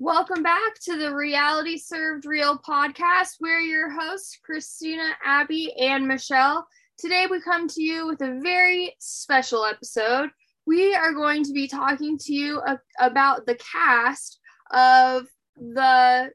[0.00, 3.38] Welcome back to the Reality Served Real podcast.
[3.40, 6.68] We're your hosts, Christina, Abby, and Michelle.
[6.98, 10.30] Today, we come to you with a very special episode.
[10.68, 12.62] We are going to be talking to you
[13.00, 14.38] about the cast
[14.70, 15.26] of
[15.56, 16.30] the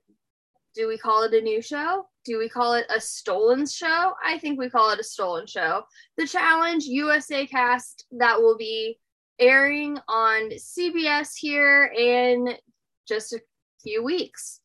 [0.76, 2.06] do we call it a new show?
[2.26, 4.14] Do we call it a stolen show?
[4.26, 5.84] I think we call it a stolen show.
[6.18, 9.00] The Challenge USA cast that will be
[9.40, 12.58] airing on CBS here in
[13.08, 13.40] just a
[13.84, 14.60] few weeks.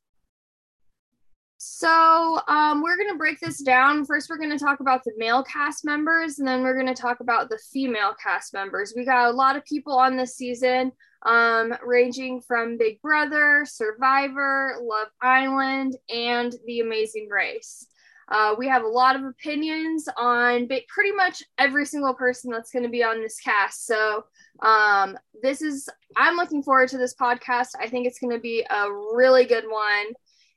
[1.61, 4.05] So, um, we're going to break this down.
[4.05, 7.01] First, we're going to talk about the male cast members, and then we're going to
[7.01, 8.95] talk about the female cast members.
[8.96, 10.93] We got a lot of people on this season,
[11.27, 17.88] um, ranging from Big Brother, Survivor, Love Island, and The Amazing Race.
[18.30, 22.82] Uh, we have a lot of opinions on pretty much every single person that's going
[22.82, 23.87] to be on this cast.
[23.87, 24.24] So,
[24.60, 27.68] um, this is, I'm looking forward to this podcast.
[27.80, 30.06] I think it's going to be a really good one.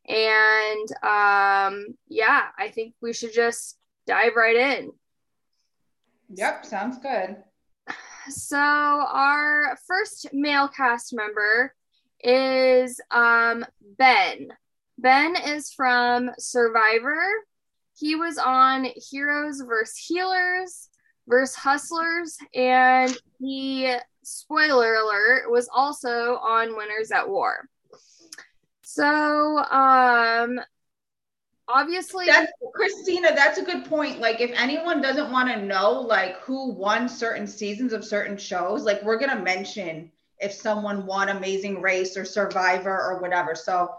[0.08, 4.92] And um, yeah, I think we should just dive right in.
[6.34, 7.38] Yep, sounds good.
[8.30, 11.74] So, our first male cast member
[12.24, 13.66] is um,
[13.98, 14.50] Ben.
[15.00, 17.26] Ben is from Survivor.
[18.02, 19.96] He was on Heroes vs.
[19.96, 20.90] Healers
[21.28, 27.70] versus Hustlers, and he, spoiler alert, was also on Winners at War.
[28.82, 30.60] So, um,
[31.68, 33.36] obviously, that's Christina.
[33.36, 34.20] That's a good point.
[34.20, 38.84] Like, if anyone doesn't want to know, like, who won certain seasons of certain shows,
[38.84, 43.54] like, we're gonna mention if someone won Amazing Race or Survivor or whatever.
[43.54, 43.94] So,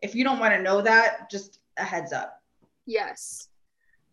[0.00, 2.40] if you don't want to know that, just a heads up.
[2.86, 3.47] Yes.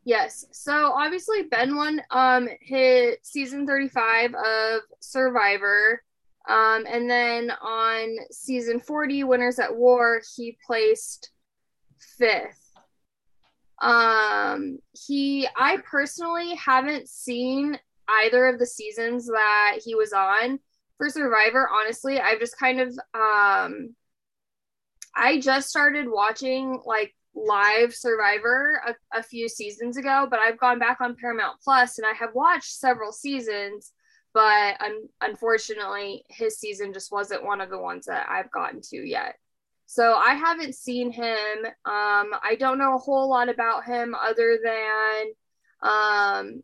[0.06, 0.46] Yes.
[0.52, 6.04] So obviously Ben won um his season 35 of Survivor.
[6.48, 11.32] Um and then on season 40 Winners at War he placed
[12.22, 12.54] 5th.
[13.82, 20.60] Um he I personally haven't seen either of the seasons that he was on
[21.00, 21.68] for Survivor.
[21.68, 23.96] Honestly, I've just kind of um
[25.16, 30.80] I just started watching like live Survivor a, a, few seasons ago, but I've gone
[30.80, 33.92] back on Paramount Plus and I have watched several seasons.
[34.34, 38.98] But un- unfortunately, his season just wasn't one of the ones that I've gotten to
[38.98, 39.36] yet.
[39.86, 41.66] So I haven't seen him.
[41.86, 45.34] Um, I don't know a whole lot about him other than
[45.82, 46.64] um,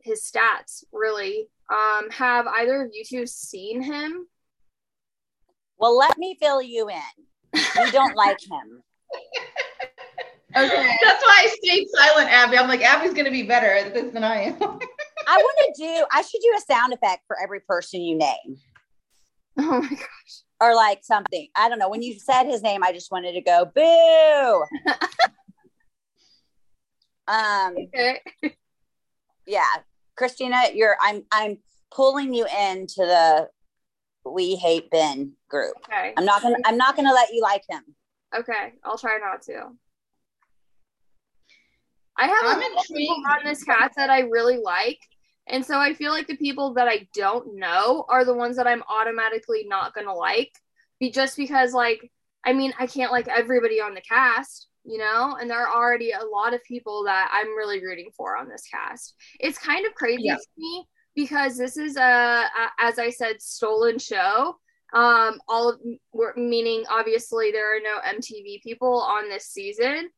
[0.00, 1.48] his stats, really.
[1.70, 4.26] Um, have either of you two seen him?
[5.78, 7.62] Well, let me fill you in.
[7.82, 8.82] We don't like him.
[10.58, 10.90] Okay.
[11.04, 12.58] That's why I stayed silent, Abby.
[12.58, 14.56] I'm like, Abby's gonna be better at this than I am.
[14.60, 16.06] I want to do.
[16.12, 18.56] I should do a sound effect for every person you name.
[19.58, 20.42] Oh my gosh.
[20.60, 21.48] Or like something.
[21.54, 21.88] I don't know.
[21.88, 24.64] When you said his name, I just wanted to go boo.
[27.32, 27.76] um.
[27.76, 28.20] Okay.
[29.46, 29.66] Yeah,
[30.16, 30.96] Christina, you're.
[31.00, 31.24] I'm.
[31.30, 31.58] I'm
[31.90, 33.48] pulling you into the
[34.24, 35.74] we hate Ben group.
[35.88, 36.14] Okay.
[36.16, 36.56] I'm not gonna.
[36.64, 37.82] I'm not gonna let you like him.
[38.36, 39.70] Okay, I'll try not to.
[42.18, 44.98] I have I'm a people on this cast that I really like.
[45.46, 48.66] And so I feel like the people that I don't know are the ones that
[48.66, 50.52] I'm automatically not gonna like.
[51.00, 52.10] Be just because like
[52.44, 56.10] I mean I can't like everybody on the cast, you know, and there are already
[56.10, 59.14] a lot of people that I'm really rooting for on this cast.
[59.38, 60.34] It's kind of crazy yeah.
[60.34, 62.48] to me because this is a, a
[62.80, 64.56] as I said stolen show
[64.94, 65.80] um all of
[66.36, 70.08] meaning obviously there are no mtv people on this season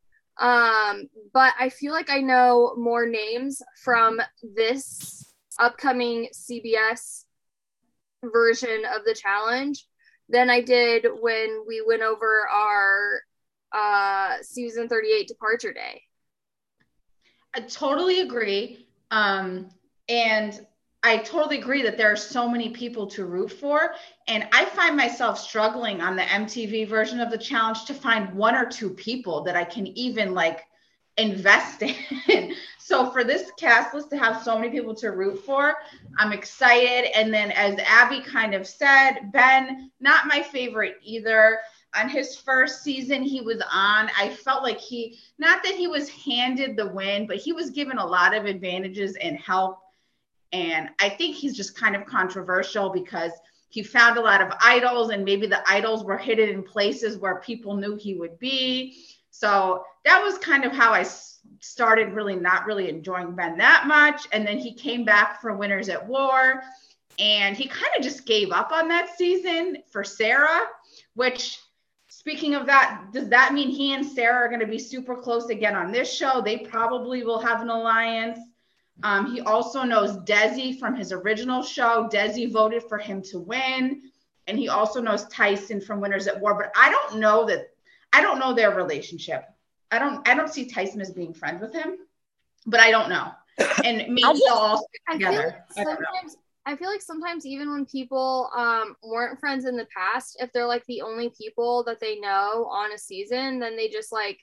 [0.41, 7.25] um, but I feel like I know more names from this upcoming CBS
[8.25, 9.87] version of the challenge
[10.31, 13.21] than I did when we went over our
[13.73, 16.03] uh, season 38 departure day.
[17.55, 18.87] I totally agree.
[19.11, 19.71] Um,
[20.09, 20.67] and
[21.03, 23.94] I totally agree that there are so many people to root for.
[24.28, 28.55] And I find myself struggling on the MTV version of the challenge to find one
[28.55, 30.67] or two people that I can even like
[31.17, 32.55] invest in.
[32.79, 35.75] so for this cast list to have so many people to root for,
[36.19, 37.11] I'm excited.
[37.17, 41.61] And then as Abby kind of said, Ben, not my favorite either.
[41.97, 46.08] On his first season he was on, I felt like he not that he was
[46.08, 49.81] handed the win, but he was given a lot of advantages and help
[50.52, 53.32] and I think he's just kind of controversial because
[53.69, 57.41] he found a lot of idols, and maybe the idols were hidden in places where
[57.41, 59.05] people knew he would be.
[59.31, 61.06] So that was kind of how I
[61.61, 64.26] started really not really enjoying Ben that much.
[64.32, 66.62] And then he came back for Winners at War,
[67.19, 70.62] and he kind of just gave up on that season for Sarah,
[71.14, 71.61] which
[72.08, 75.49] speaking of that, does that mean he and Sarah are going to be super close
[75.49, 76.43] again on this show?
[76.44, 78.38] They probably will have an alliance.
[79.02, 82.08] Um, he also knows Desi from his original show.
[82.12, 84.02] Desi voted for him to win.
[84.47, 86.55] And he also knows Tyson from Winners at War.
[86.55, 87.70] But I don't know that
[88.12, 89.44] I don't know their relationship.
[89.91, 91.99] I don't I don't see Tyson as being friends with him,
[92.67, 93.32] but I don't know.
[93.85, 95.64] And maybe they'll all stick I feel together.
[95.76, 96.37] like I sometimes
[96.67, 100.67] I feel like sometimes even when people um weren't friends in the past, if they're
[100.67, 104.38] like the only people that they know on a season, then they just like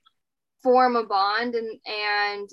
[0.61, 2.49] form a bond and and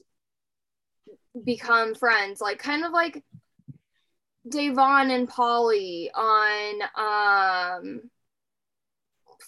[1.44, 2.40] become friends.
[2.40, 3.22] Like kind of like
[4.48, 8.10] Da'Vonne and Paulie on um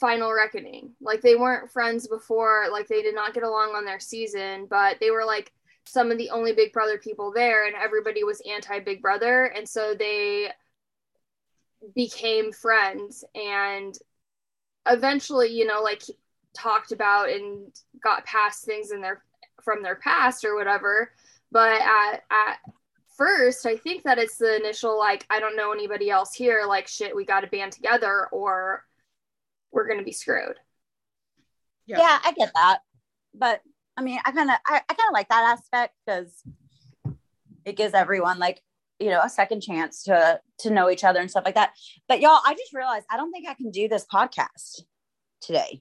[0.01, 0.93] Final Reckoning.
[1.01, 4.99] Like they weren't friends before, like they did not get along on their season, but
[5.01, 5.53] they were like
[5.85, 9.69] some of the only Big Brother people there, and everybody was anti Big Brother, and
[9.69, 10.49] so they
[11.95, 13.97] became friends and
[14.87, 16.03] eventually, you know, like
[16.55, 17.73] talked about and
[18.03, 19.23] got past things in their
[19.63, 21.13] from their past or whatever.
[21.57, 22.59] But at at
[23.17, 26.87] first, I think that it's the initial like, I don't know anybody else here, like
[26.87, 28.85] shit, we got to band together or
[29.73, 30.57] we're gonna be screwed.
[31.87, 31.97] Yeah.
[32.01, 32.81] Yeah, I get that.
[33.33, 33.63] But
[33.97, 36.43] I mean, I kind of I, I kind of like that aspect because
[37.65, 38.61] it gives everyone like
[38.99, 41.73] you know a second chance to to know each other and stuff like that.
[42.07, 44.83] But y'all, I just realized I don't think I can do this podcast
[45.41, 45.81] today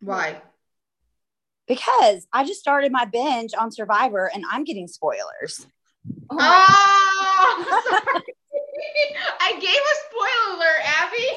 [0.00, 0.42] Why?
[1.70, 5.66] Because I just started my binge on Survivor and I'm getting spoilers.
[6.30, 6.66] Oh my-
[7.42, 8.22] Oh, sorry.
[9.40, 11.28] I gave a spoiler alert, Abby.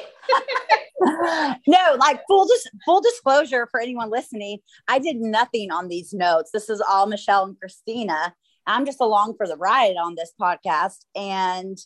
[1.68, 4.58] no, like full dis- full disclosure for anyone listening,
[4.88, 6.50] I did nothing on these notes.
[6.52, 8.34] This is all Michelle and Christina.
[8.66, 11.78] I'm just along for the ride on this podcast, and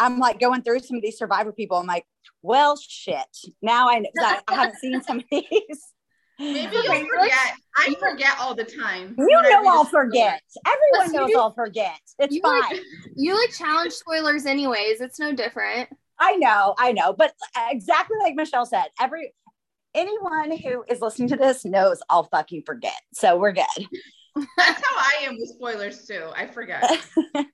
[0.00, 1.76] I'm like going through some of these Survivor people.
[1.78, 2.04] I'm like,
[2.42, 3.24] well, shit.
[3.62, 5.92] Now I, 'cause I, I haven't seen some of these.
[6.38, 7.54] Maybe you'll forget.
[7.76, 9.14] I forget all the time.
[9.18, 10.04] You know I know read a I'll spoiler.
[10.04, 10.40] forget.
[10.66, 11.98] Everyone You knows do- I'll forget.
[12.18, 12.60] It's you fine.
[12.62, 12.80] like-
[13.14, 15.00] You like challenge spoilers anyways.
[15.00, 15.88] It's no different.
[16.18, 19.34] I know, I know, but uh, exactly like Michelle said, every
[19.94, 22.94] anyone who is listening to this knows I'll fucking forget.
[23.12, 23.64] So we're good.
[24.56, 26.28] That's how I am with spoilers too.
[26.34, 26.82] I forget.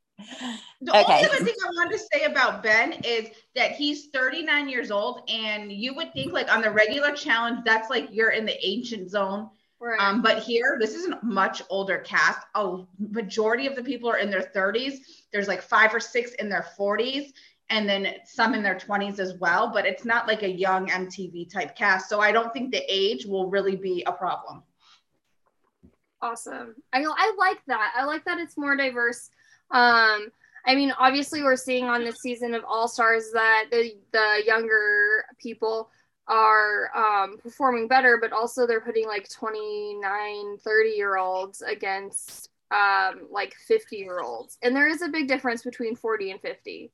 [0.80, 1.00] The Okay.
[1.00, 5.22] only other thing I wanted to say about Ben is that he's 39 years old,
[5.30, 9.10] and you would think like on the regular challenge, that's like you're in the ancient
[9.10, 9.50] zone.
[9.80, 10.00] Right.
[10.00, 12.40] Um, but here, this is a much older cast.
[12.54, 15.00] A majority of the people are in their 30s.
[15.32, 17.32] There's like five or six in their 40s,
[17.70, 19.72] and then some in their 20s as well.
[19.72, 22.08] But it's not like a young MTV type cast.
[22.08, 24.62] So I don't think the age will really be a problem.
[26.20, 26.76] awesome.
[26.92, 27.92] I I like that.
[27.96, 29.30] I like that it's more diverse.
[29.72, 30.28] Um,
[30.64, 35.24] I mean, obviously, we're seeing on this season of All Stars that the the younger
[35.38, 35.90] people
[36.28, 43.26] are um, performing better, but also they're putting like 29, 30 year olds against um,
[43.30, 44.56] like 50 year olds.
[44.62, 46.92] And there is a big difference between 40 and 50.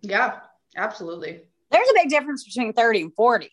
[0.00, 0.40] Yeah,
[0.76, 1.42] absolutely.
[1.70, 3.50] There's a big difference between 30 and 40.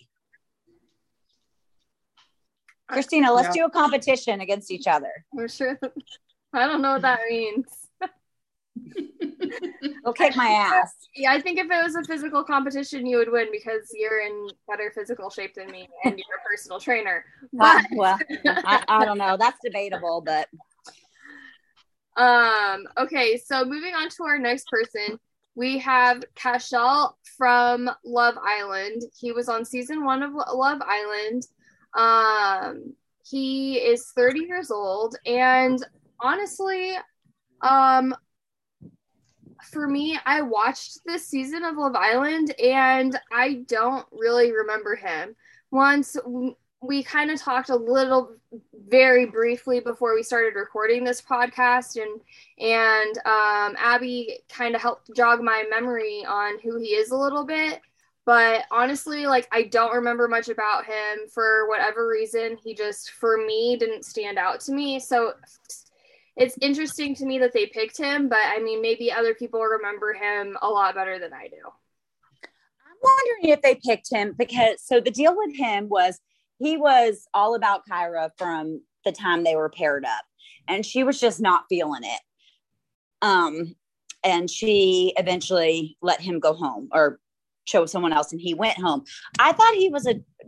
[2.88, 3.64] Christina, let's Yeah.
[3.64, 5.12] do a competition against each other.
[5.38, 5.80] I'm sure.
[6.54, 7.66] I don't know what that means.
[10.06, 10.94] Go kick my ass.
[11.16, 14.48] Yeah, I think if it was a physical competition, you would win because you're in
[14.68, 17.26] better physical shape than me and you're a personal trainer.
[17.60, 19.38] Uh, But well, I, I don't know.
[19.38, 20.48] That's debatable, but
[22.22, 25.20] um, okay, so moving on to our next person,
[25.56, 29.02] we have Cashel from Love Island.
[29.18, 31.44] He was on season one of Love Island.
[31.98, 35.84] Um, he is 30 years old, and
[36.20, 36.96] honestly,
[37.62, 38.16] um,
[39.64, 45.36] for me, I watched this season of Love Island and I don't really remember him.
[45.72, 46.18] Once
[46.82, 48.34] we kind of talked a little
[48.90, 52.22] very briefly before we started recording this podcast and
[52.60, 57.46] and um, Abby kind of helped jog my memory on who he is a little
[57.46, 57.82] bit.
[58.26, 62.58] But honestly, like I don't remember much about him for whatever reason.
[62.64, 65.00] He just for me didn't stand out to me.
[65.00, 65.34] So
[66.38, 70.14] it's interesting to me that they picked him, but I mean, maybe other people remember
[70.14, 71.58] him a lot better than I do.
[72.44, 76.20] I'm wondering if they picked him because so the deal with him was
[76.60, 80.24] he was all about Kyra from the time they were paired up,
[80.68, 82.22] and she was just not feeling it.
[83.22, 83.76] Um,
[84.24, 87.20] and she eventually let him go home or
[87.66, 89.04] chose someone else, and he went home.
[89.38, 90.08] I thought he was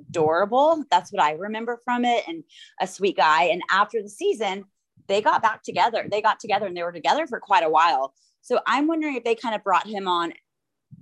[0.10, 0.84] adorable.
[0.90, 2.44] That's what I remember from it, and
[2.80, 3.46] a sweet guy.
[3.46, 4.66] And after the season,
[5.08, 6.06] they got back together.
[6.10, 8.14] They got together and they were together for quite a while.
[8.42, 10.34] So I'm wondering if they kind of brought him on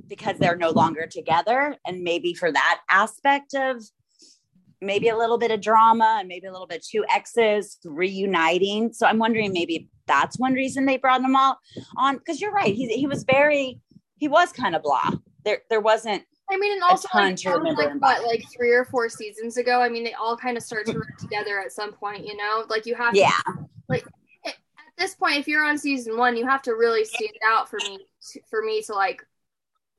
[0.08, 3.84] because they're no longer together and maybe for that aspect of
[4.81, 8.93] maybe a little bit of drama and maybe a little bit two exes reuniting.
[8.93, 11.58] So I'm wondering maybe that's one reason they brought him all
[11.98, 12.74] on because you're right.
[12.74, 13.79] He he was very
[14.17, 15.12] he was kind of blah.
[15.46, 19.55] There there wasn't I mean, and also like, like what, like three or four seasons
[19.55, 19.79] ago.
[19.79, 22.25] I mean, they all kind of start to work together at some point.
[22.25, 23.29] You know, like you have, yeah.
[23.46, 24.06] To, like
[24.46, 24.56] at
[24.98, 28.00] this point, if you're on season one, you have to really stand out for me,
[28.32, 29.26] to, for me to like,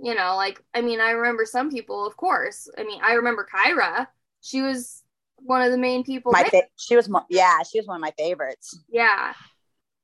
[0.00, 2.68] you know, like I mean, I remember some people, of course.
[2.76, 4.06] I mean, I remember Kyra.
[4.40, 5.02] She was
[5.36, 6.32] one of the main people.
[6.32, 8.78] My fa- she was, yeah, she was one of my favorites.
[8.88, 9.32] Yeah,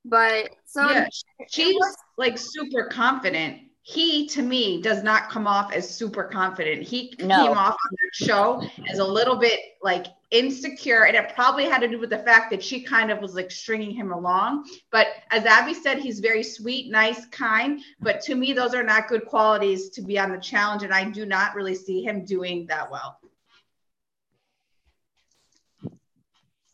[0.04, 1.08] but so yeah,
[1.48, 1.76] she's
[2.16, 6.82] like super confident he to me does not come off as super confident.
[6.82, 7.46] He no.
[7.46, 11.78] came off on that show as a little bit like insecure, and it probably had
[11.78, 14.68] to do with the fact that she kind of was like stringing him along.
[14.92, 17.80] But as Abby said, he's very sweet, nice, kind.
[17.98, 21.08] But to me, those are not good qualities to be on the challenge, and I
[21.08, 23.18] do not really see him doing that well.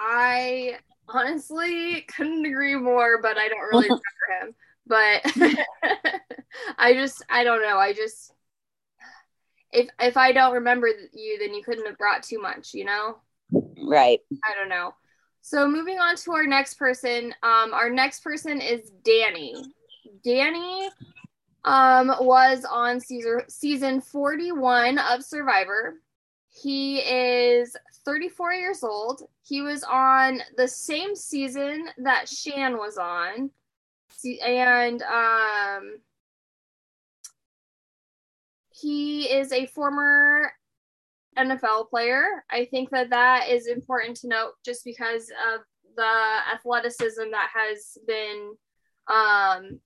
[0.01, 0.79] I
[1.09, 4.03] honestly couldn't agree more, but I don't really remember
[4.49, 4.55] him
[4.87, 5.23] but
[6.79, 7.79] I just I don't know.
[7.79, 8.33] I just
[9.73, 13.19] if if I don't remember you, then you couldn't have brought too much, you know?
[13.53, 14.21] Right.
[14.45, 14.95] I don't know.
[15.43, 17.35] So moving on to our next person.
[17.43, 19.55] Um, our next person is Danny.
[20.23, 20.91] Danny
[21.65, 25.95] um was on season season 41 of Survivor.
[26.51, 29.23] He is 34 years old.
[29.43, 33.51] He was on the same season that Shan was on
[34.25, 35.99] and um,
[38.71, 40.53] he is a former
[41.39, 42.45] NFL player.
[42.51, 45.61] I think that that is important to note just because of
[45.97, 48.55] the athleticism that has been
[49.09, 49.81] um,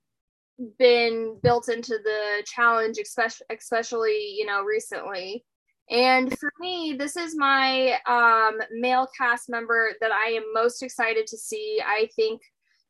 [0.79, 5.45] been built into the challenge, especially, especially you know recently.
[5.91, 11.27] And for me, this is my um, male cast member that I am most excited
[11.29, 11.81] to see.
[11.85, 12.43] I think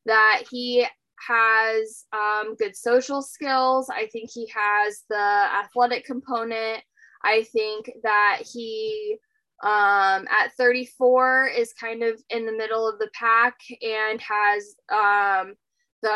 [0.07, 0.85] that he
[1.27, 3.91] has um, good social skills.
[3.91, 6.83] I think he has the athletic component.
[7.25, 9.17] I think that he,
[9.63, 15.55] um, at 34, is kind of in the middle of the pack and has um,
[16.03, 16.11] the,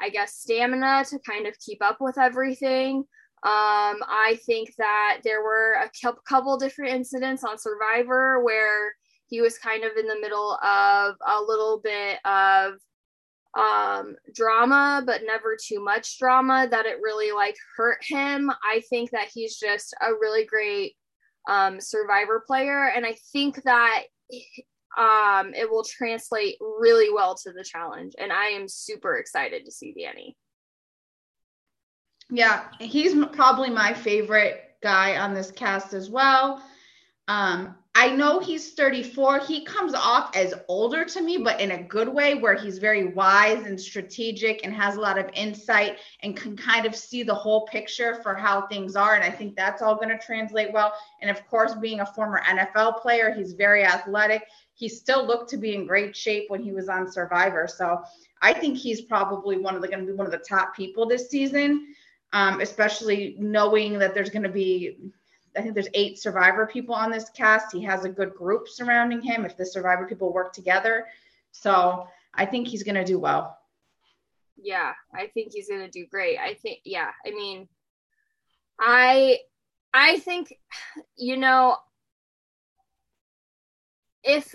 [0.00, 3.04] I guess, stamina to kind of keep up with everything.
[3.42, 8.92] Um, I think that there were a couple different incidents on Survivor where
[9.28, 12.74] he was kind of in the middle of a little bit of
[13.58, 18.50] um drama but never too much drama that it really like hurt him.
[18.64, 20.94] I think that he's just a really great
[21.48, 24.02] um survivor player and i think that
[24.98, 29.70] um it will translate really well to the challenge and i am super excited to
[29.70, 30.36] see danny.
[32.30, 36.62] Yeah he's probably my favorite guy on this cast as well.
[37.26, 39.40] Um I know he's 34.
[39.40, 43.12] He comes off as older to me, but in a good way where he's very
[43.12, 47.34] wise and strategic and has a lot of insight and can kind of see the
[47.34, 49.16] whole picture for how things are.
[49.16, 50.94] And I think that's all going to translate well.
[51.20, 54.46] And of course, being a former NFL player, he's very athletic.
[54.74, 57.66] He still looked to be in great shape when he was on Survivor.
[57.66, 58.02] So
[58.40, 61.06] I think he's probably one of the going to be one of the top people
[61.06, 61.94] this season.
[62.32, 65.10] Um, especially knowing that there's going to be
[65.56, 67.72] I think there's eight survivor people on this cast.
[67.72, 71.06] He has a good group surrounding him if the survivor people work together.
[71.52, 73.58] So I think he's going to do well.
[74.56, 76.38] Yeah, I think he's going to do great.
[76.38, 77.68] I think, yeah, I mean,
[78.78, 79.38] I,
[79.92, 80.54] I think,
[81.16, 81.76] you know,
[84.22, 84.54] if,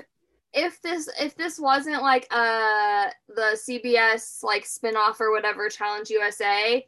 [0.56, 6.88] if this if this wasn't like uh the CBS like spinoff or whatever Challenge USA,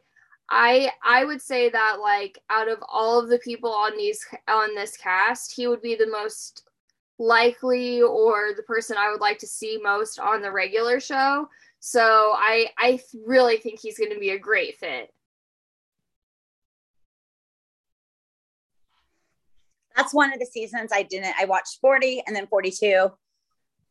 [0.50, 4.74] I I would say that like out of all of the people on these on
[4.74, 6.68] this cast, he would be the most
[7.18, 11.48] likely or the person I would like to see most on the regular show.
[11.80, 12.00] So
[12.36, 15.12] I I really think he's going to be a great fit.
[19.96, 23.10] That's one of the seasons I didn't I watched 40 and then 42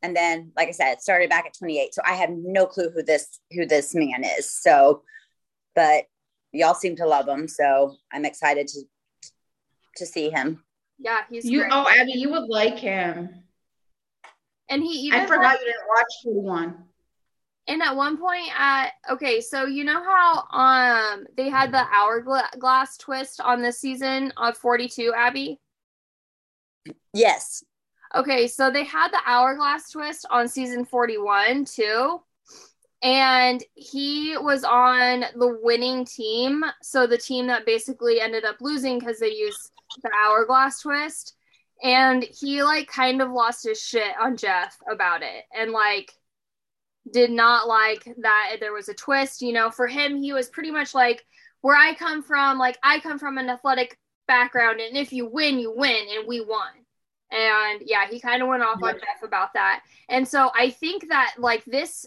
[0.02, 2.90] and then like I said it started back at 28 so I have no clue
[2.90, 4.50] who this who this man is.
[4.50, 5.04] So
[5.76, 6.06] but
[6.51, 8.82] y'all seem to love him, so I'm excited to
[9.98, 10.63] to see him.
[11.00, 11.60] Yeah, he's you.
[11.60, 11.72] Great.
[11.74, 13.44] Oh, Abby, you would like him.
[14.70, 16.84] And he even I forgot like, you didn't watch 41.
[17.70, 22.98] And at one point at okay, so you know how um they had the hourglass
[22.98, 25.60] twist on this season of 42, Abby?
[27.13, 27.63] Yes.
[28.16, 32.22] Okay, so they had the hourglass twist on season 41 too
[33.04, 38.98] and he was on the winning team so the team that basically ended up losing
[38.98, 41.36] because they used the hourglass twist
[41.84, 46.12] and he like kind of lost his shit on Jeff about it and like
[47.12, 49.42] did not like that there was a twist.
[49.42, 51.25] You know, for him, he was pretty much like
[51.62, 55.60] where I come from, like I come from an athletic background, and if you win,
[55.60, 56.68] you win, and we won.
[57.32, 59.82] And yeah, he kind of went off on Jeff about that.
[60.08, 62.06] And so I think that like this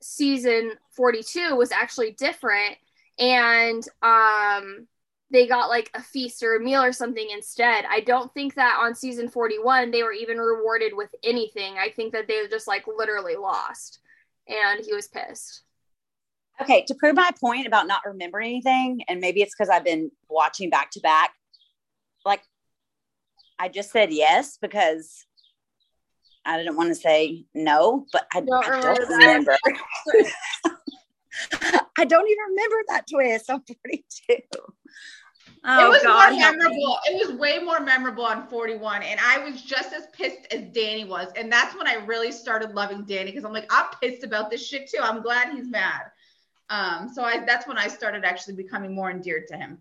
[0.00, 2.76] season 42 was actually different
[3.18, 4.86] and um
[5.30, 7.84] they got like a feast or a meal or something instead.
[7.90, 11.76] I don't think that on season 41 they were even rewarded with anything.
[11.78, 14.00] I think that they just like literally lost
[14.48, 15.62] and he was pissed.
[16.60, 20.10] Okay, to prove my point about not remembering anything, and maybe it's because I've been
[20.28, 21.30] watching back to back,
[22.24, 22.42] like
[23.58, 25.24] I just said yes because
[26.44, 29.56] I didn't want to say no, but I don't, I don't remember.
[31.98, 34.38] I don't even remember that twist on 42.
[35.64, 36.98] Oh, it was God, more memorable.
[37.06, 39.02] It was way more memorable on 41.
[39.02, 41.28] And I was just as pissed as Danny was.
[41.36, 44.66] And that's when I really started loving Danny because I'm like, I'm pissed about this
[44.66, 45.00] shit too.
[45.02, 46.02] I'm glad he's mad.
[46.70, 49.80] Um, so I that's when I started actually becoming more endeared to him.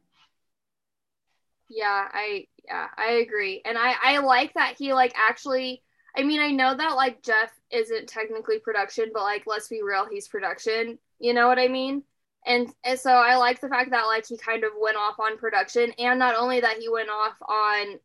[1.70, 3.62] Yeah, I yeah, I agree.
[3.66, 5.84] And I I like that he like actually
[6.16, 10.08] I mean, I know that like Jeff isn't technically production, but like let's be real,
[10.10, 10.98] he's production.
[11.20, 12.04] You know what I mean?
[12.46, 15.38] And, and so I like the fact that like he kind of went off on
[15.38, 18.00] production and not only that he went off on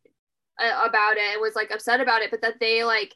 [0.59, 3.15] uh, about it and was like upset about it, but that they like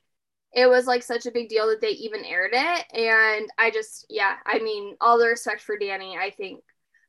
[0.53, 2.85] it was like such a big deal that they even aired it.
[2.93, 6.63] And I just, yeah, I mean, all the respect for Danny, I think.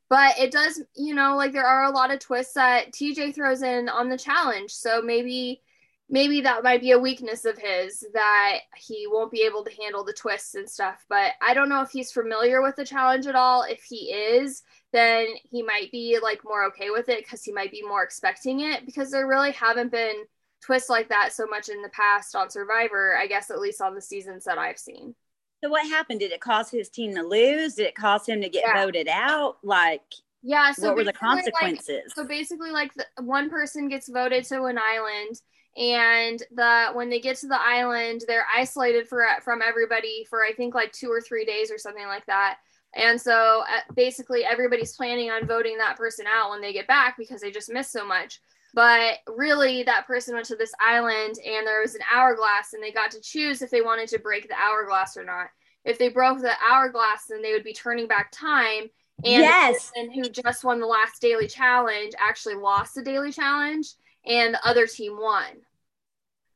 [0.09, 3.61] But it does, you know, like there are a lot of twists that TJ throws
[3.61, 4.71] in on the challenge.
[4.71, 5.61] So maybe
[6.09, 10.03] maybe that might be a weakness of his that he won't be able to handle
[10.03, 11.05] the twists and stuff.
[11.07, 13.63] But I don't know if he's familiar with the challenge at all.
[13.63, 17.71] If he is, then he might be like more okay with it because he might
[17.71, 20.23] be more expecting it because there really haven't been
[20.61, 23.93] twists like that so much in the past on Survivor, I guess at least on
[23.93, 25.15] the seasons that I've seen.
[25.63, 26.21] So what happened?
[26.21, 27.75] Did it cause his team to lose?
[27.75, 28.83] Did it cause him to get yeah.
[28.83, 29.57] voted out?
[29.63, 30.01] Like
[30.41, 32.03] yeah, so what were the consequences?
[32.05, 35.41] Like, so basically like the, one person gets voted to an island
[35.77, 40.51] and the when they get to the island they're isolated for from everybody for i
[40.51, 42.57] think like two or three days or something like that.
[42.95, 47.17] And so uh, basically everybody's planning on voting that person out when they get back
[47.17, 48.41] because they just missed so much.
[48.73, 52.91] But really that person went to this island and there was an hourglass and they
[52.91, 55.47] got to choose if they wanted to break the hourglass or not.
[55.85, 58.89] If they broke the hourglass then they would be turning back time.
[59.23, 59.91] And yes.
[59.95, 63.93] the person who just won the last daily challenge actually lost the daily challenge
[64.25, 65.45] and the other team won.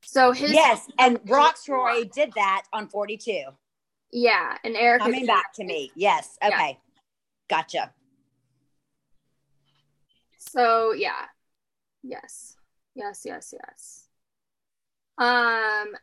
[0.04, 3.44] So his yes, and Rocksroy did that on 42.
[4.12, 5.92] Yeah, and Eric coming back to me.
[5.96, 6.74] Yes, okay, yeah.
[7.50, 7.94] gotcha.
[10.38, 11.26] So yeah,
[12.04, 12.58] yes,
[12.96, 14.08] yes, yes, yes.
[15.18, 15.96] Um,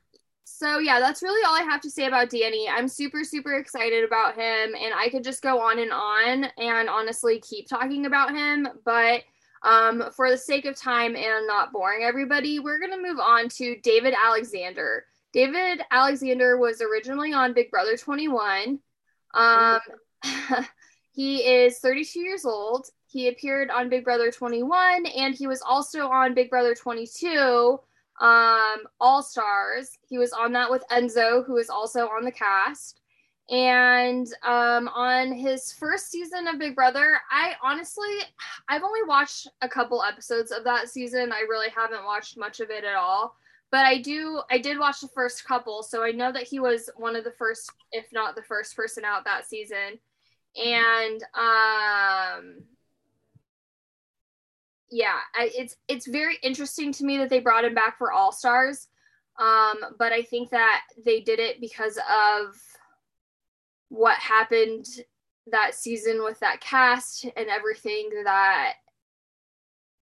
[0.44, 2.68] so yeah, that's really all I have to say about Danny.
[2.68, 6.88] I'm super, super excited about him, and I could just go on and on and
[6.88, 9.22] honestly keep talking about him, but
[9.62, 13.48] um, for the sake of time and not boring everybody, we're going to move on
[13.50, 15.04] to David Alexander.
[15.32, 18.78] David Alexander was originally on Big Brother 21.
[19.34, 19.80] Um,
[21.12, 22.86] he is 32 years old.
[23.06, 27.78] He appeared on Big Brother 21 and he was also on Big Brother 22
[28.20, 29.98] um, All Stars.
[30.08, 32.99] He was on that with Enzo, who is also on the cast.
[33.50, 38.08] And um, on his first season of Big Brother, I honestly,
[38.68, 41.32] I've only watched a couple episodes of that season.
[41.32, 43.34] I really haven't watched much of it at all.
[43.72, 46.90] But I do, I did watch the first couple, so I know that he was
[46.96, 49.98] one of the first, if not the first person out that season.
[50.56, 52.62] And um,
[54.90, 58.32] yeah, I, it's it's very interesting to me that they brought him back for All
[58.32, 58.88] Stars.
[59.38, 62.56] Um, but I think that they did it because of
[63.90, 64.86] what happened
[65.50, 68.74] that season with that cast and everything that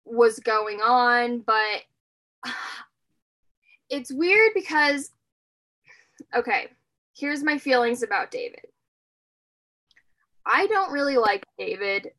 [0.04, 1.82] was going on but
[3.90, 5.10] it's weird because
[6.34, 6.68] okay
[7.14, 8.66] here's my feelings about david.
[10.44, 12.10] I don't really like david.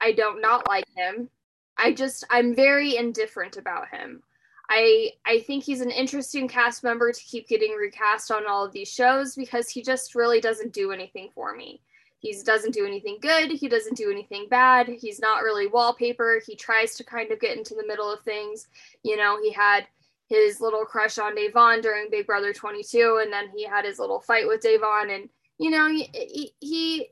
[0.00, 1.30] I don't not like him.
[1.76, 4.22] I just i'm very indifferent about him
[4.68, 8.72] I I think he's an interesting cast member to keep getting recast on all of
[8.72, 11.80] these shows because he just really doesn't do anything for me.
[12.18, 13.50] He doesn't do anything good.
[13.52, 14.88] He doesn't do anything bad.
[14.88, 16.40] He's not really wallpaper.
[16.44, 18.66] He tries to kind of get into the middle of things.
[19.04, 19.86] You know, he had
[20.28, 24.20] his little crush on Da'Vonne during Big Brother 22, and then he had his little
[24.20, 27.08] fight with Da'Vonne, and you know, he, he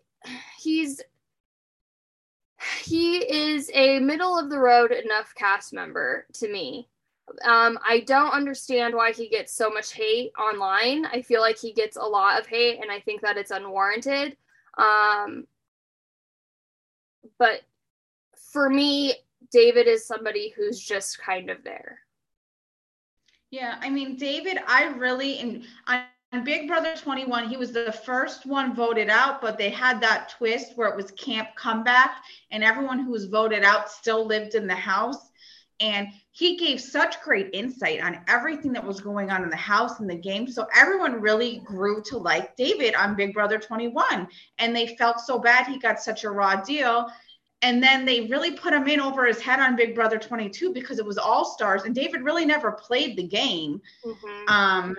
[0.58, 1.00] he's
[2.82, 6.88] he is a middle of the road enough cast member to me
[7.44, 11.06] Um, I don't understand why he gets so much hate online.
[11.06, 14.36] I feel like he gets a lot of hate, and I think that it's unwarranted.
[14.76, 15.46] Um,
[17.38, 17.62] but
[18.52, 19.14] for me,
[19.50, 22.00] David is somebody who's just kind of there.
[23.50, 28.44] Yeah, I mean, David, I really and on Big Brother 21, he was the first
[28.44, 32.16] one voted out, but they had that twist where it was camp comeback,
[32.50, 35.30] and everyone who was voted out still lived in the house.
[35.78, 40.00] And he gave such great insight on everything that was going on in the house
[40.00, 40.48] and the game.
[40.48, 44.26] So everyone really grew to like David on Big Brother 21.
[44.58, 47.08] And they felt so bad he got such a raw deal.
[47.62, 50.98] And then they really put him in over his head on Big Brother 22 because
[50.98, 51.84] it was all stars.
[51.84, 53.80] And David really never played the game.
[54.04, 54.48] Mm-hmm.
[54.48, 54.96] Um,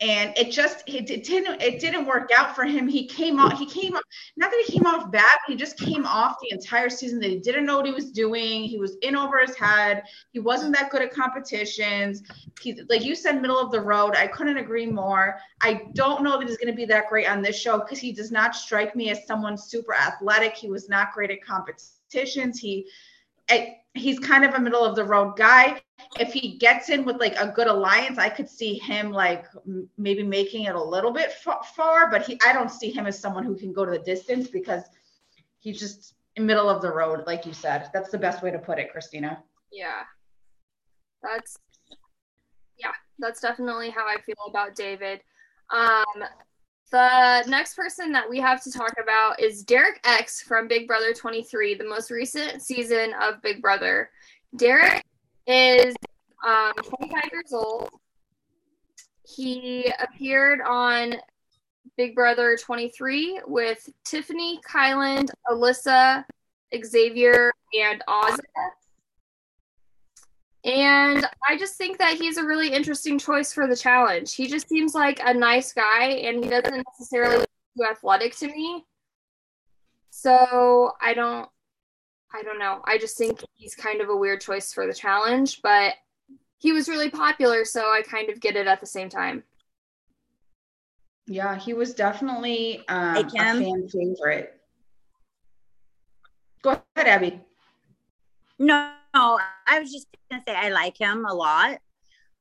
[0.00, 2.86] and it just it, didn't it didn't work out for him.
[2.86, 4.02] He came off he came off
[4.36, 7.38] not that he came off bad he just came off the entire season that he
[7.38, 8.64] didn't know what he was doing.
[8.64, 10.02] He was in over his head.
[10.32, 12.22] He wasn't that good at competitions.
[12.60, 14.16] He's like you said middle of the road.
[14.16, 15.38] I couldn't agree more.
[15.62, 18.12] I don't know that he's going to be that great on this show because he
[18.12, 20.54] does not strike me as someone super athletic.
[20.54, 22.58] He was not great at competitions.
[22.58, 22.86] He
[23.48, 25.80] I, he's kind of a middle of the road guy.
[26.18, 29.46] If he gets in with like a good alliance, I could see him like
[29.96, 33.44] maybe making it a little bit far, but he I don't see him as someone
[33.44, 34.82] who can go to the distance because
[35.58, 37.90] he's just in middle of the road, like you said.
[37.92, 39.42] That's the best way to put it, Christina.
[39.72, 40.02] Yeah.
[41.22, 41.58] That's
[42.78, 45.20] yeah, that's definitely how I feel about David.
[45.70, 46.24] Um
[46.90, 51.12] the next person that we have to talk about is Derek X from Big Brother
[51.12, 54.10] 23, the most recent season of Big Brother.
[54.56, 55.04] Derek
[55.46, 55.94] is
[56.46, 57.90] um, 25 years old.
[59.26, 61.16] He appeared on
[61.96, 66.24] Big Brother 23 with Tiffany, Kyland, Alyssa,
[66.84, 68.38] Xavier, and Azah.
[70.66, 74.34] And I just think that he's a really interesting choice for the challenge.
[74.34, 77.48] He just seems like a nice guy and he doesn't necessarily look
[77.78, 78.84] too athletic to me.
[80.10, 81.48] So I don't
[82.34, 82.80] I don't know.
[82.84, 85.94] I just think he's kind of a weird choice for the challenge, but
[86.58, 89.44] he was really popular, so I kind of get it at the same time.
[91.26, 94.60] Yeah, he was definitely um, a fan favorite.
[96.62, 97.40] Go ahead, Abby.
[98.58, 101.78] No, I was just gonna say I like him a lot.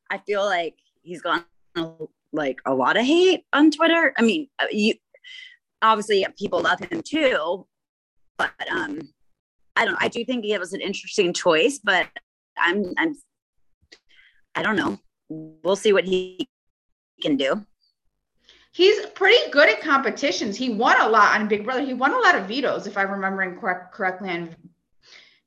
[0.09, 1.45] I feel like he's gotten
[2.33, 4.13] like a lot of hate on Twitter.
[4.17, 4.95] I mean, uh, you
[5.81, 7.65] obviously people love him too,
[8.37, 8.99] but um,
[9.75, 9.93] I don't.
[9.93, 9.99] Know.
[10.01, 12.07] I do think it was an interesting choice, but
[12.57, 13.15] I'm I'm
[14.55, 14.99] I don't know.
[15.29, 16.47] We'll see what he
[17.21, 17.65] can do.
[18.71, 20.57] He's pretty good at competitions.
[20.57, 21.85] He won a lot on Big Brother.
[21.85, 24.53] He won a lot of vetoes, if I'm remembering correct, correctly on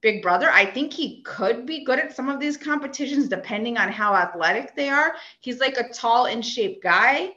[0.00, 0.48] Big Brother.
[0.50, 4.76] I think he could be good at some of these competitions depending on how athletic
[4.76, 5.14] they are.
[5.40, 7.32] He's like a tall in shape guy.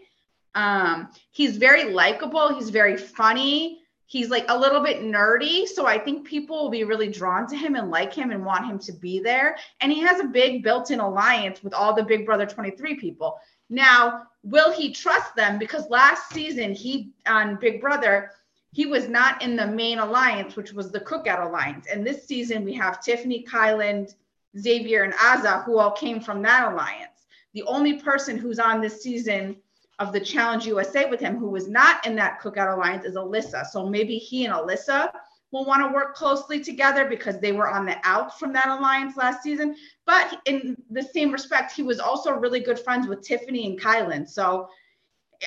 [0.54, 2.54] Um, he's very likable.
[2.54, 3.80] He's very funny.
[4.06, 5.66] He's like a little bit nerdy.
[5.66, 8.66] So I think people will be really drawn to him and like him and want
[8.66, 9.56] him to be there.
[9.80, 13.40] And he has a big built in alliance with all the Big Brother 23 people.
[13.70, 15.58] Now, will he trust them?
[15.58, 18.32] Because last season, he on Big Brother,
[18.72, 21.88] he was not in the main alliance, which was the Cookout Alliance.
[21.92, 24.16] And this season, we have Tiffany, Kyland,
[24.58, 27.28] Xavier, and Azah, who all came from that alliance.
[27.54, 29.58] The only person who's on this season
[30.00, 33.66] of the Challenge USA with him who was not in that Cookout Alliance is Alyssa.
[33.68, 35.12] So maybe he and Alyssa
[35.52, 39.18] will want to work closely together because they were on the out from that alliance
[39.18, 39.76] last season.
[40.06, 44.30] But in the same respect, he was also really good friends with Tiffany and Kyland.
[44.30, 44.70] So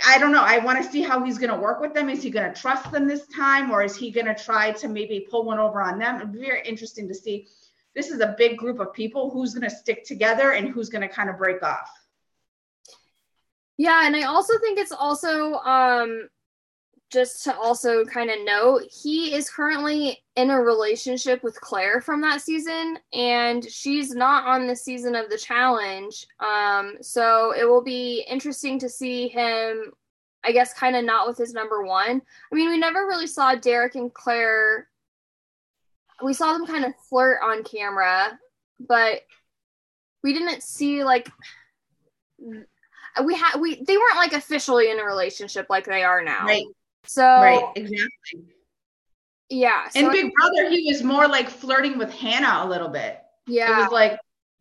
[0.07, 0.43] I don't know.
[0.43, 2.09] I want to see how he's going to work with them.
[2.09, 4.89] Is he going to trust them this time, or is he going to try to
[4.89, 6.17] maybe pull one over on them?
[6.17, 7.47] It'd be very interesting to see.
[7.95, 9.31] This is a big group of people.
[9.31, 11.89] Who's going to stick together and who's going to kind of break off?
[13.77, 16.29] Yeah, and I also think it's also um,
[17.15, 22.21] just to also kind of note, he is currently in a relationship with Claire from
[22.23, 26.27] that season, and she's not on the season of the challenge.
[26.41, 29.93] Um, so it will be interesting to see him,
[30.43, 32.21] I guess, kind of not with his number one.
[32.53, 34.89] I mean, we never really saw Derek and Claire.
[36.23, 38.39] We saw them kind of flirt on camera,
[38.81, 39.21] but
[40.25, 41.31] we didn't see like
[43.25, 46.47] we had we they weren't like officially in a relationship like they are now.
[46.47, 46.65] Right.
[47.07, 48.45] So right, exactly.
[49.51, 49.89] Yeah.
[49.89, 53.21] So Big Brother, he was more like flirting with Hannah a little bit.
[53.47, 53.79] Yeah.
[53.79, 54.19] It was like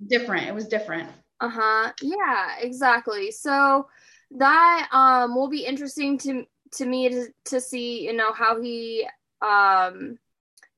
[0.07, 0.47] different.
[0.47, 1.09] It was different.
[1.39, 1.91] Uh-huh.
[2.01, 3.31] Yeah, exactly.
[3.31, 3.87] So
[4.31, 9.07] that um will be interesting to to me to, to see, you know, how he
[9.41, 10.17] um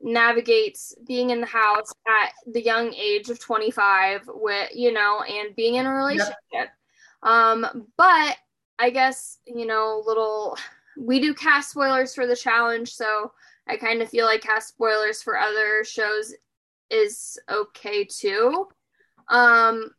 [0.02, 5.56] navigates being in the house at the young age of 25 with you know and
[5.56, 6.70] being in a relationship yep.
[7.24, 8.36] um but
[8.78, 10.58] i guess you know little
[10.98, 13.32] we do cast spoilers for the challenge so
[13.68, 16.34] i kind of feel like cast spoilers for other shows
[16.90, 18.68] is okay too.
[19.30, 19.92] Um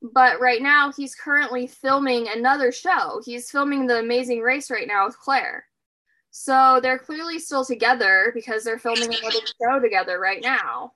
[0.00, 3.20] but right now he's currently filming another show.
[3.24, 5.64] He's filming the amazing race right now with claire.
[6.30, 10.92] So they're clearly still together because they're filming another show together right now.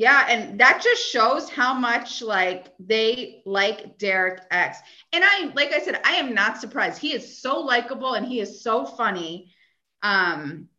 [0.00, 4.78] Yeah, and that just shows how much like they like Derek X.
[5.12, 6.98] And I like I said, I am not surprised.
[6.98, 9.52] He is so likable and he is so funny.
[10.02, 10.70] Um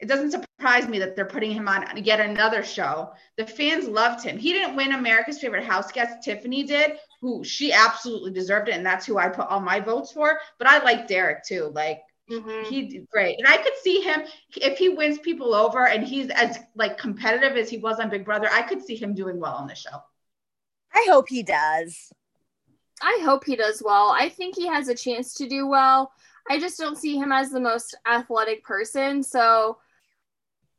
[0.00, 3.12] it doesn't surprise me that they're putting him on yet another show.
[3.38, 4.36] The fans loved him.
[4.36, 6.22] He didn't win America's favorite house guest.
[6.22, 10.12] Tiffany did, who she absolutely deserved it, and that's who I put all my votes
[10.12, 10.38] for.
[10.58, 11.72] But I like Derek too.
[11.74, 12.68] Like Mm-hmm.
[12.68, 13.38] He did great.
[13.38, 14.22] And I could see him
[14.56, 18.24] if he wins people over and he's as like competitive as he was on Big
[18.24, 20.02] Brother, I could see him doing well on the show.
[20.94, 22.12] I hope he does.
[23.00, 24.14] I hope he does well.
[24.18, 26.12] I think he has a chance to do well.
[26.50, 29.22] I just don't see him as the most athletic person.
[29.22, 29.78] So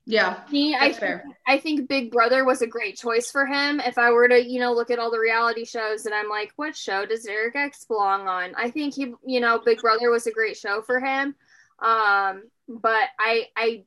[0.10, 1.24] yeah, me, I fair.
[1.46, 3.80] I think Big Brother was a great choice for him.
[3.80, 6.52] If I were to, you know, look at all the reality shows and I'm like,
[6.56, 8.56] what show does Derek X belong on?
[8.56, 11.36] I think he, you know, Big Brother was a great show for him.
[11.78, 13.84] Um, but I, I,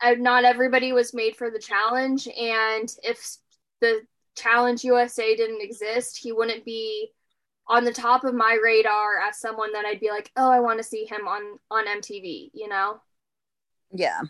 [0.00, 3.36] I, not everybody was made for the challenge, and if
[3.82, 4.00] the
[4.36, 7.12] challenge USA didn't exist, he wouldn't be
[7.68, 10.78] on the top of my radar as someone that I'd be like, oh, I want
[10.78, 13.02] to see him on on MTV, you know?
[13.92, 14.22] Yeah.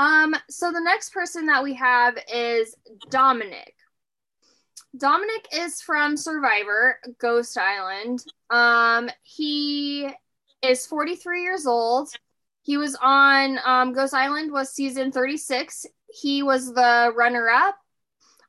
[0.00, 2.74] Um, so the next person that we have is
[3.10, 3.74] Domenick.
[4.96, 8.24] Domenick is from Survivor Ghost Island.
[8.48, 10.08] Um, he
[10.62, 12.08] is 43 years old.
[12.62, 15.84] He was on um, Ghost Island was season 36.
[16.08, 17.76] He was the runner up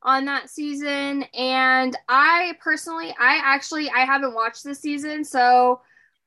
[0.04, 5.82] on that season and I personally I actually I haven't watched this season so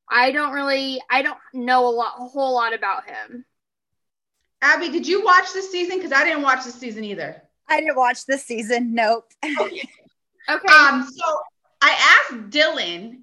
[0.08, 3.44] I don't really I don't know a lot a whole lot about him.
[4.64, 5.98] Abby, did you watch this season?
[5.98, 7.42] Because I didn't watch this season either.
[7.68, 8.94] I didn't watch this season.
[8.94, 9.30] Nope.
[9.44, 9.86] Okay.
[10.50, 10.72] okay.
[10.72, 11.06] Um.
[11.06, 11.24] So
[11.82, 13.20] I asked Dylan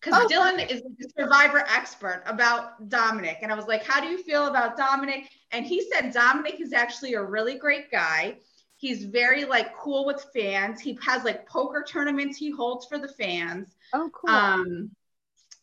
[0.00, 0.72] because oh, Dylan okay.
[0.72, 4.78] is the survivor expert about Domenick, and I was like, "How do you feel about
[4.78, 8.36] Domenick?" And he said Domenick is actually a really great guy.
[8.76, 10.80] He's very like cool with fans.
[10.80, 13.74] He has like poker tournaments he holds for the fans.
[13.92, 14.30] Oh, cool.
[14.30, 14.90] Um,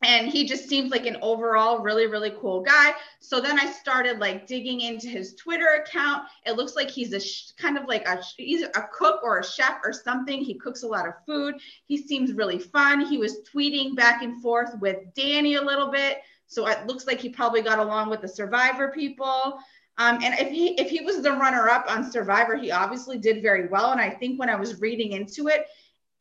[0.06, 2.94] and he just seems like an overall really really cool guy.
[3.20, 6.28] So then i started like digging into his twitter account.
[6.46, 9.44] It looks like he's a sh- kind of like a he's a cook or a
[9.44, 10.42] chef or something.
[10.42, 11.56] He cooks a lot of food.
[11.86, 13.06] He seems really fun.
[13.06, 16.20] He was tweeting back and forth with danny a little bit.
[16.48, 19.60] So it looks like he probably got along with the survivor people.
[19.98, 23.42] Um, and if he if he was the runner up on survivor he obviously did
[23.42, 23.92] very well.
[23.92, 25.68] And i think when i was reading into it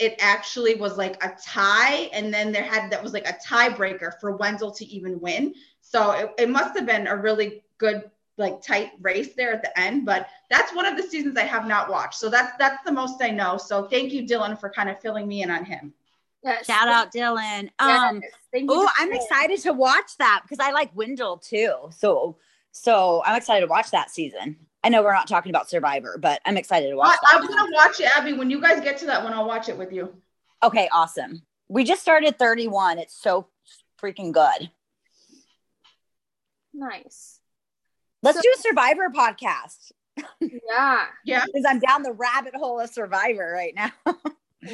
[0.02, 4.18] it actually was like a tie and then there had that was like a tiebreaker
[4.20, 5.54] for Wendell to even win.
[5.80, 9.78] So it, it must have been a really good like tight race there at the
[9.78, 12.16] end, but that's one of the seasons I have not watched.
[12.16, 13.56] So that's that's the most I know.
[13.58, 15.94] So thank you Dylan for kind of filling me in on him.
[16.42, 16.66] Yes.
[16.66, 17.70] Shout out Dylan.
[17.78, 18.20] Um
[18.68, 21.74] oh, I'm excited to watch that because I like Wendell too.
[21.96, 22.38] So
[22.72, 24.56] so I'm excited to watch that season.
[24.84, 27.14] I know we're not talking about Survivor, but I'm excited to watch.
[27.14, 27.28] It.
[27.28, 28.32] I, am gonna watch it, Abby.
[28.32, 30.12] When you guys get to that one, I'll watch it with you.
[30.62, 31.42] Okay, awesome.
[31.68, 32.98] We just started 31.
[32.98, 33.48] It's so
[34.00, 34.70] freaking good.
[36.74, 37.40] Nice.
[38.22, 39.92] Let's so, do a Survivor podcast.
[40.40, 41.04] Yeah.
[41.24, 41.44] yeah.
[41.46, 43.90] Because I'm down the rabbit hole of Survivor right now.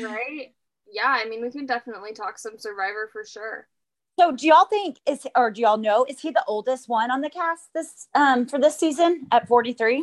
[0.02, 0.54] right.
[0.90, 1.06] Yeah.
[1.06, 3.68] I mean, we can definitely talk some Survivor for sure.
[4.18, 7.20] So do y'all think is or do y'all know is he the oldest one on
[7.20, 10.02] the cast this um for this season at 43?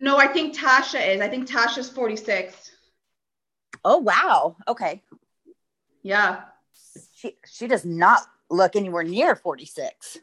[0.00, 1.20] no, I think Tasha is.
[1.20, 2.70] I think Tasha's 46.
[3.84, 4.56] Oh wow.
[4.68, 5.02] Okay.
[6.02, 6.42] Yeah.
[7.16, 10.18] She she does not look anywhere near 46.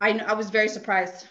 [0.00, 1.28] I I was very surprised.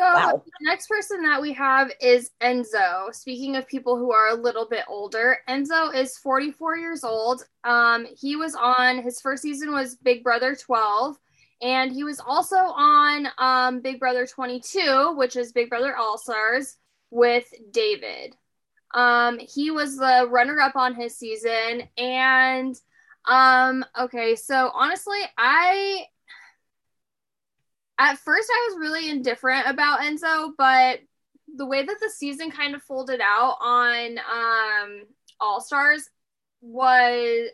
[0.00, 0.42] So wow.
[0.42, 3.14] the next person that we have is Enzo.
[3.14, 7.44] Speaking of people who are a little bit older, Enzo is 44 years old.
[7.64, 11.18] Um, he was on his first season was Big Brother 12,
[11.60, 16.78] and he was also on um, Big Brother 22, which is Big Brother All Stars
[17.10, 18.34] with David.
[18.94, 22.74] Um, he was the runner up on his season, and
[23.28, 26.06] um, okay, so honestly, I
[28.00, 31.00] at first I was really indifferent about Enzo, but
[31.54, 35.02] the way that the season kind of folded out on um,
[35.38, 36.08] All Stars
[36.62, 37.50] was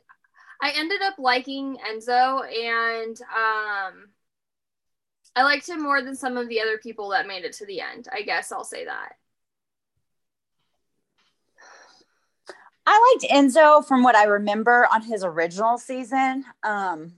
[0.63, 4.09] I ended up liking Enzo and um,
[5.35, 7.81] I liked him more than some of the other people that made it to the
[7.81, 8.07] end.
[8.13, 9.15] I guess I'll say that.
[12.87, 16.45] I liked Enzo from what I remember on his original season.
[16.63, 17.15] Um,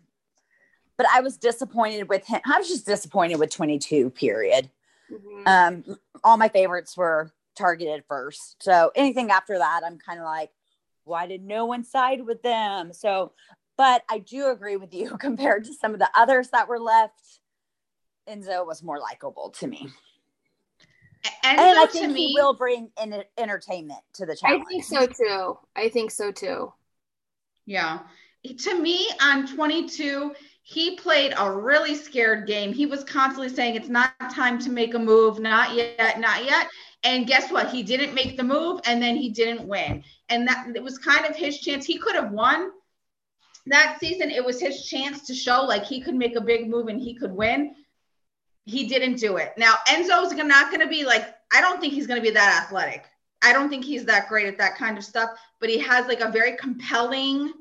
[0.98, 2.40] but I was disappointed with him.
[2.44, 4.68] I was just disappointed with 22, period.
[5.11, 5.42] Mm-hmm.
[5.46, 8.62] Um, all my favorites were targeted first.
[8.62, 10.50] So anything after that, I'm kind of like,
[11.04, 12.92] why did no one side with them?
[12.92, 13.32] So,
[13.78, 17.40] but I do agree with you compared to some of the others that were left.
[18.28, 19.88] Enzo was more likable to me.
[21.44, 24.64] Enzo and I think me, he will bring in entertainment to the challenge.
[24.66, 25.58] I think so too.
[25.74, 26.72] I think so too.
[27.66, 28.00] Yeah.
[28.44, 30.34] To me, on 22,
[30.70, 32.74] he played a really scared game.
[32.74, 36.68] He was constantly saying, It's not time to make a move, not yet, not yet.
[37.04, 37.70] And guess what?
[37.70, 40.04] He didn't make the move and then he didn't win.
[40.28, 41.87] And that it was kind of his chance.
[41.87, 42.70] He could have won
[43.64, 44.31] that season.
[44.31, 47.14] It was his chance to show like he could make a big move and he
[47.14, 47.74] could win.
[48.66, 49.54] He didn't do it.
[49.57, 52.64] Now, Enzo's not going to be like, I don't think he's going to be that
[52.64, 53.07] athletic.
[53.40, 56.20] I don't think he's that great at that kind of stuff, but he has like
[56.20, 57.54] a very compelling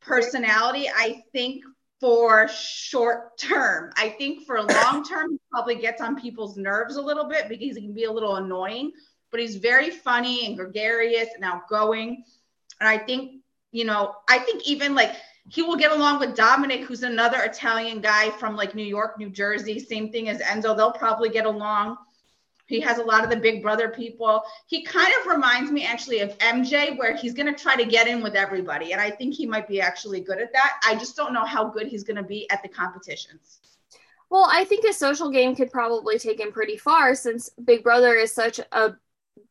[0.00, 0.88] personality.
[0.88, 1.64] I think
[2.00, 3.92] for short term.
[3.96, 7.76] I think for long term, he probably gets on people's nerves a little bit because
[7.76, 8.92] he can be a little annoying,
[9.30, 12.24] but he's very funny and gregarious and outgoing.
[12.80, 15.12] And I think, you know, I think even like
[15.48, 19.30] he will get along with Domenick, who's another Italian guy from like New York, New
[19.30, 20.76] Jersey, same thing as Enzo.
[20.76, 21.96] They'll probably get along.
[22.68, 24.42] He has a lot of the big brother people.
[24.66, 28.06] He kind of reminds me actually of MJ, where he's going to try to get
[28.06, 28.92] in with everybody.
[28.92, 30.80] And I think he might be actually good at that.
[30.86, 33.60] I just don't know how good he's going to be at the competitions.
[34.28, 38.14] Well, I think a social game could probably take him pretty far since Big Brother
[38.14, 38.92] is such a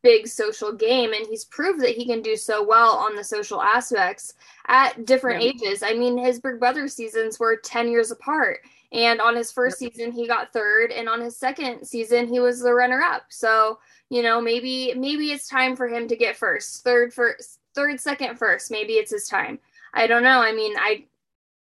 [0.02, 3.60] big social game and he's proved that he can do so well on the social
[3.60, 4.34] aspects
[4.68, 5.48] at different yeah.
[5.48, 5.82] ages.
[5.82, 8.60] I mean, his Big Brother seasons were 10 years apart
[8.92, 9.92] and on his first yep.
[9.92, 13.24] season, he got third, and on his second season, he was the runner up.
[13.28, 18.00] So, you know, maybe maybe it's time for him to get first, third, first, third,
[18.00, 18.70] second, first.
[18.70, 19.58] Maybe it's his time.
[19.94, 20.40] I don't know.
[20.40, 21.04] I mean, I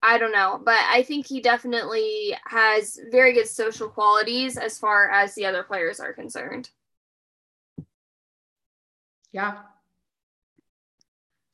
[0.02, 5.10] I don't know, but I think he definitely has very good social qualities as far
[5.10, 6.70] as the other players are concerned.
[9.32, 9.58] Yeah,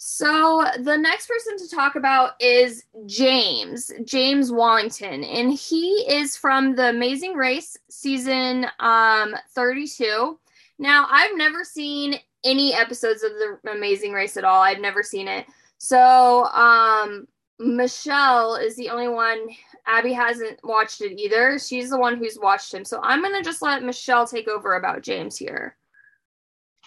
[0.07, 6.75] so the next person to talk about is James, James Wallington, and he is from
[6.75, 10.39] the Amazing Race season um 32.
[10.79, 14.61] Now, I've never seen any episodes of the Amazing Race at all.
[14.61, 15.47] I've never seen it.
[15.79, 17.27] So, um
[17.59, 19.39] Michelle is the only one
[19.87, 21.59] Abby hasn't watched it either.
[21.59, 22.85] She's the one who's watched him.
[22.85, 25.79] So, I'm going to just let Michelle take over about James here.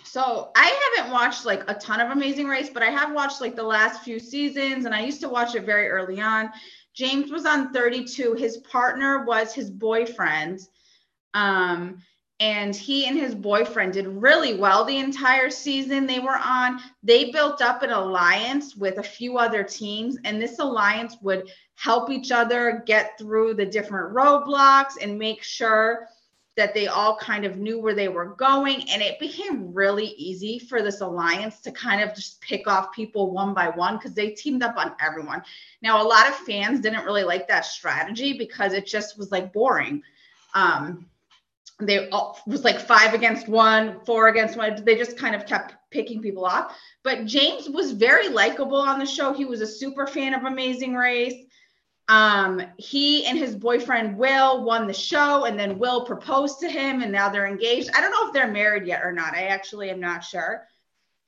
[0.10, 3.56] So I haven't watched like a ton of Amazing Race, but I have watched like
[3.56, 6.50] the last few seasons, and I used to watch it very early on.
[6.94, 8.34] James was on 32.
[8.34, 10.62] His partner was his boyfriend.
[11.34, 12.02] Um,
[12.40, 16.80] and he and his boyfriend did really well the entire season they were on.
[17.04, 22.10] They built up an alliance with a few other teams, and this alliance would help
[22.10, 26.08] each other get through the different roadblocks and make sure
[26.58, 28.90] that they all kind of knew where they were going.
[28.90, 33.32] And it became really easy for this alliance to kind of just pick off people
[33.32, 35.44] one by one because they teamed up on everyone.
[35.84, 39.54] Now, a lot of fans didn't really like that strategy because it just was like
[39.54, 40.02] boring.
[40.56, 41.06] Um,
[41.80, 44.84] they all, was like five against one, four against one.
[44.84, 46.76] They just kind of kept picking people off.
[47.04, 49.32] But James was very likable on the show.
[49.32, 51.46] He was a super fan of Amazing Race.
[52.10, 57.02] Um, he and his boyfriend Will won the show, and then Will proposed to him,
[57.02, 57.90] and now they're engaged.
[57.94, 59.34] I don't know if they're married yet or not.
[59.34, 60.68] I actually am not sure.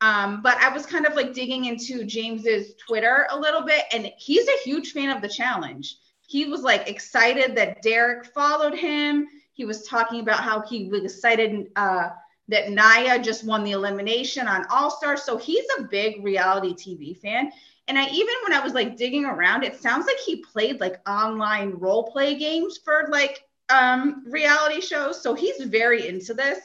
[0.01, 4.11] Um, but I was kind of like digging into James's Twitter a little bit, and
[4.17, 5.97] he's a huge fan of the challenge.
[6.25, 9.27] He was like excited that Derek followed him.
[9.51, 12.09] He was talking about how he was excited uh,
[12.47, 15.17] that Nia just won the elimination on All Star.
[15.17, 17.51] So he's a big reality TV fan.
[17.89, 21.01] And I even when I was like digging around, it sounds like he played like
[21.09, 25.21] online role play games for like um reality shows.
[25.21, 26.59] So he's very into this.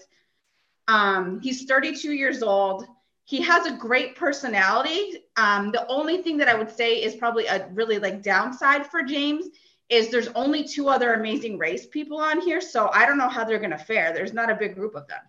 [0.87, 2.87] Um, he's 32 years old.
[3.25, 5.23] He has a great personality.
[5.37, 9.03] Um, the only thing that I would say is probably a really like downside for
[9.03, 9.47] James
[9.89, 12.61] is there's only two other amazing race people on here.
[12.61, 14.13] So I don't know how they're gonna fare.
[14.13, 15.21] There's not a big group of them.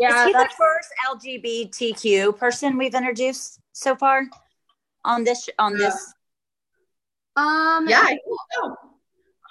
[0.00, 4.24] Yeah, is he the first LGBTQ person we've introduced so far
[5.04, 6.14] on this on this?
[7.36, 8.18] Um, yeah, I
[8.52, 8.76] so.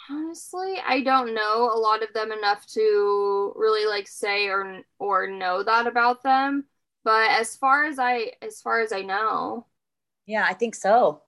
[0.10, 5.28] Honestly, I don't know a lot of them enough to really like say or or
[5.28, 6.66] know that about them.
[7.04, 9.66] But as far as I as far as I know,
[10.26, 11.24] yeah, I think so.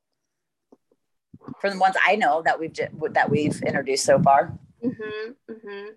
[1.59, 2.73] from the ones I know that we've
[3.13, 4.57] that we've introduced so far.
[4.83, 5.89] Mm-hmm, mm-hmm.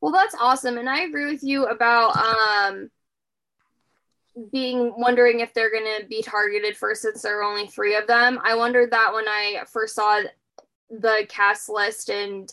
[0.00, 2.90] Well, that's awesome, and I agree with you about um
[4.52, 8.06] being wondering if they're going to be targeted first since there are only three of
[8.06, 8.38] them.
[8.42, 10.22] I wondered that when I first saw
[10.90, 12.52] the cast list and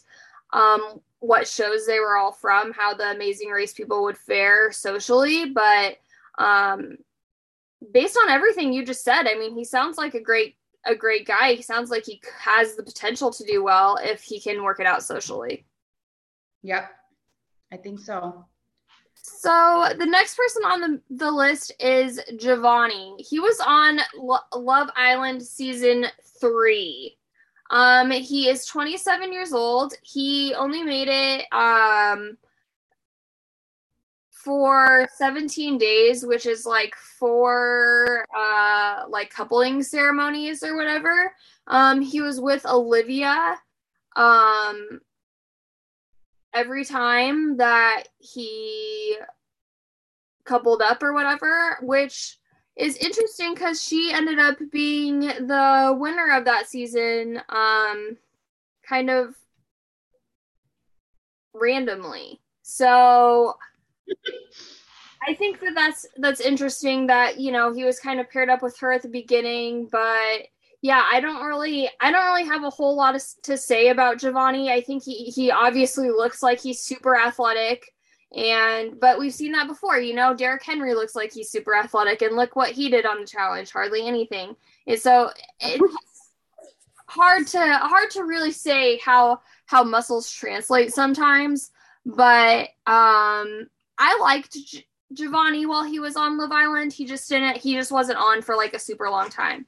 [0.53, 5.49] um what shows they were all from, how the Amazing Race people would fare socially,
[5.49, 5.97] but
[6.37, 6.97] um
[7.91, 10.55] based on everything you just said, I mean, he sounds like a great
[10.85, 11.53] a great guy.
[11.53, 14.85] He sounds like he has the potential to do well if he can work it
[14.85, 15.65] out socially.
[16.63, 16.89] Yep.
[17.71, 18.45] I think so.
[19.29, 23.13] So the next person on the, the list is Giovanni.
[23.19, 26.05] He was on Lo- Love Island season
[26.39, 27.17] three.
[27.69, 29.93] Um, he is 27 years old.
[30.01, 32.37] He only made it um
[34.31, 41.33] for 17 days, which is like four uh like coupling ceremonies or whatever.
[41.67, 43.57] Um, he was with Olivia.
[44.15, 45.01] Um,
[46.57, 49.15] every time that he
[50.43, 52.37] coupled up or whatever, which
[52.75, 58.17] is interesting because she ended up being the winner of that season, um,
[58.87, 59.35] kind of
[61.53, 62.39] randomly.
[62.63, 63.55] So
[65.27, 68.61] I think that that's that's interesting that you know he was kind of paired up
[68.61, 70.47] with her at the beginning, but
[70.81, 74.19] yeah, I don't really I don't really have a whole lot of, to say about
[74.19, 74.71] Giovanni.
[74.71, 77.93] I think he he obviously looks like he's super athletic
[78.35, 82.21] and but we've seen that before, you know, Derrick Henry looks like he's super athletic
[82.21, 84.55] and look what he did on the challenge, hardly anything.
[84.85, 85.97] And so it's
[87.07, 91.71] hard to hard to really say how how muscles translate sometimes,
[92.05, 93.67] but um
[93.99, 96.91] I liked G- Giovanni while he was on Love Island.
[96.91, 99.65] He just didn't he just wasn't on for like a super long time.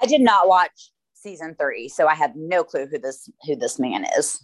[0.00, 3.78] I did not watch season three, so I have no clue who this who this
[3.78, 4.42] man is.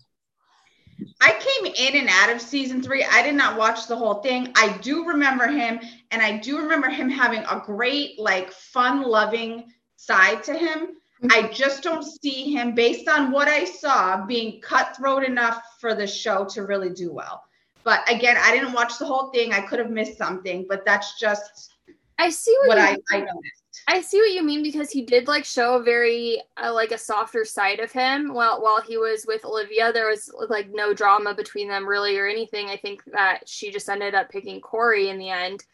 [1.21, 3.05] I came in and out of season three.
[3.05, 4.53] I did not watch the whole thing.
[4.57, 5.81] I do remember him,
[6.11, 9.65] and I do remember him having a great, like, fun loving
[9.97, 10.89] side to him.
[11.31, 16.07] I just don't see him, based on what I saw, being cutthroat enough for the
[16.07, 17.43] show to really do well.
[17.85, 19.53] But again, I didn't watch the whole thing.
[19.53, 21.75] I could have missed something, but that's just
[22.19, 23.03] I see what, what you I, mean.
[23.13, 23.62] I noticed.
[23.89, 26.99] I see what you mean because he did like show a very uh, like a
[26.99, 29.93] softer side of him while while he was with Olivia.
[29.93, 32.69] There was like no drama between them really or anything.
[32.69, 35.65] I think that she just ended up picking Korey in the end,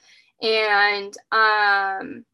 [0.40, 2.24] and um,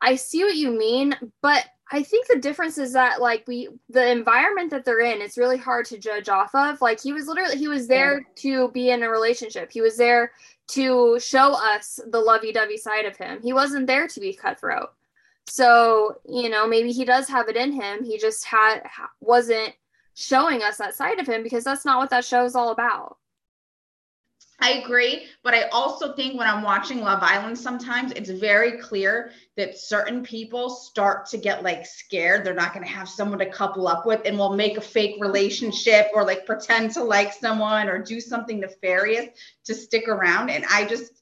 [0.00, 4.10] I see what you mean, but I think the difference is that like we the
[4.10, 6.80] environment that they're in, it's really hard to judge off of.
[6.80, 9.70] Like he was literally he was there to be in a relationship.
[9.70, 10.32] He was there
[10.68, 13.40] to show us the lovey-dovey side of him.
[13.42, 14.90] He wasn't there to be cutthroat.
[15.46, 18.04] So, you know, maybe he does have it in him.
[18.04, 18.82] He just had
[19.20, 19.74] wasn't
[20.14, 23.16] showing us that side of him because that's not what that show is all about.
[24.62, 29.32] I agree, but I also think when I'm watching Love Island, sometimes it's very clear
[29.56, 32.46] that certain people start to get like scared.
[32.46, 35.16] They're not going to have someone to couple up with and will make a fake
[35.20, 39.30] relationship or like pretend to like someone or do something nefarious
[39.64, 40.50] to stick around.
[40.50, 41.12] And I just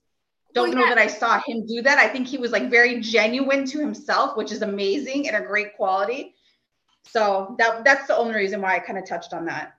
[0.55, 0.91] don't Well, know yeah.
[0.91, 1.99] that I saw him do that.
[1.99, 5.76] I think he was like very genuine to himself, which is amazing and a great
[5.76, 6.34] quality.
[7.05, 9.74] So that that's the only reason why I kind of touched on that.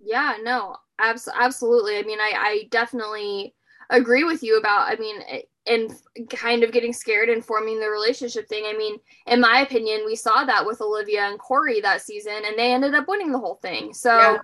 [0.00, 1.98] Yeah, no, abs- absolutely.
[1.98, 3.54] I mean, I, I definitely
[3.90, 5.20] agree with you about, I mean,
[5.66, 5.92] and
[6.30, 8.64] kind of getting scared and forming the relationship thing.
[8.66, 8.96] I mean,
[9.26, 12.94] in my opinion, we saw that with Olivia and Korey that season, and they ended
[12.94, 13.92] up winning the whole thing.
[13.94, 14.38] So Yeah.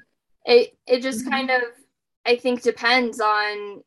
[0.44, 1.30] it it just Mhm.
[1.30, 1.62] kind of,
[2.26, 3.82] I think, depends on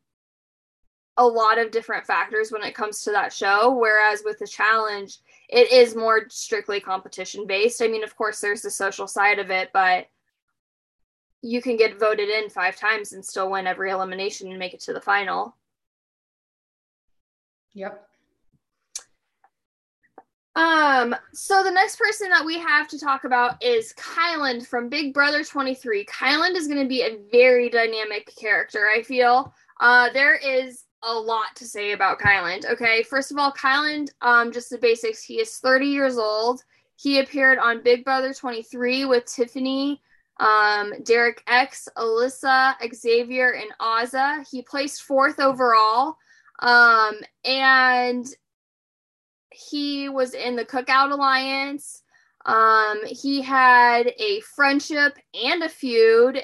[1.16, 3.70] a lot of different factors when it comes to that show.
[3.72, 5.18] Whereas with the challenge,
[5.48, 7.82] it is more strictly competition based.
[7.82, 10.06] I mean, of course, there's the social side of it, but
[11.42, 14.80] you can get voted in five times and still win every elimination and make it
[14.80, 15.56] to the final.
[17.74, 18.06] Yep.
[20.56, 25.14] Um, so the next person that we have to talk about is Kylan from Big
[25.14, 26.04] Brother 23.
[26.04, 29.54] Kylan is going to be a very dynamic character, I feel.
[29.80, 32.68] Uh, there is a lot to say about Kylan.
[32.70, 35.22] Okay, first of all, Kylan, um, just the basics.
[35.22, 36.62] He is 30 years old.
[36.96, 40.02] He appeared on Big Brother 23 with Tiffany,
[40.40, 44.44] um, Derek X, Alyssa, Xavier, and Azah.
[44.50, 46.16] He placed fourth overall.
[46.60, 47.14] Um,
[47.44, 48.26] and
[49.52, 52.02] he was in the Cookout Alliance.
[52.46, 56.42] Um, he had a friendship and a feud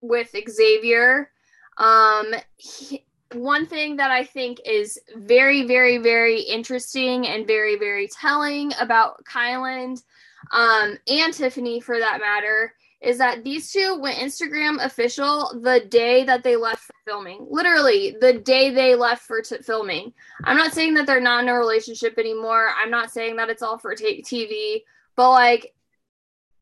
[0.00, 1.30] with Xavier.
[1.76, 3.04] Um, he,
[3.34, 9.22] one thing that I think is very, very, very interesting and very, very telling about
[9.24, 10.02] Kyland
[10.50, 16.24] um, and Tiffany, for that matter, is that these two went Instagram official the day
[16.24, 17.46] that they left for filming.
[17.48, 20.12] Literally, the day they left for t- filming.
[20.44, 22.70] I'm not saying that they're not in a relationship anymore.
[22.76, 24.82] I'm not saying that it's all for t- TV,
[25.14, 25.74] but like,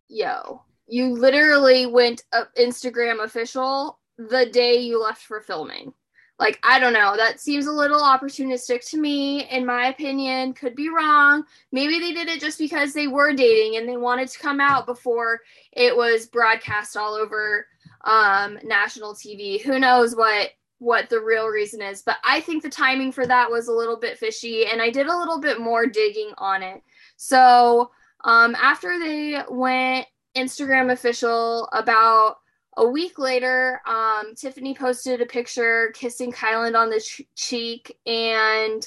[0.09, 5.93] yo, you literally went uh, Instagram official the day you left for filming.
[6.39, 7.17] Like, I don't know.
[7.17, 10.53] That seems a little opportunistic to me, in my opinion.
[10.53, 11.45] Could be wrong.
[11.73, 14.85] Maybe they did it just because they were dating and they wanted to come out
[14.85, 15.41] before
[15.73, 17.67] it was broadcast all over
[18.05, 19.61] um, national TV.
[19.63, 23.51] Who knows what what the real reason is, but I think the timing for that
[23.51, 26.83] was a little bit fishy, and I did a little bit more digging on it.
[27.17, 27.91] So
[28.25, 30.07] um, after they went
[30.37, 32.37] Instagram official about
[32.77, 37.99] a week later, um, Tiffany posted a picture kissing Kylan on the ch- cheek.
[38.07, 38.87] And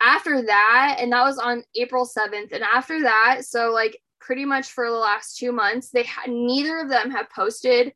[0.00, 2.52] after that, and that was on April 7th.
[2.52, 6.80] And after that, so like pretty much for the last two months, they had neither
[6.80, 7.92] of them have posted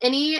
[0.00, 0.38] any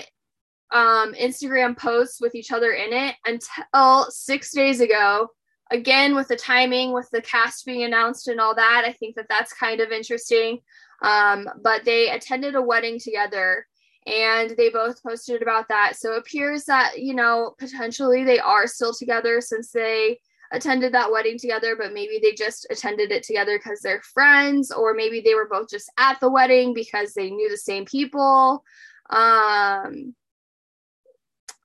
[0.73, 5.29] um, Instagram posts with each other in it until six days ago.
[5.71, 9.27] Again, with the timing, with the cast being announced and all that, I think that
[9.29, 10.61] that's kind of interesting.
[11.03, 13.67] Um, but they attended a wedding together
[14.07, 15.97] and they both posted about that.
[15.97, 20.19] So it appears that, you know, potentially they are still together since they
[20.53, 24.95] attended that wedding together, but maybe they just attended it together because they're friends, or
[24.95, 28.65] maybe they were both just at the wedding because they knew the same people.
[29.11, 30.15] Um,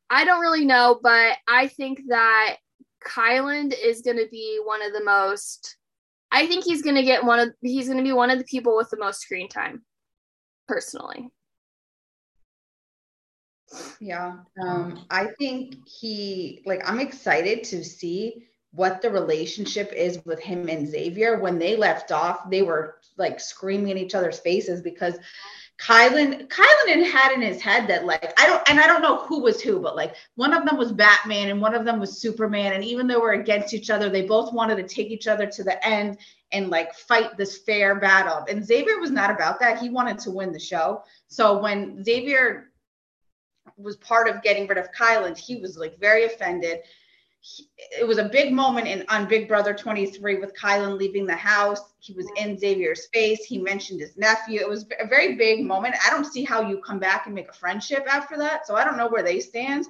[0.10, 2.58] I don't really know, but I think that
[3.06, 5.78] Kyland is going to be one of the most
[6.36, 8.44] I think he's going to get one of he's going to be one of the
[8.44, 9.84] people with the most screen time
[10.68, 11.30] personally.
[14.02, 14.40] Yeah.
[14.62, 20.68] Um I think he like I'm excited to see what the relationship is with him
[20.68, 21.40] and Xavier.
[21.40, 25.16] When they left off, they were like screaming in each other's faces because
[25.78, 29.42] Kylan, Kylan had in his head that like I don't and I don't know who
[29.42, 32.74] was who, but like one of them was Batman and one of them was Superman.
[32.74, 35.64] And even though we're against each other, they both wanted to take each other to
[35.64, 36.18] the end
[36.54, 38.46] and like fight this fair battle.
[38.50, 39.80] And Xavier was not about that.
[39.80, 41.04] He wanted to win the show.
[41.28, 42.72] So when Xavier
[43.78, 46.80] was part of getting rid of Kylan, he was like very offended
[47.78, 51.94] it was a big moment in on Big Brother 23 with Kylan leaving the house.
[52.00, 53.44] He was in Xavier's face.
[53.46, 54.60] He mentioned his nephew.
[54.60, 55.96] It was a very big moment.
[56.06, 58.66] I don't see how you come back and make a friendship after that.
[58.66, 59.86] So I don't know where they stand.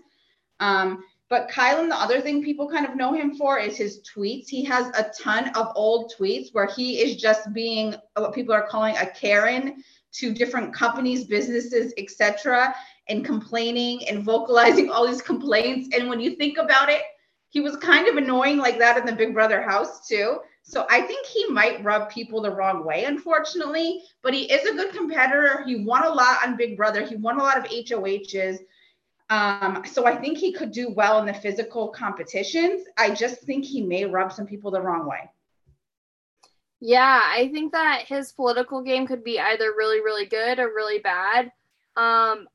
[0.59, 4.47] Um, but Kylan, the other thing people kind of know him for is his tweets.
[4.47, 8.67] He has a ton of old tweets where he is just being what people are
[8.67, 9.83] calling a Karen
[10.13, 12.75] to different companies, businesses, etc.,
[13.07, 15.95] and complaining and vocalizing all these complaints.
[15.95, 17.01] And when you think about it,
[17.55, 20.39] he was kind of annoying like that in the Big Brother house too.
[20.63, 24.01] So I think he might rub people the wrong way, unfortunately.
[24.21, 25.63] But he is a good competitor.
[25.65, 27.05] He won a lot on Big Brother.
[27.05, 28.59] He won a lot of HOHs.
[29.29, 32.87] Um, so I think he could do well in the physical competitions.
[32.97, 35.31] I just think he may rub some people the wrong way.
[36.81, 40.99] Yeah, I think that his political game could be either really, really good or really
[40.99, 41.53] bad.
[41.95, 42.49] Um,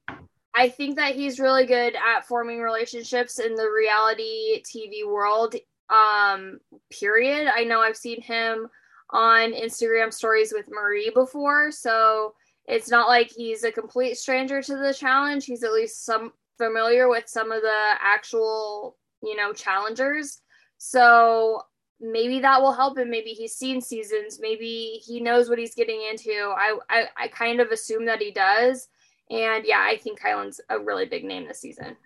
[0.54, 5.54] I think that he's really good at forming relationships in the reality TV world.
[5.88, 6.58] Um,
[6.90, 7.48] period.
[7.52, 8.68] I know I've seen him
[9.10, 12.34] on Instagram stories with Marie before, so
[12.66, 15.46] it's not like he's a complete stranger to the challenge.
[15.46, 20.40] He's at least some familiar with some of the actual, you know, challengers.
[20.78, 21.62] So
[22.00, 23.10] maybe that will help him.
[23.10, 24.38] Maybe he's seen seasons.
[24.40, 26.54] Maybe he knows what he's getting into.
[26.56, 28.88] I I, I kind of assume that he does.
[29.30, 31.96] And yeah, I think Kylan's a really big name this season.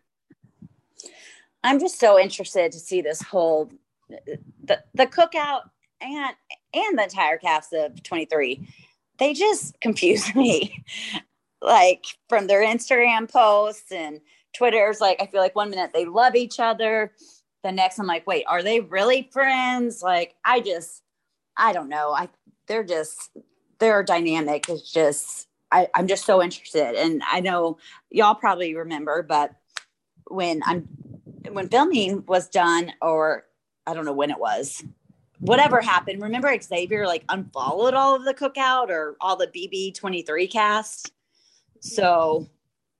[1.63, 3.73] I'm just so interested to see this whole
[4.09, 5.63] the the cookout
[6.01, 6.35] and
[6.75, 8.69] and the entire cast of 23.
[9.19, 10.85] They just confuse me.
[11.63, 14.21] like from their Instagram posts and
[14.55, 17.13] Twitter's like I feel like one minute they love each other,
[17.63, 20.03] the next I'm like, wait, are they really friends?
[20.03, 21.03] Like I just
[21.57, 22.13] I don't know.
[22.13, 22.29] I
[22.67, 23.31] they're just
[23.79, 26.95] their dynamic is just I, I'm just so interested.
[26.95, 29.51] And I know y'all probably remember, but
[30.29, 30.89] when I'm
[31.51, 33.45] when filming was done, or
[33.85, 34.85] I don't know when it was,
[35.41, 41.13] whatever happened, remember Xavier like unfollowed all of the cookout or all the BB23 cast.
[41.81, 42.49] So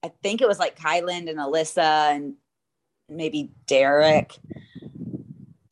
[0.03, 2.35] I think it was like Kyland and Alyssa and
[3.09, 4.37] maybe Derek.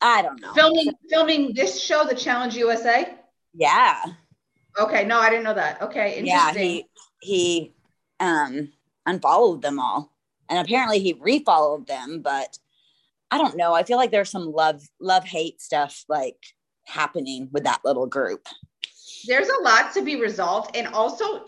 [0.01, 0.53] I don't know.
[0.53, 3.13] Filming filming this show, The Challenge USA?
[3.53, 4.03] Yeah.
[4.79, 5.81] Okay, no, I didn't know that.
[5.81, 6.85] Okay, Yeah, he
[7.21, 7.73] he
[8.19, 8.71] um
[9.05, 10.11] unfollowed them all.
[10.49, 12.57] and apparently he refollowed them, but
[13.31, 13.73] I don't know.
[13.73, 16.37] I feel like there's some love love hate stuff like
[16.85, 18.47] happening with that little group.
[19.25, 21.45] There's a lot to be resolved, and also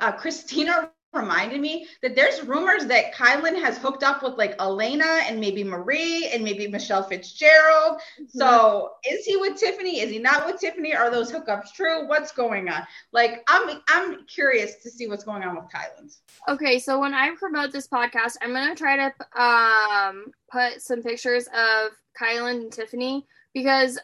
[0.00, 5.22] uh, Christina reminded me that there's rumors that Kylan has hooked up with like Elena
[5.24, 7.98] and maybe Marie and maybe Michelle Fitzgerald.
[7.98, 8.38] Mm-hmm.
[8.38, 10.00] So is he with Tiffany?
[10.00, 10.94] Is he not with Tiffany?
[10.94, 12.06] Are those hookups true?
[12.06, 12.86] What's going on?
[13.12, 16.16] Like I'm I'm curious to see what's going on with Kyland.
[16.48, 21.46] Okay, so when I promote this podcast, I'm gonna try to um put some pictures
[21.48, 21.90] of
[22.20, 23.98] Kylan and Tiffany because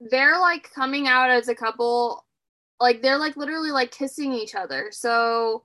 [0.00, 2.26] they're like coming out as a couple
[2.78, 4.88] like they're like literally like kissing each other.
[4.90, 5.64] So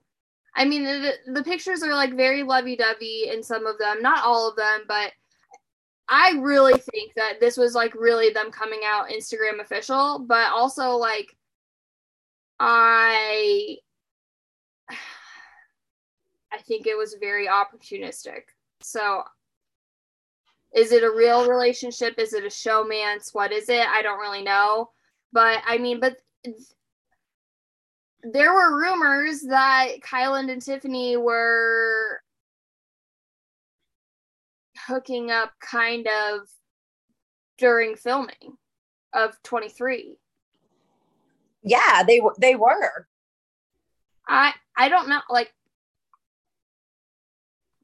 [0.56, 4.24] I mean, the, the pictures are like very lovey dovey in some of them, not
[4.24, 5.14] all of them, but
[6.10, 10.91] I really think that this was like really them coming out Instagram official, but also
[10.91, 11.36] like
[12.60, 13.78] I
[16.52, 18.41] I think it was very opportunistic.
[18.82, 19.24] So
[20.76, 22.16] is it a real relationship?
[22.18, 23.34] Is it a showmance?
[23.34, 23.88] What is it?
[23.88, 24.89] I don't really know.
[25.32, 26.18] But I mean, but
[28.24, 32.22] there were rumors that Kyland and Tiffany were
[34.88, 36.48] hooking up kind of
[37.58, 38.58] during filming
[39.14, 40.18] of 23.
[41.64, 42.36] Yeah, they were.
[42.40, 43.08] they were.
[44.28, 45.54] I I don't know like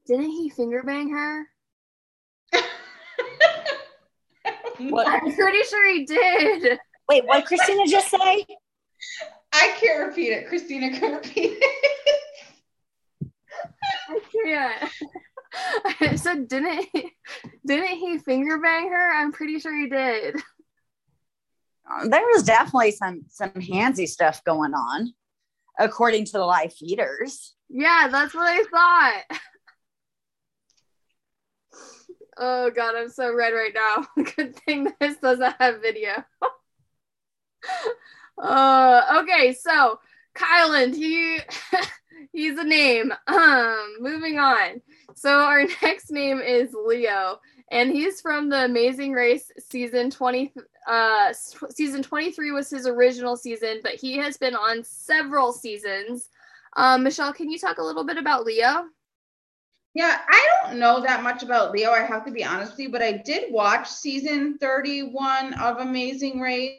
[0.07, 1.45] didn't he finger bang her?
[4.79, 6.79] I'm pretty sure he did.
[7.09, 8.45] Wait, what Christina just say?
[9.53, 10.47] I can't repeat it.
[10.47, 13.31] Christina can repeat it.
[14.09, 16.19] I can't.
[16.19, 17.11] so didn't he,
[17.65, 19.13] didn't he finger bang her?
[19.13, 20.35] I'm pretty sure he did.
[22.05, 25.13] There was definitely some some handsy stuff going on,
[25.79, 27.55] according to the live feeders.
[27.69, 29.39] Yeah, that's what I thought.
[32.39, 34.23] Oh god, I'm so red right now.
[34.35, 36.23] Good thing this doesn't have video.
[38.37, 39.99] Uh, okay, so
[40.35, 41.39] Kylan, he
[42.31, 43.11] he's a name.
[43.27, 44.81] Um, moving on.
[45.15, 47.39] So our next name is Leo,
[47.71, 50.53] and he's from the Amazing Race season twenty.
[50.87, 51.33] Uh,
[51.69, 56.29] season twenty three was his original season, but he has been on several seasons.
[56.75, 58.85] Um, Michelle, can you talk a little bit about Leo?
[59.95, 61.89] Yeah, I don't know that much about Leo.
[61.89, 66.39] I have to be honest with you, but I did watch season 31 of Amazing
[66.39, 66.77] Race.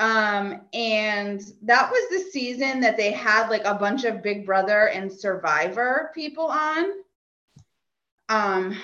[0.00, 4.88] Um, and that was the season that they had like a bunch of Big Brother
[4.88, 6.86] and Survivor people on.
[8.28, 8.76] Um,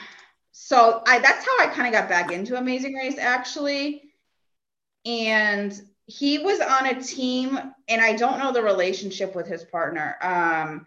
[0.51, 4.03] so I that's how I kind of got back into Amazing Race actually.
[5.05, 7.59] And he was on a team,
[7.89, 10.17] and I don't know the relationship with his partner.
[10.21, 10.87] Um,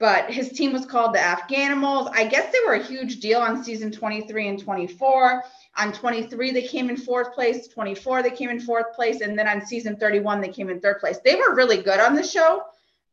[0.00, 2.10] but his team was called the Afghanimals.
[2.14, 5.42] I guess they were a huge deal on season 23 and 24
[5.76, 7.68] on 23, they came in fourth place.
[7.68, 9.20] 24, they came in fourth place.
[9.20, 11.18] And then on season 31, they came in third place.
[11.24, 12.62] They were really good on the show.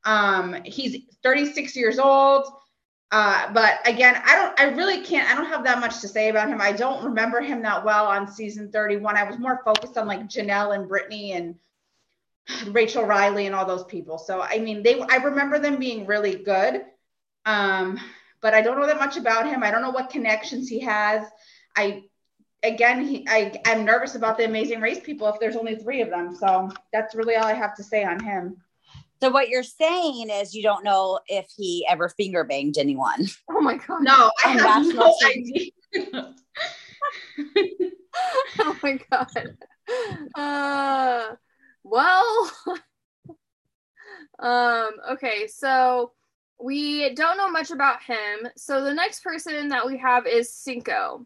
[0.04, 2.46] Um, he's 36 years old.
[3.12, 6.30] Uh, but again, I don't, I really can't, I don't have that much to say
[6.30, 6.60] about him.
[6.60, 9.16] I don't remember him that well on season 31.
[9.16, 11.56] I was more focused on like Janelle and Britney and
[12.74, 14.18] Rachel Reilly and all those people.
[14.18, 16.84] So, I mean, they, I remember them being really good.
[17.46, 18.00] Um,
[18.42, 19.64] but I don't know that much about him.
[19.64, 21.26] I don't know what connections he has.
[21.76, 22.04] I
[22.66, 26.10] again, he, I, I'm nervous about the Amazing Race people if there's only three of
[26.10, 26.36] them.
[26.36, 28.58] So that's really all I have to say on him.
[29.22, 33.28] So what you're saying is you don't know if he ever finger banged anyone.
[33.50, 34.04] Oh my god!
[34.04, 35.72] No, I have no idea.
[38.60, 39.58] oh my god.
[40.36, 41.36] Uh,
[41.84, 42.52] well,
[44.40, 46.12] um, okay, so
[46.60, 48.50] we don't know much about him.
[48.58, 51.26] So the next person that we have is Cinco.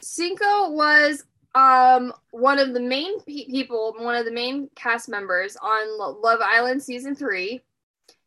[0.00, 1.24] Cinco was
[1.54, 6.40] um one of the main pe- people, one of the main cast members on Love
[6.42, 7.60] Island season 3.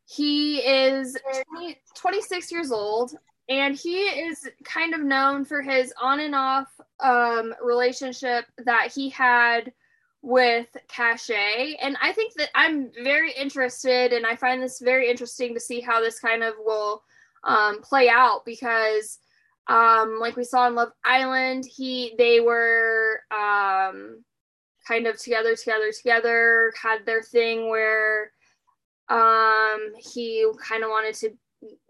[0.06, 1.18] He is
[1.54, 3.16] 20, 26 years old
[3.48, 6.68] and he is kind of known for his on and off
[7.00, 9.72] um relationship that he had
[10.22, 11.76] with Cashay.
[11.82, 15.80] And I think that I'm very interested and I find this very interesting to see
[15.80, 17.04] how this kind of will
[17.44, 19.18] um, play out because
[19.68, 24.24] um, like we saw in Love Island, he they were um,
[24.88, 26.74] kind of together, together, together.
[26.82, 28.32] Had their thing where
[29.10, 31.32] um, he kind of wanted to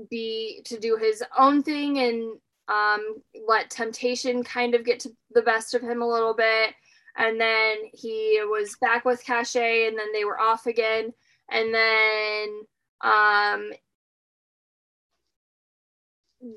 [0.09, 5.41] be to do his own thing and um, let temptation kind of get to the
[5.41, 6.73] best of him a little bit.
[7.17, 11.11] And then he was back with Cashay, and then they were off again.
[11.49, 12.61] And then
[13.01, 13.71] um,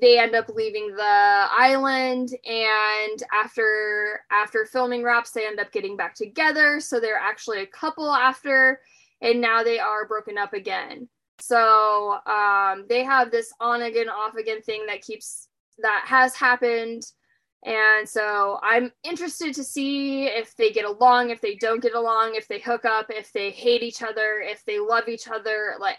[0.01, 5.95] they end up leaving the island and after after filming wraps they end up getting
[5.95, 6.79] back together.
[6.79, 8.81] So they're actually a couple after
[9.21, 11.07] and now they are broken up again.
[11.39, 17.03] So um, they have this on again off again thing that keeps that has happened.
[17.63, 22.35] And so i'm interested to see if they get along if they don't get along
[22.35, 25.75] if they hook up if they hate each other if they love each other.
[25.79, 25.97] Like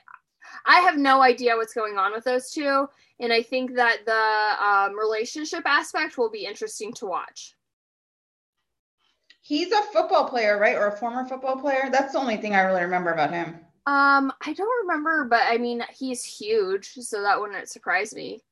[0.67, 2.89] I have no idea what's going on with those two,
[3.21, 7.55] and I think that the um, relationship aspect will be interesting to watch.
[9.41, 11.89] He's a football player, right, or a former football player?
[11.93, 13.61] That's the only thing I really remember about him.
[13.87, 18.43] Um, I don't remember, but I mean, he's huge, so that wouldn't surprise me.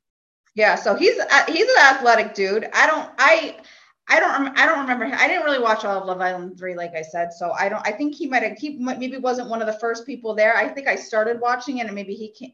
[0.55, 1.15] Yeah, so he's
[1.49, 2.69] he's an athletic dude.
[2.73, 3.57] I don't I
[4.09, 5.07] I don't I don't remember.
[5.07, 7.33] I didn't really watch all of Love Island three, like I said.
[7.33, 7.87] So I don't.
[7.87, 8.59] I think he might have.
[8.59, 10.57] He maybe wasn't one of the first people there.
[10.57, 12.53] I think I started watching it, and maybe he can't.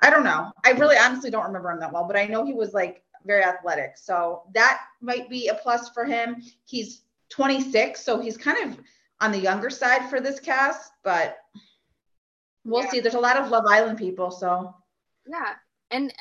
[0.00, 0.50] I don't know.
[0.64, 3.42] I really honestly don't remember him that well, but I know he was like very
[3.42, 3.96] athletic.
[3.96, 6.42] So that might be a plus for him.
[6.64, 8.78] He's 26, so he's kind of
[9.20, 11.38] on the younger side for this cast, but
[12.64, 12.90] we'll yeah.
[12.90, 13.00] see.
[13.00, 14.74] There's a lot of Love Island people, so
[15.26, 15.54] yeah.
[15.90, 16.12] And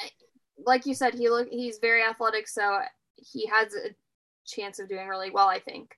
[0.66, 2.80] like you said, he look he's very athletic, so
[3.16, 3.90] he has a
[4.52, 5.95] chance of doing really well, I think.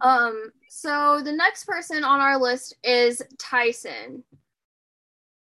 [0.00, 4.24] Um, so the next person on our list is Tyson.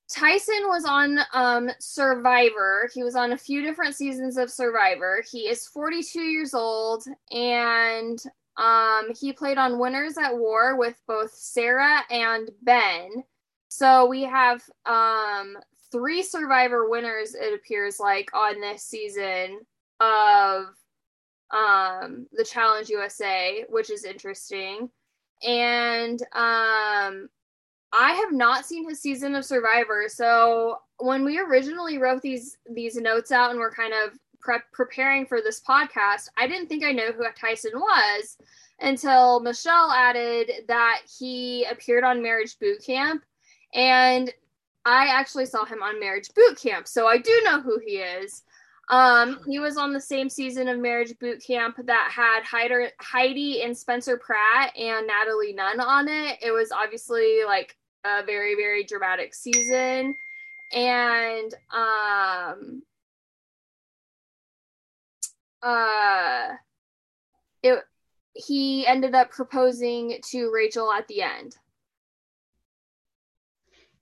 [0.10, 2.90] Tyson was on um, Survivor.
[2.94, 5.24] He was on a few different seasons of Survivor.
[5.30, 8.18] He is 42 years old and
[8.58, 13.24] um, he played on Winners at War with both Sarah and Ben.
[13.68, 15.58] So we have um,
[15.92, 19.60] three Survivor winners, it appears like, on this season
[20.00, 20.68] of
[21.52, 24.90] um, the Challenge USA, which is interesting.
[25.46, 27.30] And um,
[27.94, 30.06] I have not seen his season of Survivor.
[30.08, 35.26] So when we originally wrote these these notes out and we're kind of prep preparing
[35.26, 38.38] for this podcast, I didn't think I know who Tyson was
[38.80, 43.24] until Michelle added that he appeared on Marriage Boot Camp.
[43.74, 44.34] And
[44.86, 46.88] I actually saw him on Marriage Boot Camp.
[46.88, 48.44] So I do know who he is.
[48.90, 52.44] Um, he was on the same season of Marriage Boot Camp that had
[53.00, 56.38] Heidi and Spencer Pratt and Natalie Nunn on it.
[56.42, 57.76] It was obviously like
[58.06, 60.16] a very very dramatic season,
[60.72, 62.84] and um,
[65.62, 66.54] uh,
[67.64, 67.84] it
[68.36, 71.58] he ended up proposing to Rachel at the end.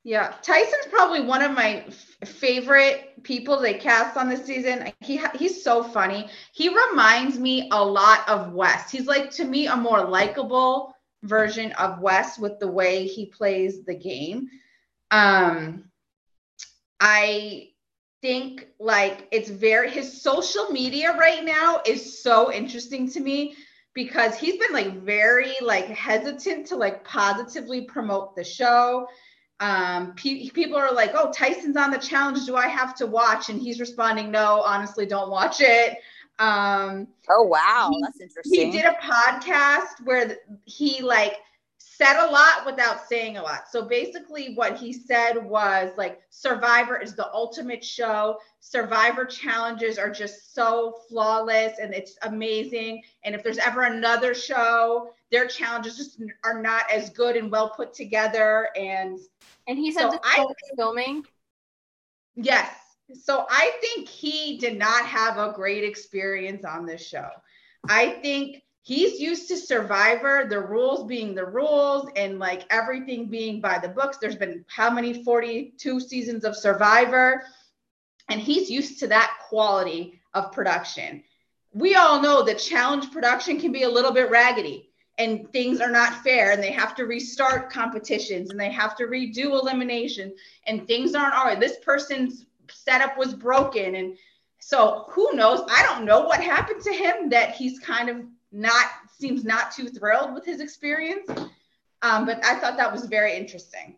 [0.06, 4.94] Yeah, Tyson's probably one of my f- favorite people they cast on this season.
[5.02, 6.30] He he's so funny.
[6.54, 8.92] He reminds me a lot of Wes.
[8.92, 10.94] He's like to me a more likable
[11.24, 14.48] version of Wes with the way he plays the game.
[15.10, 15.86] Um
[17.00, 17.70] I
[18.22, 23.56] think like it's very his social media right now is so interesting to me
[23.96, 29.08] because he's been like very like hesitant to like positively promote the show
[29.60, 32.46] um, pe- people are like, "Oh, Tyson's on the challenge.
[32.46, 35.98] Do I have to watch?" And he's responding, "No, honestly, don't watch it."
[36.40, 38.72] Um, oh wow, he, that's interesting.
[38.72, 41.38] He did a podcast where he like
[41.98, 43.70] said a lot without saying a lot.
[43.70, 48.38] So basically, what he said was like, Survivor is the ultimate show.
[48.60, 53.02] Survivor challenges are just so flawless and it's amazing.
[53.24, 57.70] And if there's ever another show, their challenges just are not as good and well
[57.70, 58.70] put together.
[58.76, 59.20] And
[59.68, 60.46] and he said so I,
[60.78, 61.26] filming.
[62.36, 62.74] Yes.
[63.14, 67.30] So I think he did not have a great experience on this show.
[67.88, 73.60] I think he's used to survivor the rules being the rules and like everything being
[73.60, 77.44] by the books there's been how many 42 seasons of survivor
[78.30, 81.24] and he's used to that quality of production
[81.74, 85.92] we all know that challenge production can be a little bit raggedy and things are
[85.92, 90.34] not fair and they have to restart competitions and they have to redo elimination
[90.68, 94.18] and things aren't all right this person's setup was broken and
[94.60, 98.18] so who knows i don't know what happened to him that he's kind of
[98.52, 98.86] not
[99.20, 101.30] seems not too thrilled with his experience.
[102.02, 103.98] Um, but I thought that was very interesting.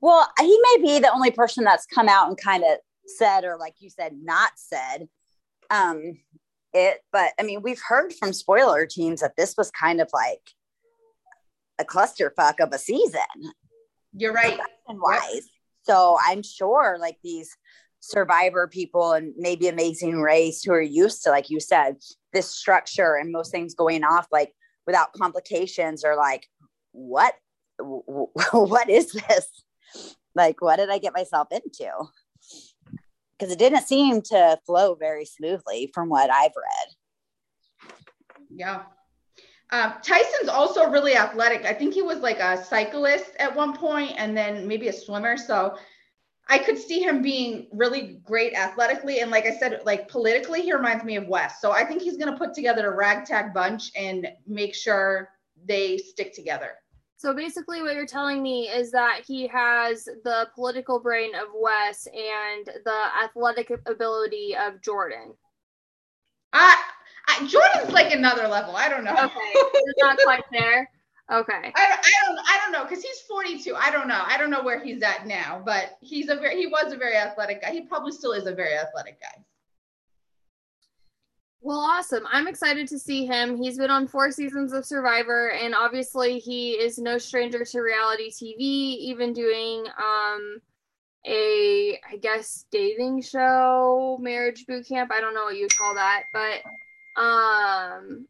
[0.00, 3.56] Well, he may be the only person that's come out and kind of said, or
[3.58, 5.08] like you said, not said
[5.70, 6.18] um,
[6.76, 7.00] it.
[7.12, 10.42] But I mean, we've heard from spoiler teams that this was kind of like
[11.78, 13.20] a clusterfuck of a season.
[14.12, 14.58] You're right.
[14.88, 15.22] Wise.
[15.34, 15.42] Yep.
[15.82, 17.56] So I'm sure like these
[18.00, 21.96] survivor people and maybe amazing race who are used to like you said
[22.32, 24.52] this structure and most things going off like
[24.86, 26.46] without complications or like
[26.92, 27.34] what
[28.52, 29.48] what is this
[30.36, 31.90] like what did i get myself into
[33.38, 37.90] because it didn't seem to flow very smoothly from what I've read.
[38.50, 38.82] Yeah.
[39.70, 41.64] Um, Tyson's also really athletic.
[41.64, 45.36] I think he was like a cyclist at one point and then maybe a swimmer.
[45.36, 45.76] So
[46.48, 49.20] I could see him being really great athletically.
[49.20, 51.60] And like I said, like politically, he reminds me of Wes.
[51.60, 55.30] So I think he's going to put together a ragtag bunch and make sure
[55.64, 56.70] they stick together.
[57.18, 62.06] So basically, what you're telling me is that he has the political brain of Wes
[62.06, 65.32] and the athletic ability of Jordan.
[66.52, 66.80] I,
[67.28, 68.76] I Jordan's like another level.
[68.76, 69.12] I don't know.
[69.12, 70.90] Okay, it's not quite there.
[71.32, 71.72] Okay.
[71.74, 73.74] I, I don't I don't know because he's 42.
[73.74, 74.22] I don't know.
[74.24, 77.16] I don't know where he's at now, but he's a very he was a very
[77.16, 77.72] athletic guy.
[77.72, 79.42] He probably still is a very athletic guy.
[81.66, 82.22] Well, awesome.
[82.30, 83.60] I'm excited to see him.
[83.60, 88.30] He's been on four seasons of Survivor, and obviously, he is no stranger to reality
[88.30, 90.60] TV, even doing um,
[91.26, 95.10] a, I guess, dating show, marriage boot camp.
[95.12, 98.28] I don't know what you call that, but um,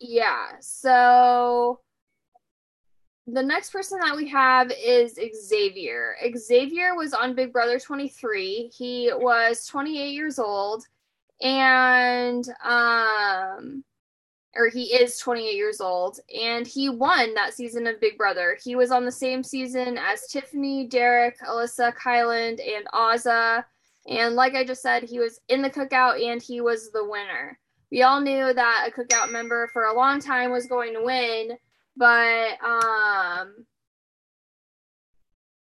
[0.00, 0.46] yeah.
[0.60, 1.80] So
[3.26, 6.16] the next person that we have is Xavier.
[6.38, 8.70] Xavier was on Big Brother 23.
[8.74, 10.86] He was 28 years old
[11.42, 13.84] and um
[14.54, 18.58] or he is 28 years old and he won that season of Big Brother.
[18.62, 23.64] He was on the same season as Tiffany, Derek, Alyssa, Kyland, and Azah.
[24.06, 27.58] And like I just said, he was in the cookout and he was the winner.
[27.90, 31.56] We all knew that a cookout member for a long time was going to win,
[31.96, 33.66] but um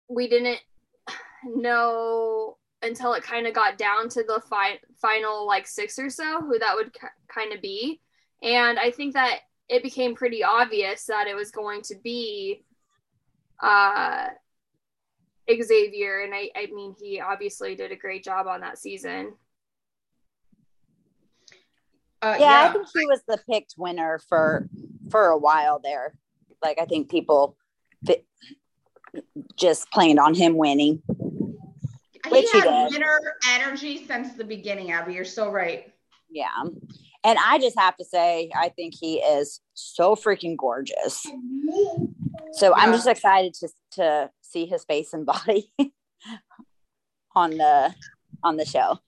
[0.08, 0.60] we didn't
[1.44, 2.45] know
[2.86, 6.58] until it kind of got down to the fi- final like six or so who
[6.58, 8.00] that would k- kind of be
[8.42, 12.64] and i think that it became pretty obvious that it was going to be
[13.60, 14.28] uh
[15.62, 19.32] xavier and i i mean he obviously did a great job on that season
[22.22, 24.68] uh, yeah, yeah, I think he was the picked winner for
[25.10, 26.14] for a while there.
[26.62, 27.56] Like I think people
[29.56, 31.02] just planned on him winning.
[32.30, 33.20] Which he had he winner
[33.50, 35.14] energy since the beginning, Abby.
[35.14, 35.92] You're so right.
[36.30, 36.64] Yeah.
[37.24, 41.26] And I just have to say, I think he is so freaking gorgeous.
[42.52, 42.74] So yeah.
[42.76, 45.72] I'm just excited to to see his face and body
[47.34, 47.94] on the
[48.42, 48.98] on the show.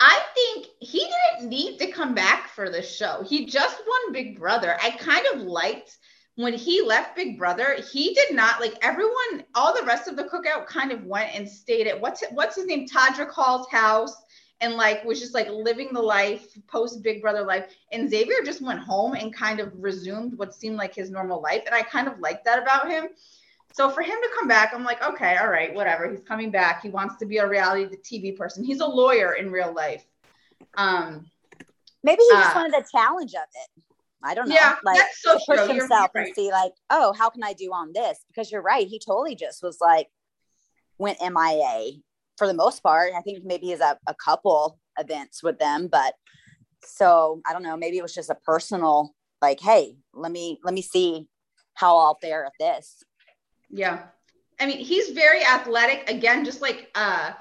[0.00, 1.06] I think he
[1.38, 3.22] didn't need to come back for the show.
[3.22, 4.78] He just won Big Brother.
[4.82, 5.94] I kind of liked
[6.40, 10.24] when he left Big Brother, he did not like everyone, all the rest of the
[10.24, 14.16] cookout kind of went and stayed at what's what's his name, Todrick Hall's house
[14.62, 17.74] and like was just like living the life post Big Brother life.
[17.92, 21.62] And Xavier just went home and kind of resumed what seemed like his normal life.
[21.66, 23.08] And I kind of liked that about him.
[23.72, 26.10] So for him to come back, I'm like, okay, all right, whatever.
[26.10, 26.82] He's coming back.
[26.82, 28.64] He wants to be a reality TV person.
[28.64, 30.06] He's a lawyer in real life.
[30.74, 31.30] Um,
[32.02, 33.82] maybe he just uh, wanted the challenge of it.
[34.22, 34.54] I don't know.
[34.54, 35.68] Yeah, like so push true.
[35.68, 36.26] himself right.
[36.26, 38.18] and see like, oh, how can I do on this?
[38.28, 38.86] Because you're right.
[38.86, 40.08] He totally just was like
[40.98, 41.92] went MIA
[42.36, 43.12] for the most part.
[43.16, 46.14] I think maybe he's at a couple events with them, but
[46.84, 47.76] so I don't know.
[47.76, 51.26] Maybe it was just a personal like, hey, let me let me see
[51.74, 53.02] how I'll fare at this.
[53.70, 54.02] Yeah.
[54.58, 56.10] I mean, he's very athletic.
[56.10, 57.32] Again, just like uh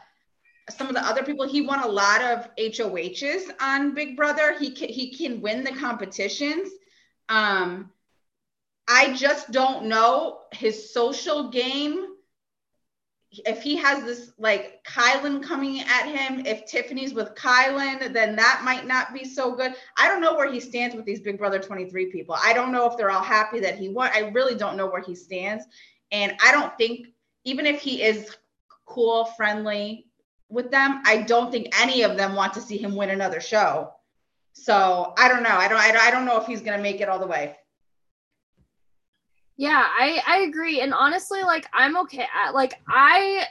[0.69, 1.47] some of the other people.
[1.47, 4.57] He won a lot of HOHs on Big Brother.
[4.57, 6.69] He can, he can win the competitions.
[7.27, 7.91] Um,
[8.87, 12.07] I just don't know his social game.
[13.31, 18.63] If he has this like Kylan coming at him, if Tiffany's with Kylan, then that
[18.65, 19.75] might not be so good.
[19.97, 22.35] I don't know where he stands with these Big Brother 23 people.
[22.43, 24.09] I don't know if they're all happy that he won.
[24.13, 25.65] I really don't know where he stands.
[26.11, 27.09] And I don't think,
[27.43, 28.35] even if he is
[28.87, 30.08] cool, friendly,
[30.49, 31.01] with them.
[31.05, 33.93] I don't think any of them want to see him win another show.
[34.53, 35.49] So I don't know.
[35.55, 35.79] I don't.
[35.79, 37.55] I don't know if he's gonna make it all the way.
[39.57, 40.81] Yeah, I I agree.
[40.81, 42.25] And honestly, like I'm okay.
[42.53, 43.45] Like I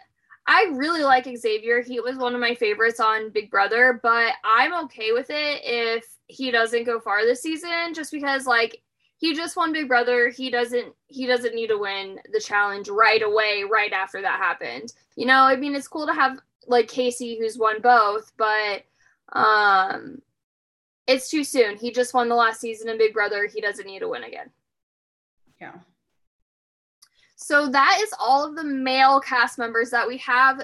[0.46, 1.82] I really like Xavier.
[1.82, 6.07] He was one of my favorites on Big Brother, but I'm okay with it if
[6.26, 8.82] he doesn't go far this season, just because like
[9.18, 10.30] he just won Big Brother.
[10.30, 14.92] He doesn't he doesn't need to win the challenge right away, right after that happened.
[15.16, 16.38] You know, I mean, it's cool to have
[16.68, 18.84] like Casey who's won both, but
[19.32, 20.22] um
[21.06, 21.76] it's too soon.
[21.76, 23.46] He just won the last season in Big Brother.
[23.46, 24.50] He doesn't need to win again.
[25.58, 25.72] Yeah.
[27.36, 30.62] So that is all of the male cast members that we have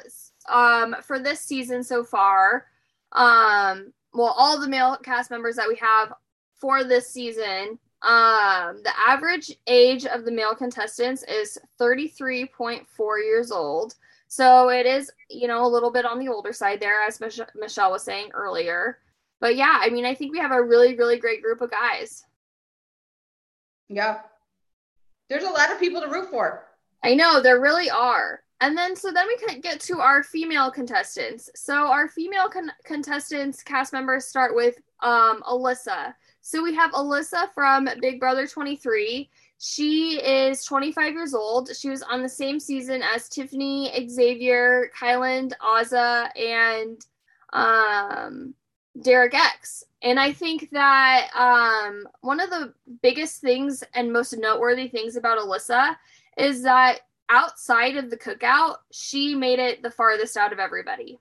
[0.49, 2.67] um for this season so far.
[3.13, 6.13] Um well all the male cast members that we have
[6.55, 7.79] for this season.
[8.03, 13.95] Um the average age of the male contestants is 33.4 years old.
[14.35, 17.39] So it is, you know, a little bit on the older side there, as Mich-
[17.55, 18.99] Michelle was saying earlier.
[19.41, 22.25] But yeah, I mean, I think we have a really, really great group of guys.
[23.89, 24.23] Yeah.
[25.29, 26.65] There's a lot of people to root for.
[27.05, 28.41] I know, there really are.
[28.61, 31.49] And then, so then we can get to our female contestants.
[31.55, 36.13] So our female con- contestants, cast members start with um, Alyssa.
[36.41, 39.31] So we have Alyssa from Big Brother 23.
[39.59, 41.75] She is 25 years old.
[41.75, 47.01] She was on the same season as Tiffany, Xavier, Kyland, Azah, and
[47.53, 48.55] um,
[49.01, 49.85] Derek X.
[50.03, 55.39] And I think that um, one of the biggest things and most noteworthy things about
[55.39, 55.97] Alyssa
[56.37, 57.01] is that
[57.31, 61.19] outside of the cookout, she made it the farthest out of everybody.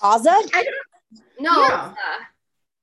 [0.00, 0.28] Azah?
[0.54, 1.94] I don't No, Yeah.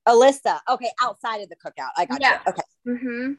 [0.08, 0.60] Alyssa.
[0.68, 1.90] Okay, outside of the cookout.
[1.96, 2.40] I got Yeah.
[2.46, 2.52] you.
[2.52, 2.62] Okay.
[2.86, 3.32] Mm-hmm.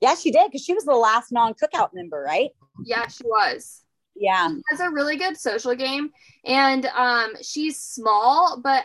[0.00, 2.50] Yeah, she did because she was the last non cookout member, right?
[2.84, 3.82] Yeah, she was.
[4.16, 4.48] Yeah.
[4.48, 6.10] she has a really good social game
[6.44, 8.84] and um she's small but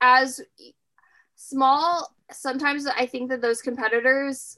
[0.00, 0.40] as
[1.34, 4.56] small sometimes i think that those competitors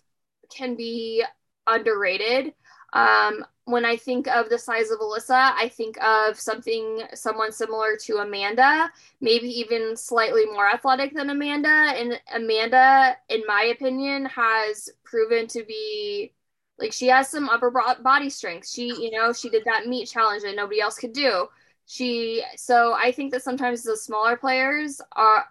[0.55, 1.25] can be
[1.67, 2.53] underrated
[2.93, 7.97] um when i think of the size of alyssa i think of something someone similar
[7.97, 8.91] to amanda
[9.25, 11.69] maybe even slightly more athletic than amanda.
[11.69, 16.33] And amanda in my opinion has proven to be
[16.79, 18.69] like she has some upper body strength.
[18.69, 21.47] She you know she did that meat challenge that nobody else could do.
[21.87, 25.45] She so i think that sometimes the smaller players are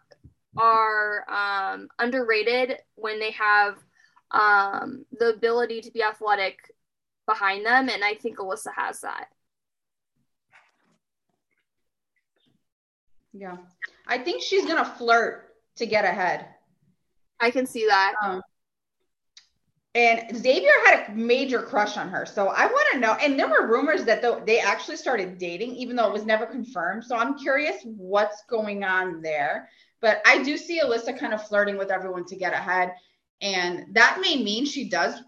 [0.58, 3.78] are um, underrated when they have
[4.32, 6.72] um, the ability to be athletic
[7.26, 9.28] behind them and i think alyssa has that
[13.36, 13.58] Yeah.
[14.08, 16.46] I think she's going to flirt to get ahead.
[17.40, 18.42] i can see that Um,
[19.96, 22.26] and Xavier had a major crush on her.
[22.26, 23.14] So I want to know.
[23.14, 26.48] And there were rumors that though they actually started dating, even though it was never
[26.48, 27.04] confirmed.
[27.04, 29.70] So I'm curious what's going on there.
[30.02, 32.94] But I do see Alyssa kind of flirting with everyone to get ahead.
[33.42, 35.22] And that may mean she does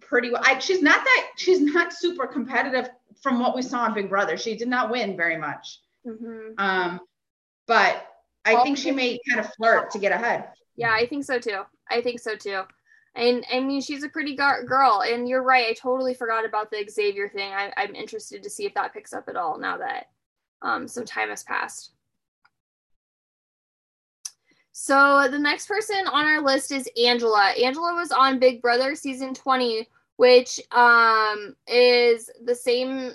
[0.00, 0.42] pretty well.
[0.44, 2.88] I, she's not that, she's not super competitive
[3.22, 4.36] from what we saw on Big Brother.
[4.36, 5.80] She did not win very much.
[6.04, 7.00] hmm Um,
[7.66, 8.06] but
[8.44, 10.48] I think she may kind of flirt to get ahead.
[10.76, 11.62] Yeah, I think so too.
[11.90, 12.62] I think so too.
[13.14, 15.02] And I mean, she's a pretty gar- girl.
[15.06, 15.66] And you're right.
[15.68, 17.52] I totally forgot about the Xavier thing.
[17.52, 20.06] I, I'm interested to see if that picks up at all now that
[20.62, 21.92] um, some time has passed.
[24.82, 27.50] So the next person on our list is Angela.
[27.50, 33.10] Angela was on Big Brother season 20, which um, is the same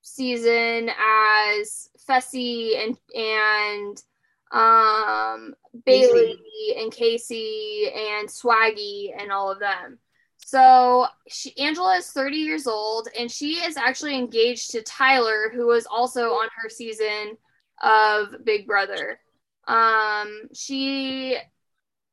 [0.00, 4.02] season as Fessy and and
[4.50, 5.54] um
[5.86, 6.38] Bayleigh
[6.78, 9.98] and Kaycee and Swaggy and all of them.
[10.38, 15.66] So she, Angela is 30 years old and she is actually engaged to Tyler, who
[15.66, 17.36] was also on her season
[17.82, 19.18] of Big Brother.
[19.66, 21.36] Um, she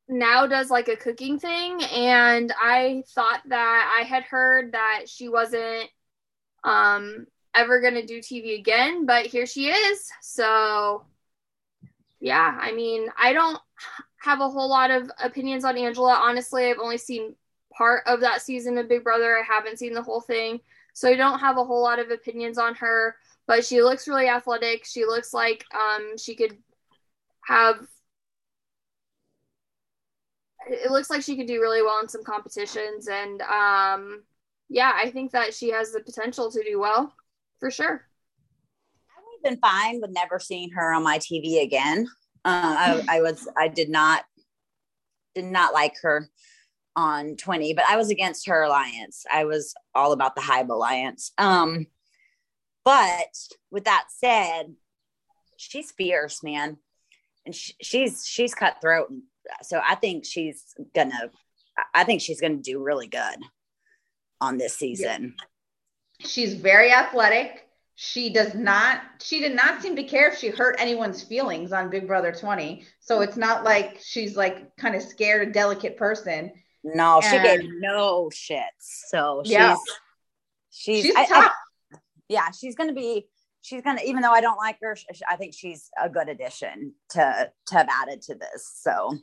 [0.08, 5.28] now does like a cooking thing, and I thought that I had heard that she
[5.28, 5.88] wasn't
[6.64, 10.10] um ever gonna do TV again, but here she is.
[10.22, 11.04] So
[12.20, 13.58] yeah, I mean, I don't
[14.20, 16.14] have a whole lot of opinions on Angela.
[16.14, 17.34] Honestly, I've only seen
[17.76, 19.36] part of that season of Big Brother.
[19.38, 20.60] I haven't seen the whole thing.
[20.94, 24.28] So I don't have a whole lot of opinions on her, but she looks really
[24.28, 24.84] athletic.
[24.84, 26.56] She looks like um she could
[27.46, 27.86] have
[30.68, 34.22] it looks like she could do really well in some competitions and um
[34.72, 37.14] yeah, I think that she has the potential to do well
[37.60, 38.06] for sure.
[39.36, 42.08] i've been fine with never seeing her on my TV again.
[42.44, 44.24] Uh, I, I was, I did not,
[45.34, 46.28] did not like her
[46.96, 49.24] on 20, but I was against her alliance.
[49.30, 51.32] I was all about the Hive alliance.
[51.36, 51.86] Um,
[52.84, 53.36] but
[53.70, 54.74] with that said,
[55.56, 56.78] she's fierce, man,
[57.46, 59.12] and sh- she's she's cutthroat.
[59.62, 61.30] So I think she's gonna,
[61.94, 63.36] I think she's gonna do really good
[64.40, 65.34] on this season.
[66.20, 67.66] She's very athletic.
[67.94, 71.90] She does not, she did not seem to care if she hurt anyone's feelings on
[71.90, 72.84] Big Brother 20.
[73.00, 76.52] So it's not like she's like kind of scared, delicate person.
[76.84, 78.60] No, she And- gave no shits.
[79.08, 79.76] So she's Yeah.
[80.70, 81.50] she's, She's I-
[82.28, 83.26] yeah, she's gonna be
[83.62, 84.96] she's gonna even though I don't like her,
[85.28, 88.70] I think she's a good addition to to have added to this.
[88.74, 89.18] So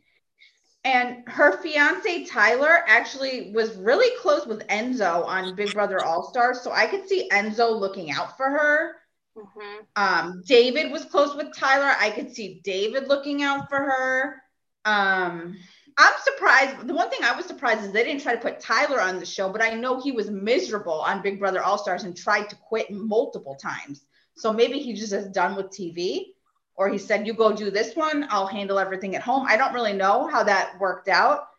[0.83, 6.61] And her fiance Tyler actually was really close with Enzo on Big Brother All Stars.
[6.61, 8.95] So I could see Enzo looking out for her.
[9.37, 9.83] Mm-hmm.
[9.95, 11.93] Um, David was close with Tyler.
[11.99, 14.41] I could see David looking out for her.
[14.85, 15.57] Um,
[15.97, 16.87] I'm surprised.
[16.87, 19.25] The one thing I was surprised is they didn't try to put Tyler on the
[19.25, 22.55] show, but I know he was miserable on Big Brother All Stars and tried to
[22.55, 24.05] quit multiple times.
[24.39, 26.33] So maybe he just is done with TV,
[26.75, 28.25] or he said, "You go do this one.
[28.29, 31.49] I'll handle everything at home." I don't really know how that worked out.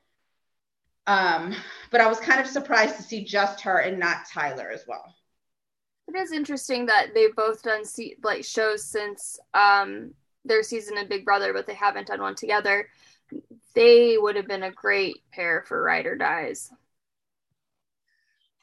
[1.07, 1.55] Um,
[1.91, 5.15] but I was kind of surprised to see just her and not Tyler as well.
[6.09, 10.15] It is interesting that they've both done se- like shows since um,
[10.47, 12.89] their season of Big Brother, but they haven't done one together.
[13.75, 16.73] They would have been a great pair for Ride or Dies.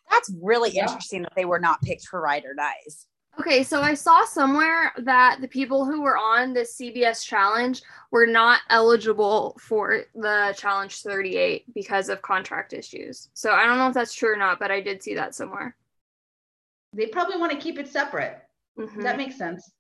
[0.09, 0.88] That's really yeah.
[0.88, 3.05] interesting that they were not picked for Ride or Dies.
[3.39, 8.25] Okay, so I saw somewhere that the people who were on the CBS challenge were
[8.25, 13.29] not eligible for the challenge 38 because of contract issues.
[13.35, 15.75] So I don't know if that's true or not, but I did see that somewhere.
[16.93, 18.39] They probably want to keep it separate.
[18.79, 19.01] Mm-hmm.
[19.01, 19.71] That makes sense.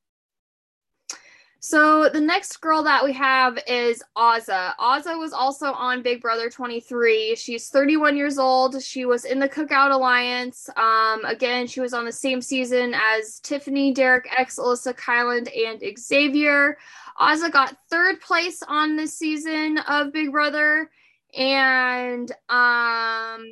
[1.67, 4.73] So the next girl that we have is Azah.
[4.79, 7.35] Azah was also on Big Brother 23.
[7.35, 8.81] She's 31 years old.
[8.81, 10.69] She was in the Cookout Alliance.
[10.77, 15.83] Um, again, she was on the same season as Tiffany, Derek X, Alyssa Kyland, and
[15.99, 16.77] Xavier.
[17.19, 20.89] Azah got third place on this season of Big Brother,
[21.37, 23.43] and um,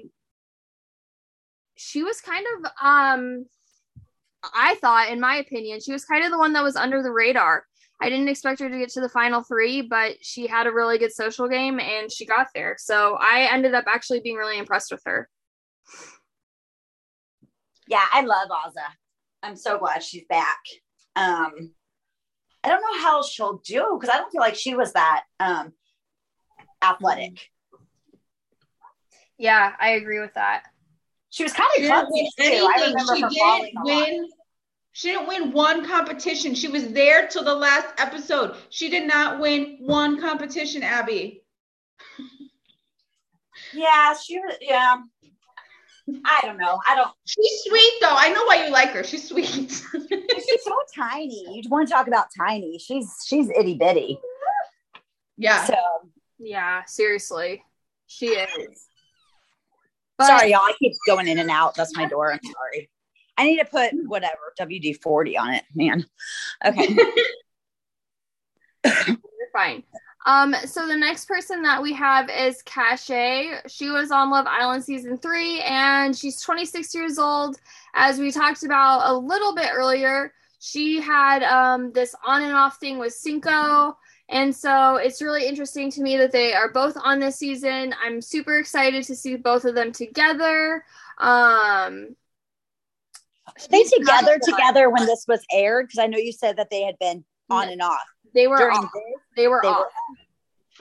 [1.76, 3.46] she was kind of um,
[4.54, 7.12] I thought, in my opinion, she was kind of the one that was under the
[7.12, 7.66] radar.
[8.02, 10.98] I didn't expect her to get to the final three, but she had a really
[10.98, 12.76] good social game and she got there.
[12.78, 15.30] So I ended up actually being really impressed with her.
[17.88, 18.94] Yeah, I love Azah.
[19.44, 20.60] I'm so glad she's back.
[21.16, 21.72] Um,
[22.64, 25.74] I don't know how she'll do because I don't feel like she was that um,
[26.84, 27.52] athletic.
[29.38, 30.64] Yeah, I agree with that.
[31.30, 32.70] She was kind of clumsy too.
[32.76, 34.30] I remember she her didn't win
[34.96, 36.56] she didn't win one competition.
[36.56, 38.56] She was there till the last episode.
[38.70, 41.44] She did not win one competition, Abby.
[43.74, 44.56] yeah, she was.
[44.62, 44.96] Yeah.
[46.24, 46.80] I don't know.
[46.90, 47.12] I don't.
[47.26, 48.16] She's sweet though.
[48.16, 49.04] I know why you like her.
[49.04, 49.46] She's sweet.
[49.50, 51.62] she's so tiny.
[51.62, 52.80] You want to talk about tiny?
[52.80, 54.18] She's she's itty bitty.
[55.38, 55.66] Yeah.
[55.66, 55.76] So
[56.40, 57.66] yeah, seriously,
[58.08, 58.88] she is.
[60.18, 60.62] But, sorry, y'all.
[60.62, 61.76] I keep going in and out.
[61.76, 62.32] That's my door.
[62.32, 62.90] I'm sorry.
[63.38, 66.06] I need to put whatever WD 40 on it, man.
[66.66, 66.96] Okay.
[68.86, 69.18] You're
[69.52, 69.84] fine.
[70.26, 73.60] Um, so the next person that we have is Cashay.
[73.68, 77.58] She was on Love Island season three, and she's 26 years old.
[77.94, 82.78] As we talked about a little bit earlier, she had um, this on and off
[82.78, 83.98] thing with Cinco.
[84.30, 87.94] And so it's really interesting to me that they are both on this season.
[88.04, 90.84] I'm super excited to see both of them together.
[91.20, 92.16] Um,
[93.70, 95.88] they together together when this was aired?
[95.88, 98.00] Because I know you said that they had been on and off.
[98.34, 98.82] They were off.
[98.82, 98.92] This,
[99.36, 99.80] they were they off.
[99.80, 99.90] Were,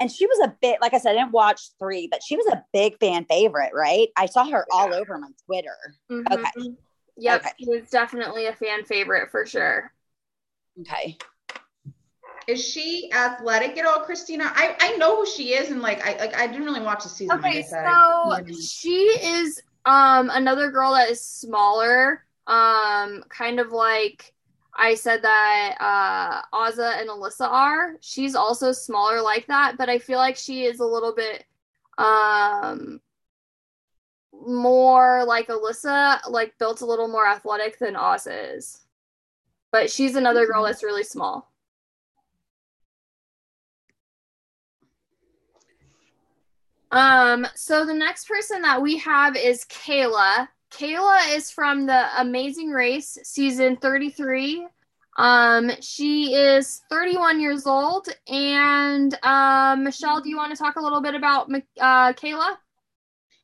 [0.01, 2.47] and she was a bit like I said, I didn't watch three, but she was
[2.47, 4.09] a big fan favorite, right?
[4.17, 4.77] I saw her yeah.
[4.77, 5.77] all over my Twitter.
[6.11, 6.33] Mm-hmm.
[6.33, 6.77] Okay.
[7.17, 7.51] Yep, okay.
[7.61, 9.93] she was definitely a fan favorite for sure.
[10.81, 11.17] Okay.
[12.47, 14.51] Is she athletic at all, Christina?
[14.55, 17.09] I, I know who she is, and like I like I didn't really watch the
[17.09, 17.39] season.
[17.39, 24.35] Okay, so she is um another girl that is smaller um kind of like
[24.77, 27.97] I said that uh Azah and Alyssa are.
[28.01, 31.45] She's also smaller like that, but I feel like she is a little bit
[31.99, 33.01] um
[34.33, 38.81] more like Alyssa, like built a little more athletic than Azah is.
[39.73, 41.51] But she's another girl that's really small.
[46.95, 50.49] Um, so the next person that we have is Cayla.
[50.79, 54.67] Cayla is from the Amazing Race season 33.
[55.17, 58.09] Um, she is 31 years old.
[58.27, 61.49] And um, Michelle, do you want to talk a little bit about
[61.81, 62.57] uh, Cayla?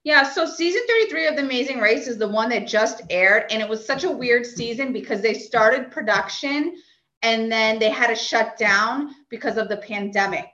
[0.03, 3.45] Yeah, so season 33 of The Amazing Race is the one that just aired.
[3.51, 6.75] And it was such a weird season because they started production
[7.23, 10.49] and then they had to shut down because of the pandemic.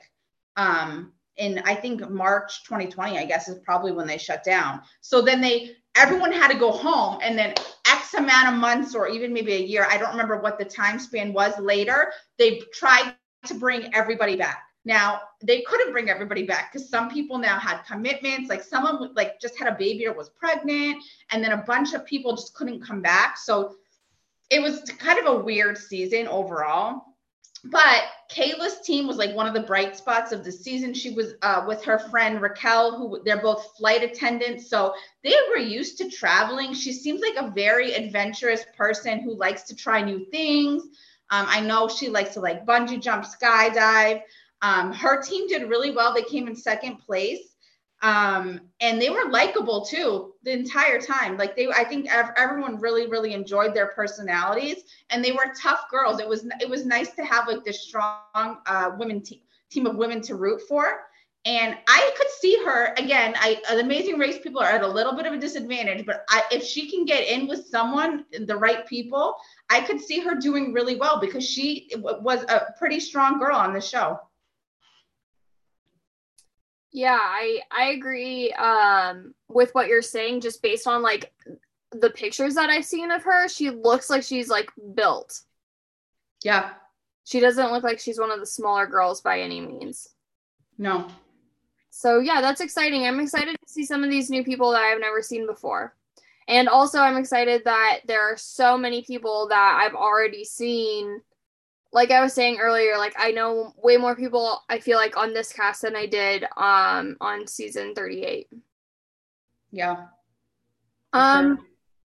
[0.56, 4.80] Um, in I think March 2020, I guess is probably when they shut down.
[5.00, 7.54] So then they everyone had to go home and then
[7.88, 10.98] X amount of months or even maybe a year, I don't remember what the time
[10.98, 13.14] span was later, they tried
[13.46, 14.62] to bring everybody back.
[14.84, 18.48] Now, they couldn't bring everybody back because some people now had commitments.
[18.48, 22.06] Like someone like just had a baby or was pregnant, and then a bunch of
[22.06, 23.36] people just couldn't come back.
[23.36, 23.74] So
[24.48, 27.02] it was kind of a weird season overall.
[27.70, 30.92] But Cayla's team was like one of the bright spots of the season.
[30.94, 34.68] She was uh, with her friend Raquel, who they're both flight attendants.
[34.68, 34.94] So
[35.24, 36.74] they were used to traveling.
[36.74, 40.82] She seems like a very adventurous person who likes to try new things.
[41.30, 44.22] Um, I know she likes to like bungee jump, skydive.
[44.62, 46.14] Um, her team did really well.
[46.14, 47.55] They came in second place.
[48.02, 51.36] Um, and they were likable too the entire time.
[51.38, 55.86] Like they, I think ev- everyone really, really enjoyed their personalities, and they were tough
[55.90, 56.20] girls.
[56.20, 59.96] It was it was nice to have like this strong uh, women te- team of
[59.96, 61.06] women to root for.
[61.46, 63.34] And I could see her again.
[63.36, 66.42] I the Amazing Race people are at a little bit of a disadvantage, but I,
[66.50, 69.36] if she can get in with someone, the right people,
[69.70, 73.72] I could see her doing really well because she was a pretty strong girl on
[73.72, 74.18] the show.
[76.96, 81.30] Yeah, I I agree um with what you're saying just based on like
[81.92, 85.42] the pictures that I've seen of her, she looks like she's like built.
[86.42, 86.70] Yeah.
[87.24, 90.08] She doesn't look like she's one of the smaller girls by any means.
[90.78, 91.06] No.
[91.90, 93.06] So yeah, that's exciting.
[93.06, 95.94] I'm excited to see some of these new people that I've never seen before.
[96.48, 101.20] And also I'm excited that there are so many people that I've already seen
[101.92, 105.32] like I was saying earlier, like I know way more people I feel like on
[105.32, 108.48] this cast than I did um on season 38.
[109.70, 110.06] Yeah.
[111.12, 111.66] Um sure.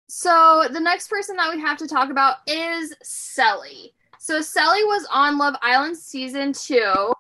[0.07, 3.89] so the next person that we have to talk about is Cely.
[4.19, 7.13] So Cely was on Love Island season 2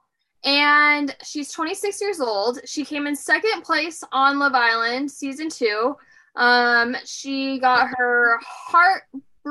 [0.43, 2.59] and she's 26 years old.
[2.65, 5.95] She came in second place on Love Island season 2.
[6.35, 9.03] Um she got her heart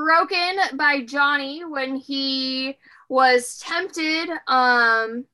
[0.05, 2.77] broken by Johnny when he
[3.09, 4.29] was tempted.
[4.47, 5.25] Um,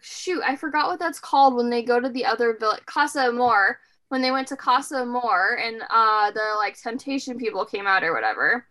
[0.00, 3.78] shoot, I forgot what that's called when they go to the other village, Casa Amor.
[4.08, 8.14] When they went to Casa Amor and uh, the like temptation people came out or
[8.14, 8.66] whatever,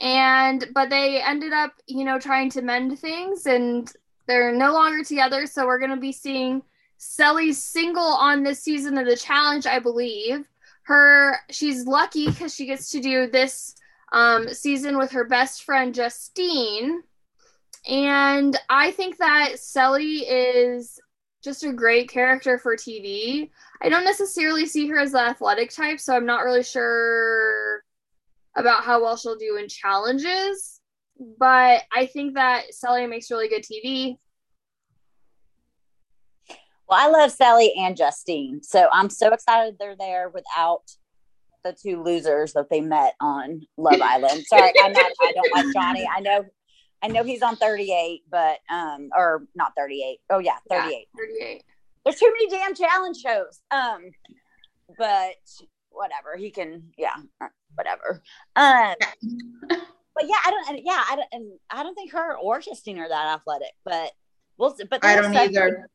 [0.00, 3.90] and but they ended up, you know, trying to mend things, and
[4.26, 5.46] they're no longer together.
[5.46, 6.62] So we're gonna be seeing
[6.98, 10.46] Cely's single on this season of the challenge, I believe.
[10.82, 13.76] Her, she's lucky because she gets to do this
[14.12, 17.02] um, season with her best friend Justine
[17.86, 20.98] and I think that Cely is
[21.42, 23.50] just a great character for TV.
[23.80, 27.84] I don't necessarily see her as the athletic type, so I'm not really sure
[28.56, 30.80] about how well she'll do in challenges.
[31.38, 34.16] But I think that Cely makes really good TV.
[36.88, 40.82] Well, I love Cely and Justine, so I'm so excited they're there without
[41.64, 44.44] the two losers that they met on Love Island.
[44.46, 45.12] Sorry, I'm not.
[45.22, 46.08] I don't like Johnny.
[46.14, 46.44] I know
[47.02, 50.18] I know he's on 38, but um, or not 38.
[50.30, 50.90] Oh yeah, 38.
[50.90, 51.64] Yeah, 38.
[52.04, 53.60] There's too many damn challenge shows.
[53.70, 54.10] Um,
[54.96, 55.36] but
[55.90, 56.36] whatever.
[56.36, 57.14] He can, yeah,
[57.74, 58.22] whatever.
[58.54, 58.94] Um,
[59.68, 60.84] but yeah, I don't.
[60.84, 61.28] Yeah, I don't.
[61.32, 63.72] And I don't think her or Justine are that athletic.
[63.84, 64.12] But
[64.56, 64.74] we'll.
[64.88, 65.88] But I don't either.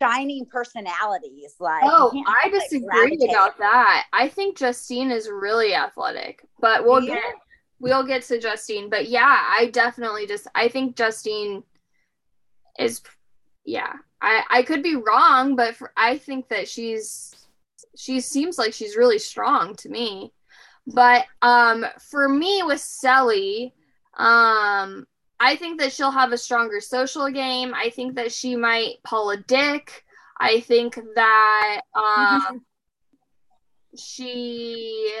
[0.00, 4.04] Shining personalities, like oh, I disagree about that.
[4.12, 7.14] I think Justine is really athletic, but we'll yeah.
[7.14, 7.34] get
[7.78, 11.62] we'll get to Justine, but yeah, I definitely just I think Justine
[12.78, 13.02] is
[13.64, 13.92] yeah.
[14.20, 17.34] I I could be wrong, but for, I think that she's
[17.96, 20.32] she seems like she's really strong to me.
[20.86, 23.72] But um for me with Cely,
[24.18, 25.06] um
[25.38, 27.74] I think that she'll have a stronger social game.
[27.74, 30.04] I think that she might pull a dick.
[30.38, 32.64] I think that um
[33.96, 35.12] she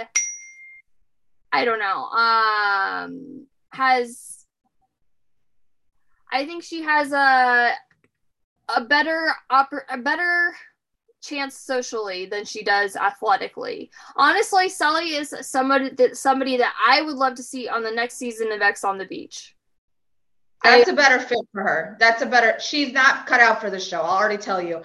[1.52, 2.04] I don't know.
[2.04, 4.44] Um, has
[6.30, 7.72] I think she has a
[8.76, 10.54] a better oper- a better
[11.22, 13.90] chance socially than she does athletically.
[14.16, 18.16] Honestly, Cely is somebody that somebody that I would love to see on the next
[18.16, 19.55] season of Ex on the Beach.
[20.62, 21.96] That's I, a better fit for her.
[22.00, 22.58] That's a better.
[22.60, 24.00] She's not cut out for the show.
[24.00, 24.82] I'll already tell you.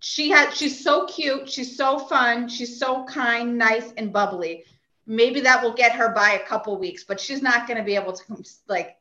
[0.00, 0.52] She had.
[0.54, 1.50] She's so cute.
[1.50, 2.48] She's so fun.
[2.48, 4.64] She's so kind, nice, and bubbly
[5.06, 7.94] maybe that will get her by a couple weeks, but she's not going to be
[7.94, 8.96] able to come like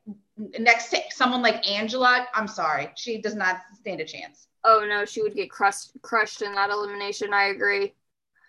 [0.60, 2.28] next to someone like Angela.
[2.34, 4.48] I'm sorry, she does not stand a chance.
[4.64, 7.34] Oh no, she would get crushed crushed in that elimination.
[7.34, 7.94] I agree.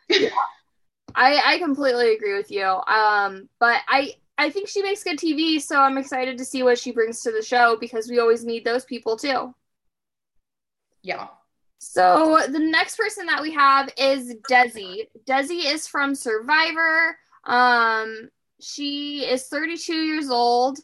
[0.09, 0.29] yeah.
[1.15, 2.65] I I completely agree with you.
[2.65, 6.79] Um, but I I think she makes good TV, so I'm excited to see what
[6.79, 9.55] she brings to the show because we always need those people too.
[11.03, 11.29] Yeah.
[11.79, 15.09] So the next person that we have is Desi.
[15.27, 17.17] Desi is from Survivor.
[17.45, 18.29] Um,
[18.61, 20.79] she is 32 years old.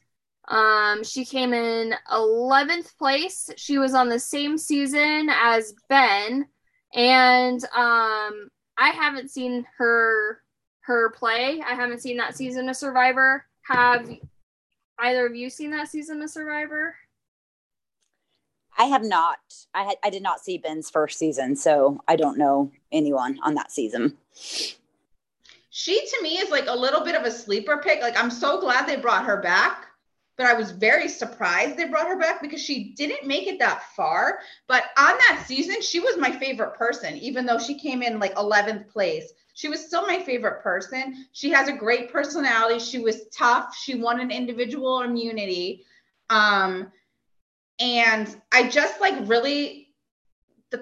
[0.48, 3.50] Um, she came in 11th place.
[3.56, 6.46] She was on the same season as Ben,
[6.94, 10.42] and um, I haven't seen her
[10.82, 11.62] her play.
[11.66, 13.46] I haven't seen that season of Survivor.
[13.62, 14.10] Have
[14.98, 16.94] either of you seen that season of Survivor?
[18.78, 19.38] I have not.
[19.74, 23.54] I had I did not see Ben's first season, so I don't know anyone on
[23.54, 24.16] that season
[25.74, 28.02] she to me is like a little bit of a sleeper pick.
[28.02, 29.86] Like I'm so glad they brought her back.
[30.36, 33.82] but I was very surprised they brought her back because she didn't make it that
[33.96, 34.40] far.
[34.68, 38.34] But on that season, she was my favorite person, even though she came in like
[38.34, 39.32] 11th place.
[39.54, 41.26] She was still my favorite person.
[41.32, 42.78] She has a great personality.
[42.78, 43.76] She was tough.
[43.76, 45.84] She won an individual immunity.
[46.30, 46.90] Um,
[47.78, 49.88] and I just like really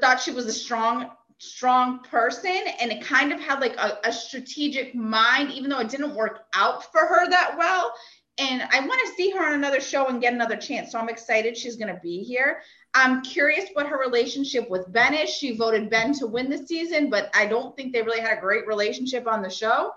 [0.00, 4.12] thought she was a strong strong person and it kind of had like a, a,
[4.12, 7.94] strategic mind even though it didn't work out for her that well
[8.40, 11.08] and i want to see her on another show and get another chance so i'm
[11.08, 12.60] excited she's going to be here
[12.94, 17.08] i'm curious what her relationship with ben is she voted ben to win the season
[17.08, 19.92] but i don't think they really had a great relationship on the show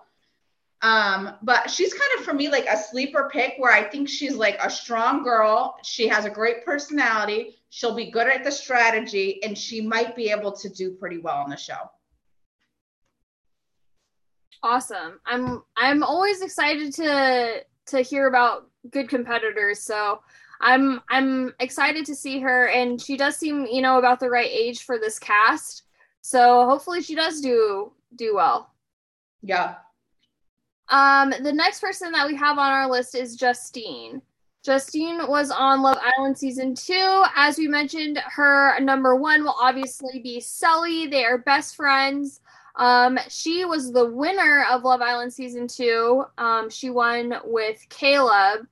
[0.84, 4.36] um, but she's kind of for me like a sleeper pick where I think she's
[4.36, 5.78] like a strong girl.
[5.82, 7.56] She has a great personality.
[7.70, 11.38] She'll be good at the strategy and she might be able to do pretty well
[11.38, 11.90] on the show.
[14.62, 15.22] Awesome.
[15.26, 19.80] I'm I'm always excited to to hear about good competitors.
[19.80, 20.22] So
[20.62, 24.50] I'm I'm excited to see her and she does seem, you know, about the right
[24.50, 25.84] age for this cast.
[26.22, 28.70] So hopefully she does do do well.
[29.42, 29.76] Yeah,
[30.90, 34.22] um, the next person that we have on our list is Justine.
[34.64, 37.24] Justine was on Love Island season two.
[37.36, 41.08] As we mentioned, her number one will obviously be Cely.
[41.10, 42.42] They are best friends.
[42.76, 46.26] Um, she was the winner of Love Island season two.
[46.38, 48.68] Um, she won with Caleb.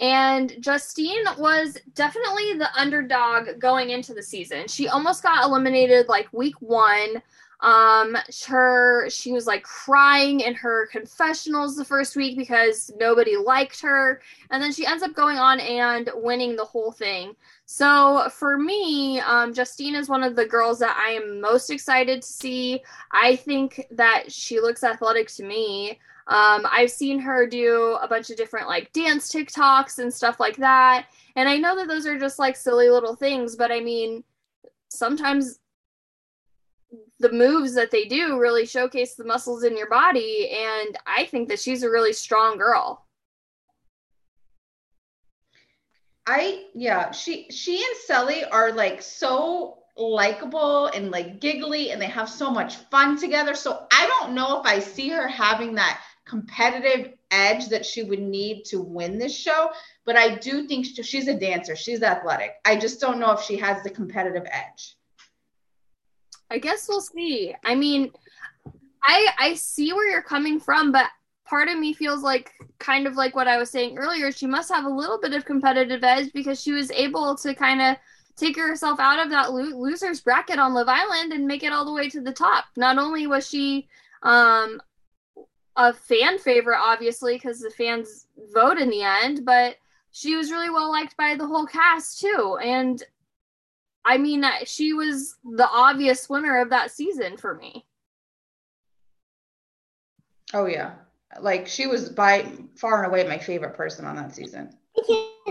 [0.00, 4.68] And Justine was definitely the underdog going into the season.
[4.68, 7.20] She almost got eliminated like week one
[7.60, 8.16] um
[8.46, 14.20] her she was like crying in her confessionals the first week because nobody liked her.
[14.50, 17.34] And then she ends up going on and winning the whole thing.
[17.66, 22.22] So for me um, justine is one of the girls that i am most excited
[22.22, 22.80] to see.
[23.10, 25.98] I think that she looks athletic to me.
[26.28, 30.56] Um, i've seen her do a bunch of different like dance tiktoks and stuff like
[30.58, 31.06] that.
[31.34, 34.22] And i know that those are just like silly little things but i mean
[34.90, 35.58] sometimes
[37.20, 41.48] the moves that they do really showcase the muscles in your body and i think
[41.48, 43.04] that she's a really strong girl.
[46.26, 52.06] I yeah she she and Cely are like so likable and like giggly and they
[52.06, 53.54] have so much fun together.
[53.54, 58.20] So i don't know if i see her having that competitive edge that she would
[58.20, 59.70] need to win this show
[60.04, 61.74] but i do think she's a dancer.
[61.74, 62.56] She's athletic.
[62.66, 64.97] I just don't know if she has the competitive edge
[66.50, 67.54] I guess we'll see.
[67.64, 68.10] I mean,
[69.02, 71.06] I I see where you're coming from, but
[71.44, 74.30] part of me feels like kind of like what I was saying earlier.
[74.30, 77.80] She must have a little bit of competitive edge because she was able to kind
[77.80, 77.96] of
[78.36, 81.84] take herself out of that lo- losers bracket on Love Island and make it all
[81.84, 82.66] the way to the top.
[82.76, 83.88] Not only was she
[84.22, 84.80] um,
[85.76, 89.76] a fan favorite, obviously, because the fans vote in the end, but
[90.12, 92.58] she was really well liked by the whole cast too.
[92.62, 93.02] And
[94.08, 97.84] I mean, uh, she was the obvious winner of that season for me.
[100.54, 100.92] Oh yeah,
[101.42, 104.70] like she was by far and away my favorite person on that season.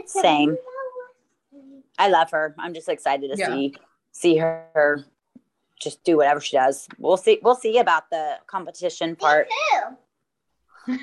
[0.08, 0.58] Same.
[2.00, 2.56] I love her.
[2.58, 3.48] I'm just excited to yeah.
[3.48, 3.76] see
[4.12, 5.06] see her
[5.80, 6.88] just do whatever she does.
[6.98, 7.40] We'll see.
[7.44, 9.50] We'll see about the competition part.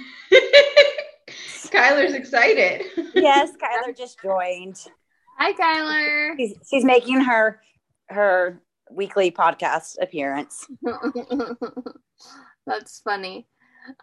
[1.28, 2.82] Skylar's excited.
[3.14, 4.88] yes, Skylar just joined.
[5.36, 6.36] Hi, Kyler.
[6.36, 7.60] She's, she's making her
[8.08, 10.66] her weekly podcast appearance.
[12.66, 13.46] That's funny.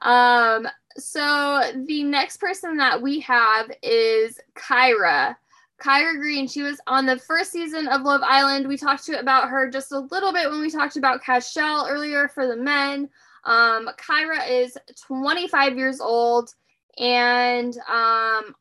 [0.01, 0.67] Um,
[0.97, 5.35] so the next person that we have is Kyra.
[5.81, 6.47] Kyra Green.
[6.47, 8.67] She was on the first season of Love Island.
[8.67, 12.27] We talked to about her just a little bit when we talked about Cashel earlier
[12.27, 13.09] for the men.
[13.45, 14.77] Um, Kyra is
[15.07, 16.53] 25 years old,
[16.99, 18.55] and um,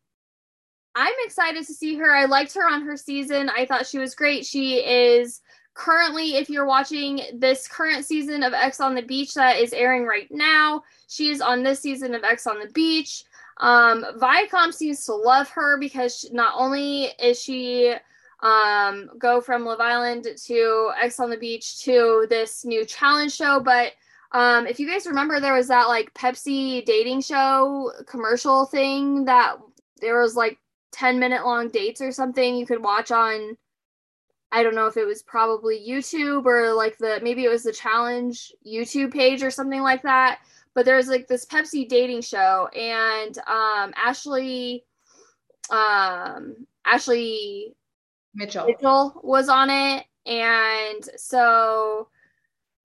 [0.95, 2.15] I'm excited to see her.
[2.15, 3.51] I liked her on her season.
[3.51, 4.45] I thought she was great.
[4.45, 5.41] She is
[5.75, 10.05] currently, if you're watching this current season of Ex on the Beach that is airing
[10.05, 13.25] right now, she is on this season of Ex on the Beach.
[13.59, 17.95] Um, Viacom seems to love her because not only is she
[18.43, 23.61] um, go from Love Island to X on the Beach to this new challenge show,
[23.61, 23.93] but
[24.33, 29.57] um, if you guys remember, there was that like Pepsi dating show commercial thing that
[30.01, 30.59] there was like
[30.93, 33.57] 10 minute long dates or something you could watch on
[34.53, 37.73] I don't know if it was probably YouTube or like the maybe it was the
[37.73, 40.41] challenge YouTube page or something like that.
[40.75, 44.85] But there's like this Pepsi dating show and um Ashley
[45.71, 47.75] um Ashley
[48.35, 52.09] Mitchell Mitchell was on it and so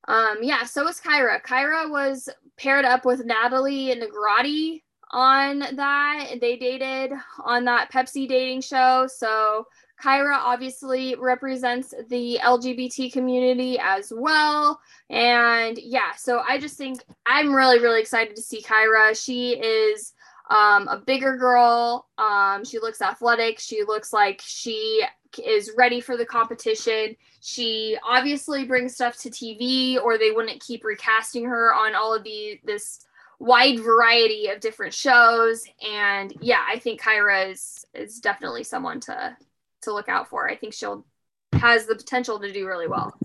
[0.08, 1.42] um yeah, so was Kyra.
[1.42, 4.84] Kyra was paired up with Natalie and Negrotti
[5.16, 6.36] on that.
[6.42, 7.14] They dated
[7.44, 9.08] on that Pepsi dating show.
[9.08, 9.66] So
[10.04, 14.82] Kyra obviously represents the LGBT community as well.
[15.10, 19.18] And yeah, so I just think I'm really, really excited to see Kyra.
[19.18, 20.12] She is
[20.50, 22.10] um, a bigger girl.
[22.18, 23.58] Um, she looks athletic.
[23.60, 25.02] She looks like she
[25.44, 27.16] is ready for the competition.
[27.40, 32.24] She obviously brings stuff to TV, or they wouldn't keep recasting her on all of
[32.24, 33.06] the this
[33.46, 35.66] wide variety of different shows.
[35.88, 39.38] And yeah, I think Kyra is is definitely someone to
[39.84, 40.50] to look out for.
[40.50, 41.06] I think she'll
[41.54, 43.18] has the potential to do really well.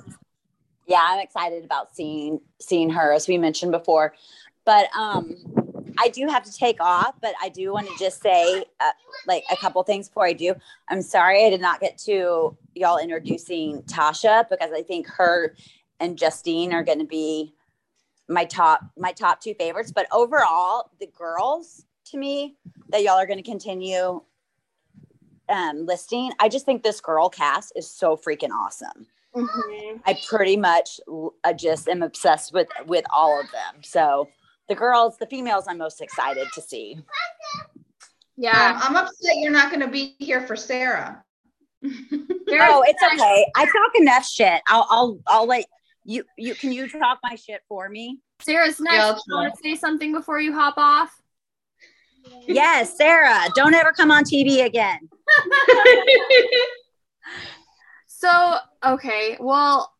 [0.87, 4.15] Yeah, I'm excited about seeing seeing her as we mentioned before.
[4.65, 5.37] But um
[5.99, 8.91] I do have to take off, but I do want to just say uh,
[9.27, 10.55] like a couple things before I do.
[10.89, 15.55] I'm sorry I did not get to y'all introducing Tasha because I think her
[15.99, 17.53] and Justine are going to be
[18.31, 19.93] my top my top two favorites.
[19.95, 22.57] But overall, the girls to me
[22.89, 24.23] that y'all are going to continue
[25.49, 29.07] um, listing, I just think this girl cast is so freaking awesome.
[29.35, 29.99] Mm-hmm.
[30.07, 31.01] I pretty much
[31.45, 33.83] I just am obsessed with with all of them.
[33.83, 34.29] So
[34.69, 36.99] the girls, the females, I'm most excited to see.
[38.37, 41.23] Yeah, um, I'm upset you're not going to be here for Sarah.
[41.83, 43.47] no, it's okay.
[43.57, 44.61] I talk enough shit.
[44.69, 45.65] I'll I'll I'll let
[46.11, 48.19] you you can you talk my shit for me.
[48.41, 48.97] Sarah's next.
[48.97, 51.21] Yeah, you want to say something before you hop off?
[52.47, 53.49] Yes, Sarah.
[53.55, 54.99] Don't ever come on TV again.
[58.07, 59.37] so, okay.
[59.39, 59.93] Well,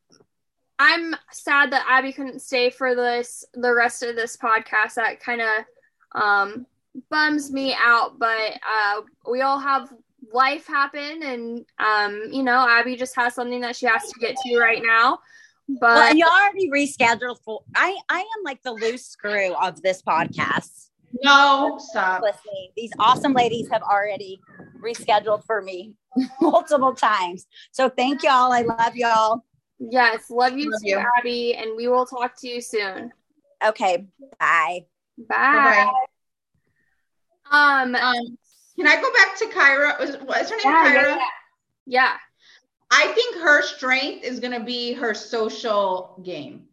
[0.79, 4.95] I'm sad that Abby couldn't stay for this the rest of this podcast.
[4.95, 6.67] That kind of um,
[7.09, 9.93] bums me out, but uh, we all have
[10.33, 14.35] life happen, and um, you know, Abby just has something that she has to get
[14.45, 15.21] to right now.
[15.79, 17.63] But well, you already rescheduled for.
[17.75, 20.89] I I am like the loose screw of this podcast.
[21.23, 22.71] No, stop listening.
[22.77, 24.41] These awesome ladies have already
[24.81, 25.95] rescheduled for me
[26.41, 27.47] multiple times.
[27.73, 28.53] So thank y'all.
[28.53, 29.45] I love y'all.
[29.79, 31.05] Yes, love you love too, you.
[31.19, 33.13] Abby, and we will talk to you soon.
[33.65, 34.07] Okay,
[34.39, 34.85] bye.
[35.19, 35.91] Bye.
[35.91, 35.93] Bye.
[37.51, 38.39] Um, um,
[38.77, 40.27] can I go back to Kyra?
[40.27, 40.65] Was her name?
[40.65, 41.17] Yeah, Kyra.
[41.17, 41.19] Yeah,
[41.87, 42.17] yeah.
[42.91, 46.67] I think her strength is going to be her social game.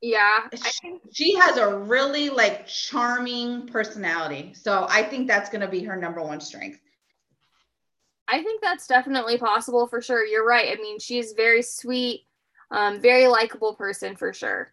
[0.00, 0.48] Yeah.
[0.54, 4.54] She, she has a really like charming personality.
[4.54, 6.80] So I think that's going to be her number one strength.
[8.26, 10.24] I think that's definitely possible for sure.
[10.24, 10.76] You're right.
[10.76, 12.22] I mean, she's very sweet,
[12.70, 14.72] um, very likable person for sure.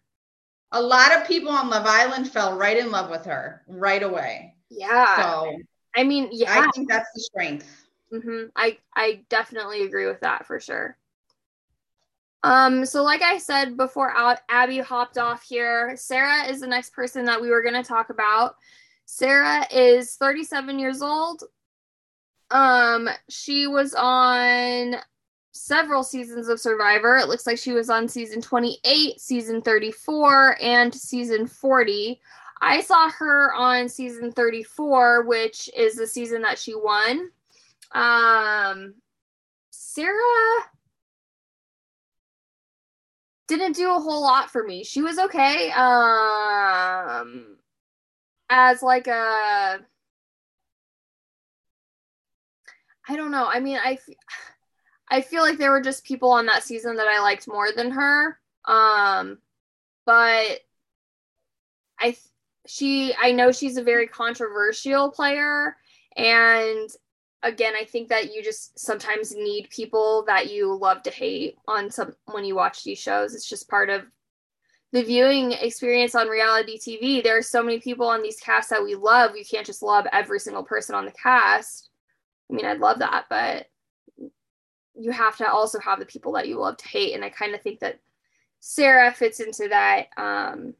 [0.72, 4.54] A lot of people on Love Island fell right in love with her right away.
[4.70, 5.16] Yeah.
[5.16, 5.56] So
[5.96, 6.60] I mean, yeah.
[6.60, 7.77] I think that's the strength.
[8.12, 8.46] Mm-hmm.
[8.56, 10.96] I I definitely agree with that for sure.
[12.42, 14.14] Um, so like I said before
[14.48, 18.10] Abby hopped off here, Sarah is the next person that we were going to talk
[18.10, 18.54] about.
[19.06, 21.42] Sarah is 37 years old.
[22.50, 24.96] Um, she was on
[25.52, 27.16] several seasons of Survivor.
[27.16, 32.20] It looks like she was on season 28, season 34, and season 40.
[32.60, 37.30] I saw her on season 34, which is the season that she won.
[37.92, 38.94] Um,
[39.70, 40.64] Sarah
[43.48, 44.84] didn't do a whole lot for me.
[44.84, 45.70] She was okay.
[45.72, 47.56] Um,
[48.50, 49.78] as like a,
[53.08, 53.48] I don't know.
[53.50, 53.98] I mean, I,
[55.10, 57.90] I feel like there were just people on that season that I liked more than
[57.92, 58.38] her.
[58.66, 59.38] Um,
[60.04, 60.60] but
[61.98, 62.16] I,
[62.66, 65.76] she, I know she's a very controversial player,
[66.14, 66.90] and
[67.42, 71.90] again, I think that you just sometimes need people that you love to hate on
[71.90, 73.34] some when you watch these shows.
[73.34, 74.02] It's just part of
[74.92, 77.22] the viewing experience on reality TV.
[77.22, 79.36] There are so many people on these casts that we love.
[79.36, 81.90] You can't just love every single person on the cast.
[82.50, 83.66] I mean, I'd love that, but
[84.94, 87.14] you have to also have the people that you love to hate.
[87.14, 88.00] And I kind of think that
[88.60, 90.74] Sarah fits into that um,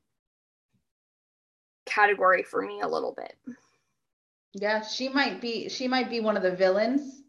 [1.87, 3.37] category for me a little bit.
[4.55, 7.23] Yeah, she might be she might be one of the villains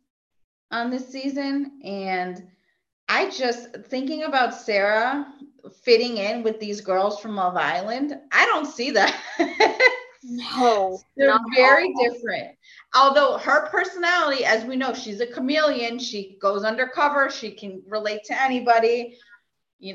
[0.72, 2.48] on this season and
[3.10, 5.26] I just thinking about Sarah
[5.84, 9.16] fitting in with these girls from Love Island, I don't see that.
[10.24, 11.00] no.
[11.18, 12.56] They're very different.
[12.96, 16.00] Although her personality, as we know, she's a chameleon.
[16.00, 17.30] She goes undercover.
[17.30, 19.18] She can relate to anybody,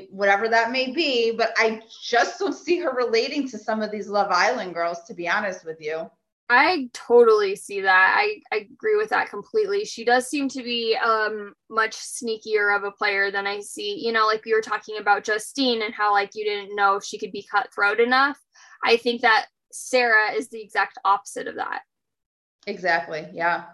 [0.09, 1.31] whatever that may be.
[1.31, 5.13] But I just don't see her relating to some of these Love Island girls, to
[5.13, 6.09] be honest with you.
[6.47, 8.15] I totally see that.
[8.17, 9.83] I, I agree with that completely.
[9.83, 13.99] She does seem to be um much sneakier of a player than I see.
[14.05, 17.17] You know, like we were talking about Justine and how like you didn't know she
[17.17, 18.39] could be cutthroat enough.
[18.83, 21.81] I think that Sarah is the exact opposite of that.
[22.67, 23.27] Exactly.
[23.33, 23.65] Yeah.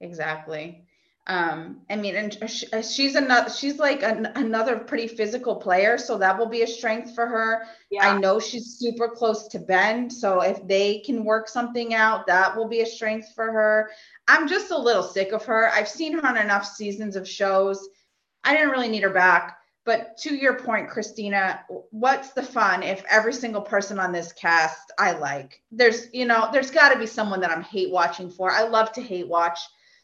[0.00, 0.86] Exactly.
[1.28, 2.38] Um, I mean, and
[2.72, 5.98] uh, she's another, she's like an, another pretty physical player.
[5.98, 7.64] So that will be a strength for her.
[7.90, 8.08] Yeah.
[8.08, 10.08] I know she's super close to Ben.
[10.08, 13.90] So if they can work something out, that will be a strength for her.
[14.26, 15.70] I'm just a little sick of her.
[15.70, 17.88] I've seen her on enough seasons of shows.
[18.42, 19.58] I didn't really need her back.
[19.84, 21.60] But to your point, Christina,
[21.90, 25.62] what's the fun if every single person on this cast I like?
[25.70, 28.50] There's, you know, there's got to be someone that I'm hate watching for.
[28.50, 29.58] I love to hate watch.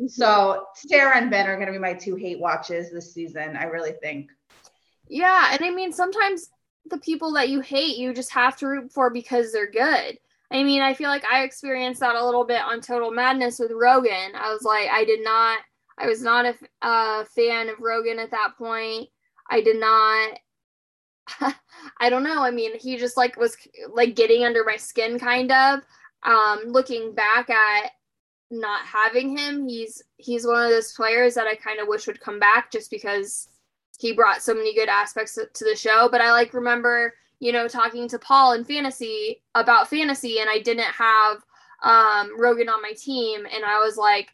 [0.08, 3.56] So Sarah and Ben are going to be my two hate watches this season.
[3.56, 4.30] I really think.
[5.08, 6.48] Yeah, and I mean sometimes
[6.86, 10.18] the people that you hate, you just have to root for because they're good.
[10.50, 13.72] I mean, I feel like I experienced that a little bit on Total Madness with
[13.72, 14.32] Rogan.
[14.36, 15.60] I was like, I did not,
[15.98, 19.08] I was not a uh, fan of Rogan at that point.
[19.50, 20.38] I did not.
[22.00, 22.42] I don't know.
[22.42, 23.56] I mean, he just like was
[23.92, 25.80] like getting under my skin, kind of.
[26.22, 27.90] Um, looking back at
[28.50, 29.66] not having him.
[29.68, 32.90] He's he's one of those players that I kind of wish would come back just
[32.90, 33.48] because
[33.98, 36.08] he brought so many good aspects to the show.
[36.10, 40.58] But I like remember, you know, talking to Paul in fantasy about fantasy, and I
[40.58, 41.44] didn't have
[41.82, 44.32] um, Rogan on my team, and I was like,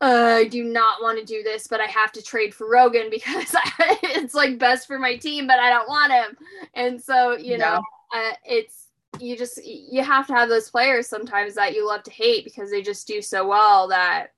[0.00, 3.08] uh, I do not want to do this, but I have to trade for Rogan
[3.10, 3.54] because
[4.02, 6.36] it's like best for my team, but I don't want him.
[6.74, 7.82] And so, you know,
[8.14, 8.86] uh, it's
[9.18, 12.70] you just you have to have those players sometimes that you love to hate because
[12.70, 14.28] they just do so well that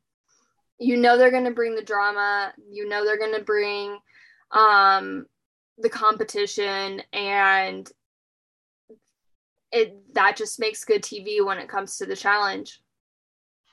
[0.78, 3.98] you know they're going to bring the drama you know they're going to bring
[4.52, 5.26] um
[5.78, 7.90] the competition and
[9.72, 12.80] it that just makes good tv when it comes to the challenge.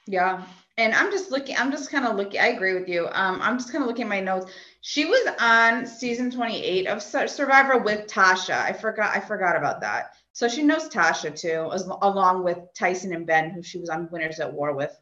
[0.07, 0.43] Yeah.
[0.77, 3.07] And i'm just looking i'm just kind of looking i agree with you.
[3.11, 4.51] Um i'm just kind of looking at my notes.
[4.81, 8.61] She was on season 28 of survivor with tasha.
[8.61, 13.13] I forgot i forgot about that so she knows Tasha too, as, along with Tyson
[13.13, 14.97] and Ben, who she was on Winners at War with.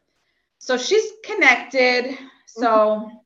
[0.58, 2.18] So she's connected.
[2.46, 3.16] So mm-hmm.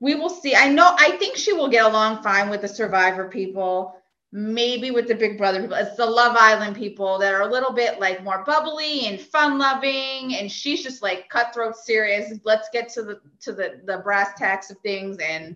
[0.00, 0.56] we will see.
[0.56, 4.02] I know, I think she will get along fine with the Survivor people,
[4.32, 5.76] maybe with the Big Brother people.
[5.76, 9.60] It's the Love Island people that are a little bit like more bubbly and fun
[9.60, 10.34] loving.
[10.34, 12.36] And she's just like cutthroat serious.
[12.42, 15.18] Let's get to the to the the brass tacks of things.
[15.18, 15.54] And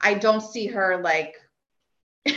[0.00, 1.34] I don't see her like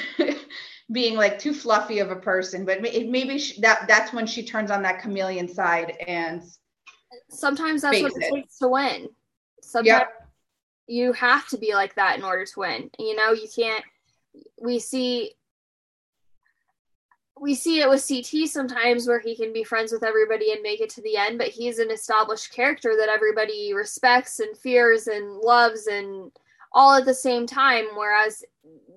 [0.94, 4.72] being like too fluffy of a person but maybe she, that that's when she turns
[4.72, 6.44] on that chameleon side and
[7.30, 8.34] sometimes that's what it, it.
[8.34, 9.10] takes to win.
[9.62, 10.30] Sometimes yep.
[10.88, 12.90] you have to be like that in order to win.
[13.00, 13.84] You know you can't
[14.62, 15.34] we see
[17.40, 20.80] we see it with CT sometimes where he can be friends with everybody and make
[20.80, 25.38] it to the end, but he's an established character that everybody respects and fears and
[25.38, 26.32] loves and
[26.74, 27.86] all at the same time.
[27.96, 28.44] Whereas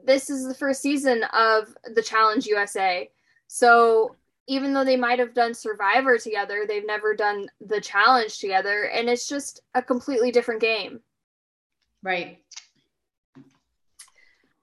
[0.04, 3.10] this is the first season of the Challenge USA.
[3.48, 4.16] So
[4.46, 8.84] even though they might have done Survivor together, they've never done the challenge together.
[8.84, 11.00] And it's just a completely different game.
[12.02, 12.38] Right.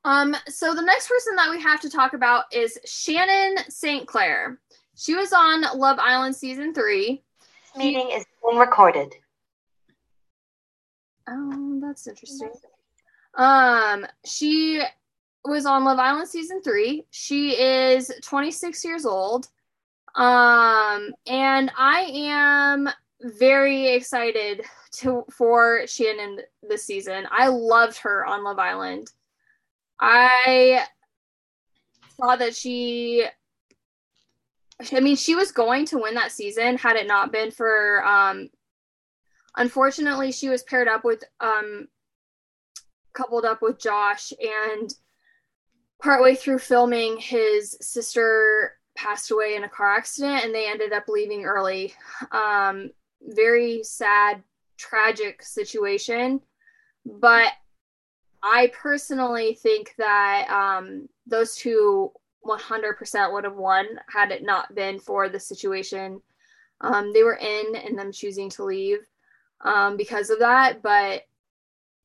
[0.06, 4.08] Um, so the next person that we have to talk about is Shannon St.
[4.08, 4.60] Clair.
[4.96, 7.24] She was on Love Island season three.
[7.40, 9.14] This meeting is being recorded.
[11.28, 12.52] Oh, that's interesting.
[13.36, 14.82] Um, she
[15.46, 17.06] was on Love Island season three.
[17.12, 19.48] She is 26 years old.
[20.16, 22.90] Um, and I am
[23.22, 24.64] very excited
[24.98, 27.28] to for Shannon this season.
[27.32, 29.10] I loved her on Love Island.
[30.00, 30.86] I
[32.18, 33.26] saw that she
[34.92, 38.50] I mean she was going to win that season had it not been for um
[39.56, 41.88] unfortunately she was paired up with um
[43.14, 44.94] coupled up with Josh and
[46.02, 51.08] partway through filming, his sister passed away in a car accident and they ended up
[51.08, 51.94] leaving early.
[52.32, 52.92] Um,
[53.22, 54.44] very sad,
[54.78, 56.42] tragic situation.
[57.06, 57.52] But
[58.42, 62.12] I personally think that um, those two
[62.46, 66.22] 100% would have won had it not been for the situation
[66.84, 69.00] um, they were in and them choosing to leave
[69.62, 70.82] um, because of that.
[70.82, 71.24] But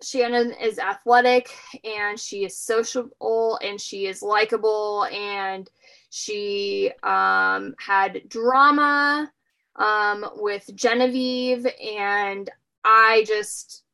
[0.03, 1.51] Shannon is athletic
[1.85, 5.69] and she is sociable and she is likable and
[6.11, 9.31] she um, had drama
[9.77, 12.49] um, with Genevieve and
[12.85, 13.85] I just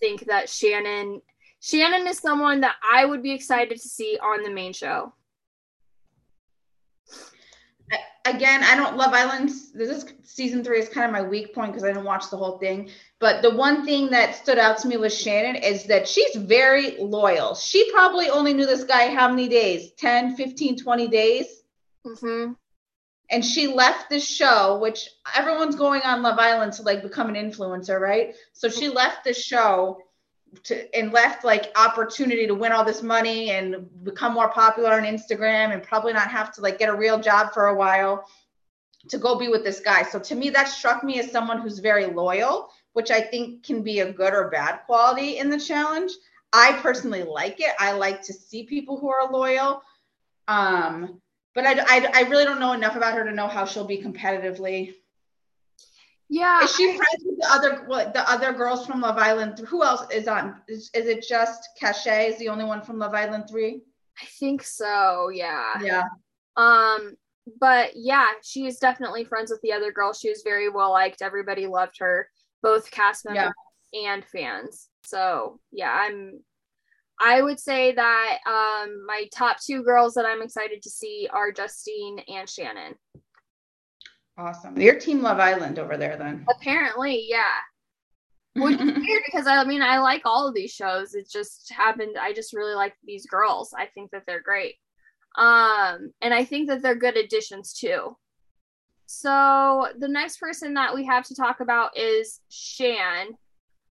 [0.00, 1.22] think that Shannon
[1.60, 5.12] Shannon is someone that I would be excited to see on the main show
[8.24, 9.72] again, I don't love Islands.
[9.72, 12.36] This is season three is kind of my weak point because I didn't watch the
[12.36, 12.90] whole thing.
[13.18, 16.96] But the one thing that stood out to me with Shannon is that she's very
[16.98, 17.54] loyal.
[17.54, 19.92] She probably only knew this guy how many days?
[19.98, 21.46] 10, 15, 20 days.
[22.06, 22.52] Mm-hmm.
[23.30, 27.34] and she left the show, which everyone's going on Love Island to like become an
[27.34, 28.34] influencer, right?
[28.52, 29.98] So she left the show
[30.64, 35.02] to and left like opportunity to win all this money and become more popular on
[35.02, 38.26] Instagram and probably not have to like get a real job for a while
[39.08, 40.02] to go be with this guy.
[40.02, 43.82] So to me, that struck me as someone who's very loyal, which I think can
[43.82, 46.12] be a good or bad quality in the challenge.
[46.52, 47.72] I personally like it.
[47.78, 49.82] I like to see people who are loyal.
[50.46, 51.20] Um,
[51.54, 54.02] but I, I, I really don't know enough about her to know how she'll be
[54.02, 54.94] competitively.
[56.28, 56.62] Yeah.
[56.62, 59.58] Is she friends with the other what, the other girls from Love Island?
[59.60, 60.60] Who else is on?
[60.68, 62.28] Is, is it just Cashay?
[62.28, 63.82] Is the only one from Love Island three?
[64.20, 65.30] I think so.
[65.32, 65.80] Yeah.
[65.80, 66.04] Yeah.
[66.56, 67.14] Um,
[67.60, 70.12] but yeah, she is definitely friends with the other girl.
[70.12, 71.22] She was very well liked.
[71.22, 72.28] Everybody loved her,
[72.62, 73.52] both cast members
[73.92, 74.10] yeah.
[74.10, 74.88] and fans.
[75.04, 76.40] So yeah, I'm.
[77.20, 81.50] I would say that um, my top two girls that I'm excited to see are
[81.50, 82.94] Justine and Shannon.
[84.38, 84.80] Awesome.
[84.80, 86.46] Your team Love Island over there then.
[86.48, 87.58] Apparently, yeah.
[88.54, 91.14] Which is weird because I mean I like all of these shows.
[91.14, 93.74] It just happened I just really like these girls.
[93.76, 94.76] I think that they're great.
[95.36, 98.16] Um and I think that they're good additions too.
[99.06, 103.28] So the next person that we have to talk about is Shan.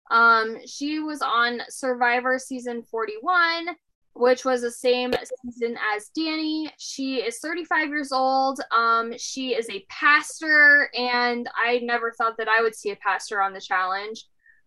[0.09, 3.75] Um she was on Survivor season 41
[4.17, 5.13] which was the same
[5.43, 6.71] season as Danny.
[6.77, 8.59] She is 35 years old.
[8.75, 13.41] Um, she is a pastor, and I never thought that I would see a pastor
[13.41, 14.25] on the challenge.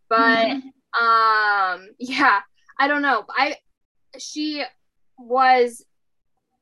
[0.09, 1.05] But mm-hmm.
[1.05, 2.41] um, yeah,
[2.79, 3.25] I don't know.
[3.29, 3.57] I
[4.19, 4.65] she
[5.19, 5.85] was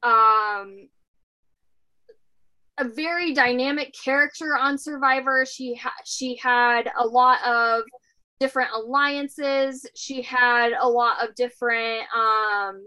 [0.02, 0.88] um
[2.78, 5.44] a very dynamic character on Survivor.
[5.44, 7.82] She ha- she had a lot of
[8.40, 9.86] different alliances.
[9.94, 12.86] She had a lot of different um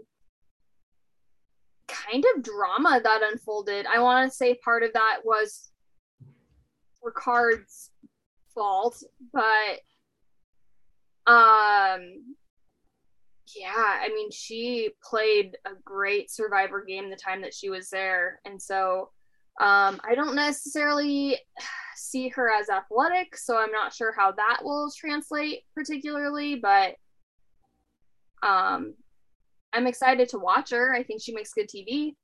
[1.88, 3.86] kind of drama that unfolded.
[3.86, 5.70] I want to say part of that was
[7.02, 7.90] Ricard's
[8.54, 9.02] fault,
[9.32, 9.80] but
[11.26, 12.34] um
[13.54, 18.40] yeah, I mean she played a great survivor game the time that she was there.
[18.44, 19.10] And so
[19.60, 21.38] um I don't necessarily
[21.96, 26.96] see her as athletic, so I'm not sure how that will translate particularly, but
[28.42, 28.94] um,
[29.72, 30.94] I'm excited to watch her.
[30.94, 32.14] I think she makes good TV.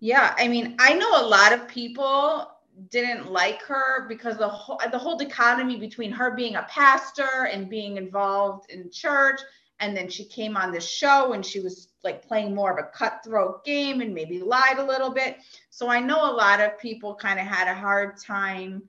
[0.00, 2.50] Yeah, I mean, I know a lot of people
[2.90, 7.68] didn't like her because the whole the whole dichotomy between her being a pastor and
[7.68, 9.40] being involved in church
[9.80, 12.88] and then she came on this show and she was like playing more of a
[12.96, 15.38] cutthroat game and maybe lied a little bit
[15.70, 18.82] so i know a lot of people kind of had a hard time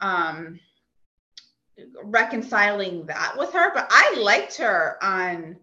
[0.00, 0.58] um
[2.04, 5.56] reconciling that with her but i liked her on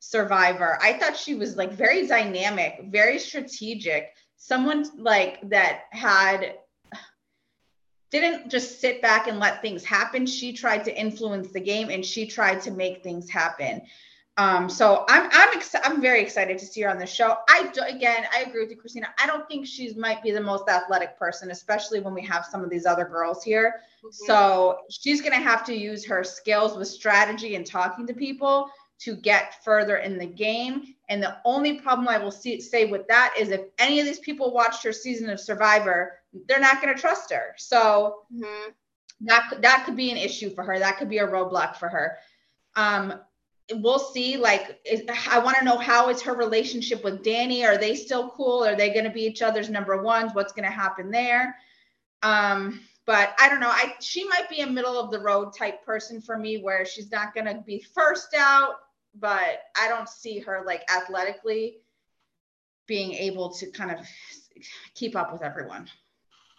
[0.00, 6.54] survivor i thought she was like very dynamic very strategic someone like that had
[8.14, 10.24] didn't just sit back and let things happen.
[10.24, 13.82] She tried to influence the game and she tried to make things happen.
[14.36, 17.36] Um, so I'm I'm ex- I'm very excited to see her on the show.
[17.48, 19.08] I do, again I agree with you, Christina.
[19.22, 22.64] I don't think she might be the most athletic person, especially when we have some
[22.64, 23.82] of these other girls here.
[24.04, 24.26] Mm-hmm.
[24.26, 28.70] So she's gonna have to use her skills with strategy and talking to people
[29.00, 30.94] to get further in the game.
[31.08, 34.20] And the only problem I will see, say with that is if any of these
[34.20, 37.54] people watched her season of Survivor, they're not going to trust her.
[37.58, 38.70] So mm-hmm.
[39.22, 40.78] that that could be an issue for her.
[40.78, 42.18] That could be a roadblock for her.
[42.76, 43.20] Um,
[43.72, 44.36] we'll see.
[44.36, 44.80] Like,
[45.30, 47.64] I want to know how is her relationship with Danny?
[47.64, 48.64] Are they still cool?
[48.64, 50.32] Are they going to be each other's number ones?
[50.34, 51.56] What's going to happen there?
[52.22, 53.68] Um, but I don't know.
[53.68, 57.10] I she might be a middle of the road type person for me, where she's
[57.10, 58.76] not going to be first out,
[59.14, 61.78] but I don't see her like athletically
[62.86, 63.98] being able to kind of
[64.94, 65.88] keep up with everyone.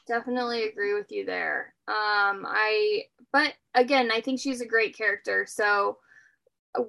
[0.08, 1.74] Definitely agree with you there.
[1.88, 5.48] Um, I, but again, I think she's a great character.
[5.48, 5.98] So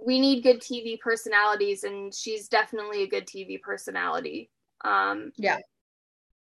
[0.04, 4.50] we need good TV personalities, and she's definitely a good TV personality.
[4.84, 5.58] Um, yeah.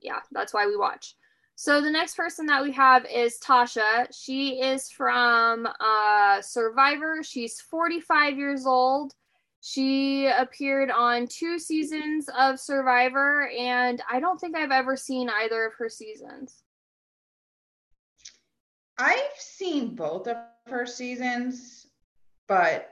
[0.00, 1.14] Yeah, that's why we watch.
[1.54, 4.06] So the next person that we have is Tasha.
[4.12, 7.22] She is from uh, Survivor.
[7.22, 9.14] She's 45 years old.
[9.60, 15.66] She appeared on two seasons of Survivor, and I don't think I've ever seen either
[15.66, 16.64] of her seasons.
[18.98, 20.36] I've seen both of
[20.66, 21.86] her seasons,
[22.48, 22.91] but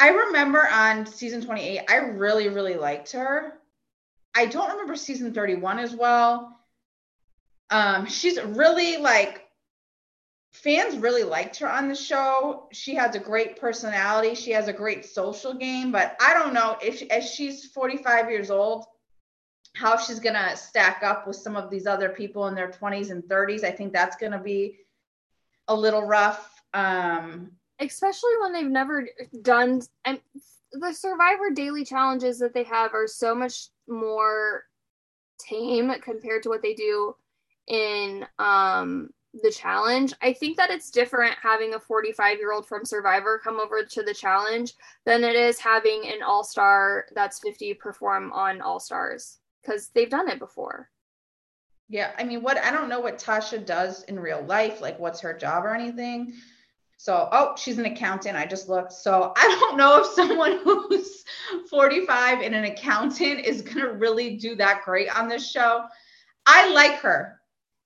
[0.00, 3.52] I remember on season 28, I really, really liked her.
[4.34, 6.56] I don't remember season 31 as well.
[7.68, 9.46] Um, she's really like
[10.52, 12.66] fans really liked her on the show.
[12.72, 14.34] She has a great personality.
[14.34, 18.50] She has a great social game, but I don't know if as she's 45 years
[18.50, 18.86] old,
[19.74, 23.10] how she's going to stack up with some of these other people in their 20s
[23.10, 23.64] and 30s.
[23.64, 24.78] I think that's going to be
[25.68, 26.62] a little rough.
[26.74, 29.08] Um, Especially when they've never
[29.42, 30.20] done and
[30.72, 34.64] the Survivor daily challenges that they have are so much more
[35.38, 37.14] tame compared to what they do
[37.66, 39.10] in um
[39.42, 40.12] the challenge.
[40.22, 44.02] I think that it's different having a 45 year old from Survivor come over to
[44.02, 44.74] the challenge
[45.04, 50.10] than it is having an all star that's 50 perform on All Stars because they've
[50.10, 50.90] done it before.
[51.88, 55.20] Yeah, I mean, what I don't know what Tasha does in real life, like what's
[55.20, 56.34] her job or anything.
[57.02, 58.36] So, oh, she's an accountant.
[58.36, 58.92] I just looked.
[58.92, 61.24] So, I don't know if someone who's
[61.70, 65.84] 45 and an accountant is going to really do that great on this show.
[66.46, 67.40] I like her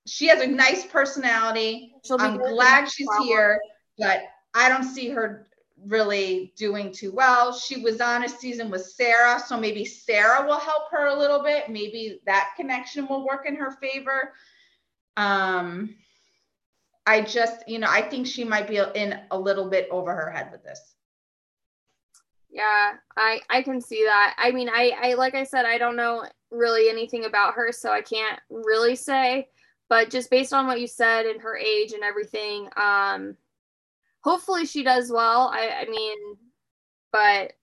[0.05, 1.93] she has a nice personality.
[2.11, 3.59] I'm glad she's here,
[3.97, 4.23] but
[4.53, 5.47] I don't see her
[5.85, 7.53] really doing too well.
[7.53, 11.41] She was on a season with Sarah, so maybe Sarah will help her a little
[11.41, 11.69] bit.
[11.69, 14.33] Maybe that connection will work in her favor.
[15.17, 15.95] Um,
[17.05, 20.29] I just, you know, I think she might be in a little bit over her
[20.31, 20.95] head with this.
[22.49, 24.35] Yeah, I I can see that.
[24.37, 27.91] I mean, I I like I said, I don't know really anything about her, so
[27.91, 29.49] I can't really say
[29.89, 33.35] but just based on what you said and her age and everything um
[34.21, 36.17] hopefully she does well i i mean
[37.11, 37.53] but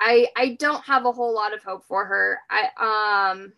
[0.00, 3.52] i i don't have a whole lot of hope for her i um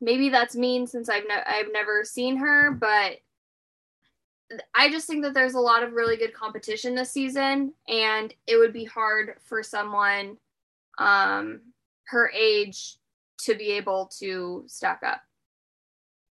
[0.00, 3.16] maybe that's mean since i've ne- i've never seen her but
[4.74, 8.56] I just think that there's a lot of really good competition this season, and it
[8.56, 10.36] would be hard for someone
[10.98, 11.60] um,
[12.06, 12.96] her age
[13.40, 15.20] to be able to stack up.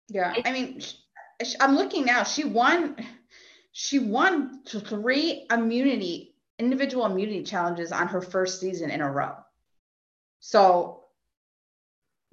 [0.08, 0.80] Yeah, I mean,
[1.60, 2.22] I'm looking now.
[2.22, 2.96] She won.
[3.72, 9.34] She won three immunity individual immunity challenges on her first season in a row.
[10.40, 11.02] So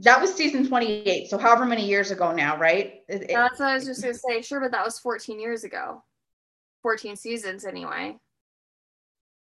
[0.04, 1.30] that was season 28.
[1.30, 3.02] So however many years ago now, right?
[3.08, 4.42] It, That's what I was just gonna say.
[4.42, 6.04] Sure, but that was 14 years ago.
[6.82, 8.18] 14 seasons anyway.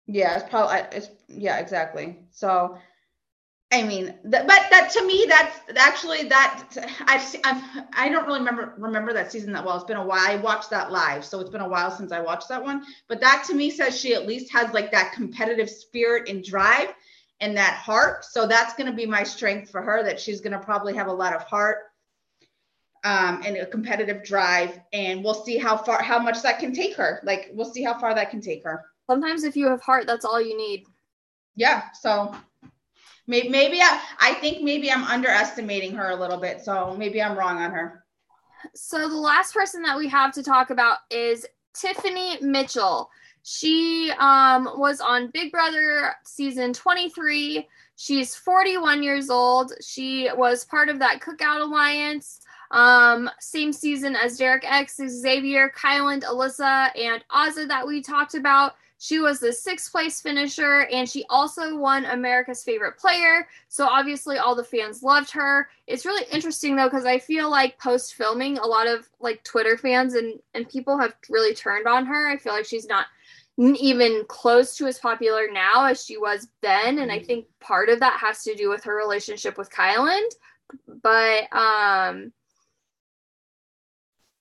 [0.07, 2.17] Yeah, it's probably it's yeah, exactly.
[2.31, 2.77] So
[3.71, 6.63] I mean, th- but that to me, that's actually that
[7.01, 7.63] I've, I've
[7.93, 9.75] I don't really remember remember that season that well.
[9.75, 10.25] It's been a while.
[10.27, 12.83] I watched that live, so it's been a while since I watched that one.
[13.07, 16.89] But that to me says she at least has like that competitive spirit and drive
[17.41, 18.25] and that heart.
[18.25, 20.03] So that's going to be my strength for her.
[20.03, 21.77] That she's going to probably have a lot of heart
[23.03, 26.95] um, and a competitive drive, and we'll see how far how much that can take
[26.95, 27.21] her.
[27.23, 28.85] Like we'll see how far that can take her.
[29.09, 30.85] Sometimes if you have heart, that's all you need.
[31.55, 31.83] Yeah.
[31.99, 32.35] So
[33.29, 36.61] Maybe, maybe I, I think maybe I'm underestimating her a little bit.
[36.61, 38.03] So maybe I'm wrong on her.
[38.73, 41.45] So the last person that we have to talk about is
[41.75, 43.07] Tiffany Mitchell.
[43.51, 47.67] She um, was on Big Brother season 23.
[47.95, 49.73] She's 41 years old.
[49.81, 52.41] She was part of that Cookout Alliance.
[52.69, 58.75] Um, same season as Derek X, Xavier, Kyland, Alyssa, and Azah that we talked about.
[58.99, 63.47] She was the sixth place finisher and she also won America's favorite player.
[63.67, 65.69] So obviously all the fans loved her.
[65.87, 69.77] It's really interesting though because I feel like post filming a lot of like Twitter
[69.77, 72.27] fans and and people have really turned on her.
[72.27, 73.07] I feel like she's not
[73.59, 77.99] even close to as popular now as she was then and I think part of
[77.99, 80.29] that has to do with her relationship with Kyland.
[81.01, 82.31] But um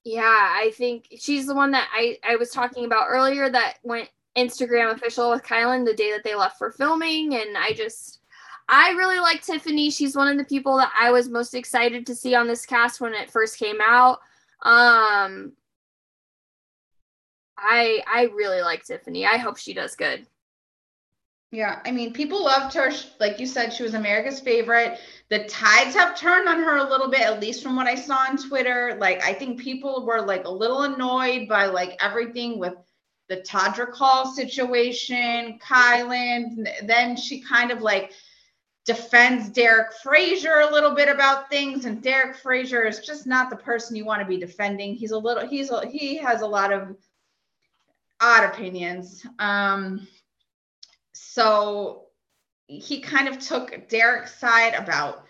[0.05, 0.23] yeah,
[0.55, 4.93] I think she's the one that I, I was talking about earlier that went Instagram
[4.95, 7.35] official with Kyland the day that they left for filming.
[7.35, 8.20] And I just,
[8.69, 9.90] I really like Tiffany.
[9.90, 13.01] She's one of the people that I was most excited to see on this cast
[13.01, 14.20] when it first came out.
[14.62, 15.53] Um,
[17.59, 19.26] I I really like Tiffany.
[19.26, 20.26] I hope she does good.
[21.51, 22.93] Yeah, I mean, people loved her.
[23.20, 24.98] Like you said, she was America's favorite.
[25.30, 28.16] The tides have turned on her a little bit, at least from what I saw
[28.28, 28.98] on Twitter.
[29.01, 32.74] Like, I think people were like a little annoyed by like everything with
[33.30, 36.68] the Todrick Hall situation, Kyland.
[36.86, 38.12] Then she kind of like
[38.85, 43.56] defends Derek Frazier a little bit about things, and Derek Frazier is just not the
[43.56, 44.94] person you want to be defending.
[44.94, 46.97] He's a little, he's a, he has a lot of
[48.20, 49.24] odd opinions.
[49.39, 50.07] Um,
[51.12, 52.07] so
[52.66, 55.24] he kind of took Derek's side about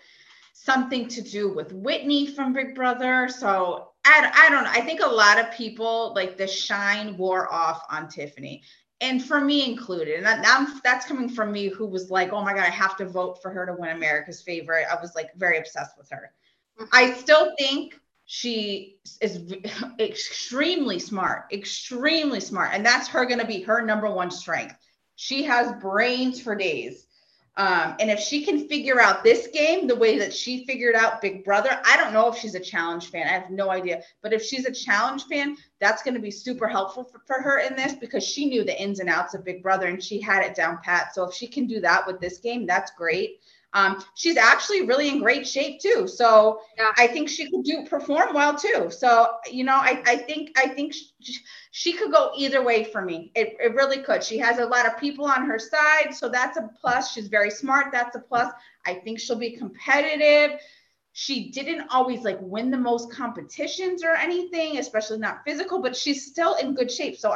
[0.53, 3.29] something to do with Whitney from Big Brother.
[3.29, 4.71] So I, I don't know.
[4.71, 8.63] I think a lot of people like the shine wore off on Tiffany.
[9.01, 12.53] And for me included, and that, that's coming from me who was like, oh my
[12.53, 14.87] God, I have to vote for her to win America's favorite.
[14.91, 16.33] I was like very obsessed with her.
[16.77, 16.89] Mm-hmm.
[16.91, 17.97] I still think
[18.31, 19.41] she is
[19.99, 22.69] extremely smart, extremely smart.
[22.73, 24.75] And that's her going to be her number one strength.
[25.15, 27.07] She has brains for days.
[27.57, 31.23] Um, and if she can figure out this game the way that she figured out
[31.23, 33.25] Big Brother, I don't know if she's a challenge fan.
[33.25, 34.03] I have no idea.
[34.21, 37.57] But if she's a challenge fan, that's going to be super helpful for, for her
[37.57, 40.45] in this because she knew the ins and outs of Big Brother and she had
[40.45, 41.15] it down pat.
[41.15, 43.39] So if she can do that with this game, that's great.
[43.73, 46.07] Um, she's actually really in great shape too.
[46.07, 46.91] So yeah.
[46.97, 48.89] I think she could do perform well too.
[48.89, 51.37] So you know, I, I think I think she,
[51.71, 53.31] she could go either way for me.
[53.35, 54.23] It, it really could.
[54.23, 57.11] She has a lot of people on her side, so that's a plus.
[57.11, 57.87] She's very smart.
[57.91, 58.51] That's a plus.
[58.85, 60.59] I think she'll be competitive.
[61.11, 66.25] She didn't always like win the most competitions or anything, especially not physical, but she's
[66.25, 67.17] still in good shape.
[67.17, 67.35] So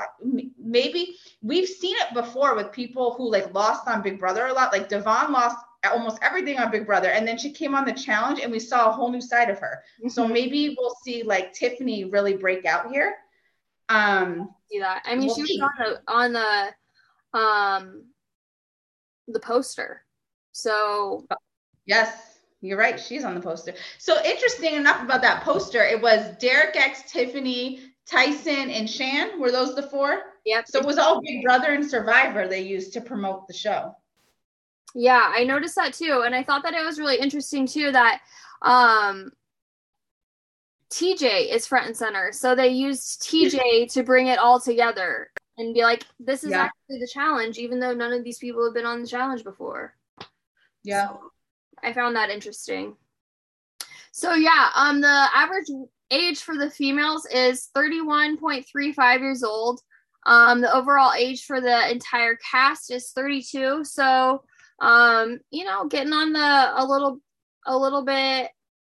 [0.57, 4.71] maybe we've seen it before with people who like lost on Big Brother a lot.
[4.71, 5.57] Like Da'Vonne lost
[5.91, 7.09] almost everything on Big Brother.
[7.09, 9.59] And then she came on the challenge and we saw a whole new side of
[9.59, 9.83] her.
[9.99, 10.09] Mm-hmm.
[10.09, 13.15] So maybe we'll see like Tiffany really break out here.
[13.89, 15.03] Um see that.
[15.05, 18.05] I mean we'll she was on the on the um
[19.27, 20.03] the poster.
[20.51, 21.25] So
[21.85, 22.99] yes, you're right.
[22.99, 23.73] She's on the poster.
[23.97, 29.39] So interesting enough about that poster, it was Derek X, Tiffany, Tyson, and Shan.
[29.39, 30.21] Were those the four?
[30.45, 30.67] Yep.
[30.67, 33.95] So it was all Big Brother and Survivor they used to promote the show.
[34.95, 36.23] Yeah, I noticed that too.
[36.25, 38.21] And I thought that it was really interesting too that
[38.61, 39.31] um
[40.91, 42.31] TJ is front and center.
[42.31, 46.63] So they used TJ to bring it all together and be like, this is yeah.
[46.63, 49.95] actually the challenge, even though none of these people have been on the challenge before.
[50.83, 51.07] Yeah.
[51.07, 51.19] So
[51.83, 52.95] I found that interesting.
[54.11, 55.67] So yeah, um the average
[56.11, 59.81] age for the females is 31.35 years old.
[60.27, 63.83] Um the overall age for the entire cast is 32.
[63.83, 64.43] So
[64.79, 67.19] um, you know, getting on the a little
[67.65, 68.49] a little bit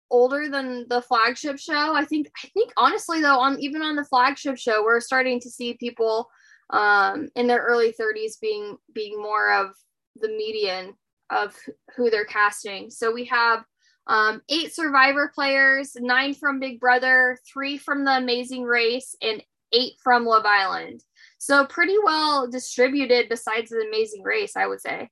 [0.10, 1.94] older than the flagship show.
[1.96, 5.50] I think I think honestly though, on even on the flagship show, we're starting to
[5.50, 6.30] see people
[6.70, 9.76] um in their early 30s being being more of
[10.20, 10.94] the median
[11.30, 11.56] of
[11.96, 12.90] who they're casting.
[12.90, 13.64] So we have
[14.08, 19.94] um, eight survivor players, nine from Big Brother, three from the Amazing Race, and eight
[20.04, 21.04] from Love Island.
[21.38, 25.10] So pretty well distributed besides the Amazing Race, I would say.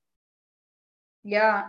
[1.24, 1.68] Yeah.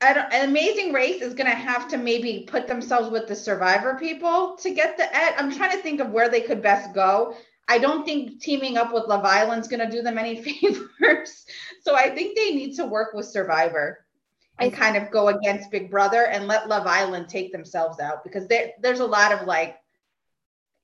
[0.00, 4.56] an amazing race is going to have to maybe put themselves with the survivor people
[4.56, 5.34] to get the ed.
[5.36, 7.34] I'm trying to think of where they could best go.
[7.68, 11.46] I don't think teaming up with Love Island's going to do them any favors.
[11.82, 14.04] So I think they need to work with Survivor
[14.58, 18.46] and kind of go against Big Brother and let Love Island take themselves out because
[18.80, 19.78] there's a lot of like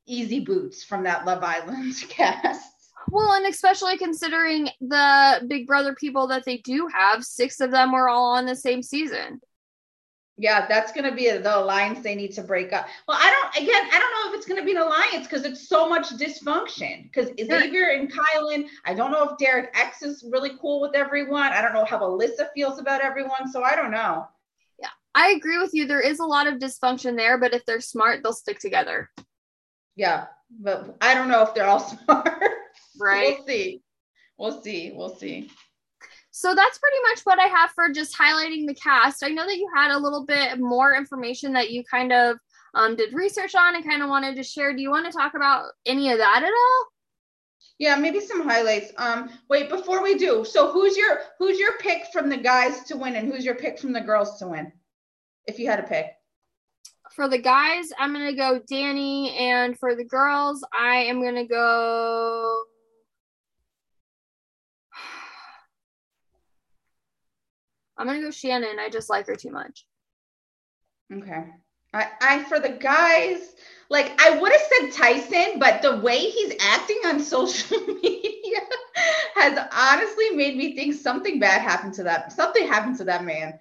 [0.06, 2.72] easy boots from that Love Island cast.
[3.10, 7.92] Well, and especially considering the Big Brother people that they do have, six of them
[7.92, 9.40] were all on the same season.
[10.38, 12.86] Yeah, that's going to be the alliance they need to break up.
[13.08, 15.46] Well, I don't, again, I don't know if it's going to be an alliance because
[15.46, 17.04] it's so much dysfunction.
[17.04, 21.52] Because Xavier and Kyland, I don't know if Derek X is really cool with everyone.
[21.52, 23.50] I don't know how Alyssa feels about everyone.
[23.50, 24.28] So I don't know.
[24.78, 25.86] Yeah, I agree with you.
[25.86, 29.10] There is a lot of dysfunction there, but if they're smart, they'll stick together.
[29.94, 32.42] Yeah, but I don't know if they're all smart.
[32.98, 33.36] Right.
[33.39, 33.82] we'll see.
[34.39, 34.93] We'll see.
[34.94, 35.51] We'll see.
[36.31, 39.24] So that's pretty much what I have for just highlighting the cast.
[39.24, 42.36] I know that you had a little bit more information that you kind of
[42.74, 44.77] um, did research on and kind of wanted to share.
[44.77, 46.86] Do you want to talk about any of that at all?
[47.78, 48.93] Yeah, maybe some highlights.
[48.98, 52.97] Um, wait, before we do, so who's your who's your pick from the guys to
[52.97, 54.73] win, and who's your pick from the girls to win?
[55.47, 56.12] If you had a pick.
[57.14, 62.62] For the guys, I'm gonna go Danny, and for the girls, I am gonna go
[67.98, 68.78] I'm gonna go Shannon.
[68.78, 69.86] I just like her too much.
[71.12, 71.44] Okay.
[71.94, 73.55] I, I for the guys,
[73.89, 78.60] like I would have said Tyson, but the way he's acting on social media
[79.35, 82.32] has honestly made me think something bad happened to that.
[82.32, 83.59] Something happened to that man.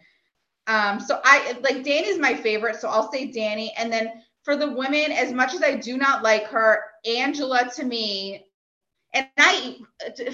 [0.68, 3.74] Um, so I like Danny's my favorite, so I'll say Danny.
[3.78, 7.86] And then for the women, as much as I do not like her, Angela to
[7.86, 8.46] me
[9.16, 9.78] and I,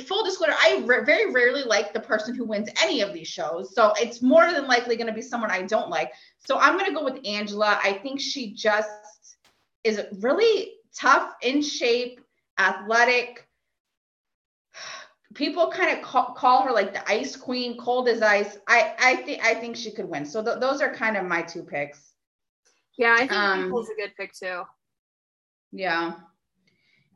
[0.08, 3.76] full disclosure, I very rarely like the person who wins any of these shows.
[3.76, 6.12] So it's more than likely going to be someone I don't like.
[6.46, 7.80] So I'm going to go with Angela.
[7.84, 9.38] I think she just
[9.84, 12.22] is really tough, in shape,
[12.58, 13.48] athletic.
[15.36, 18.58] People kind of call, call, her like the ice queen, cold as ice.
[18.68, 20.26] I I think I think she could win.
[20.26, 22.14] So th- those are kind of my two picks.
[22.98, 24.64] Yeah, I think um, a good pick too.
[25.72, 26.16] Yeah.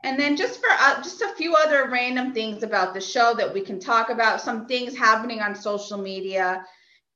[0.04, 3.52] And then just for uh, just a few other random things about the show that
[3.52, 6.64] we can talk about, some things happening on social media.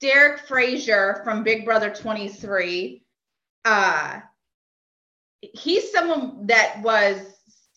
[0.01, 3.03] Derek Frazier from Big Brother 23,
[3.65, 4.19] uh,
[5.41, 7.17] he's someone that was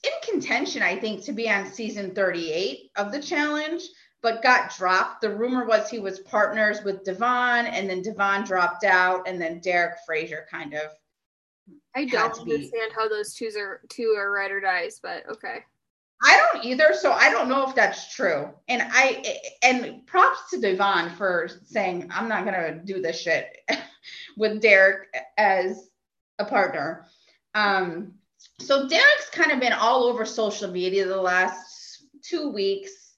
[0.04, 3.82] in contention, I think, to be on season 38 of the challenge.
[4.22, 5.20] but got dropped.
[5.20, 9.60] The rumor was he was partners with Da'Vonne, and then Da'Vonne dropped out, and then
[9.60, 10.90] Derek Frazier kind of.
[11.94, 15.60] I don't understand how those two are two are ride or dies, but okay.
[16.24, 18.50] I don't either, so I don't know if that's true.
[18.68, 23.56] And I and props to Da'Vonne for saying I'm not gonna do this shit
[24.36, 25.90] with Derek as
[26.38, 27.06] a partner.
[27.54, 28.14] Um,
[28.60, 33.14] so Derek's kind of been all over social media the last two weeks,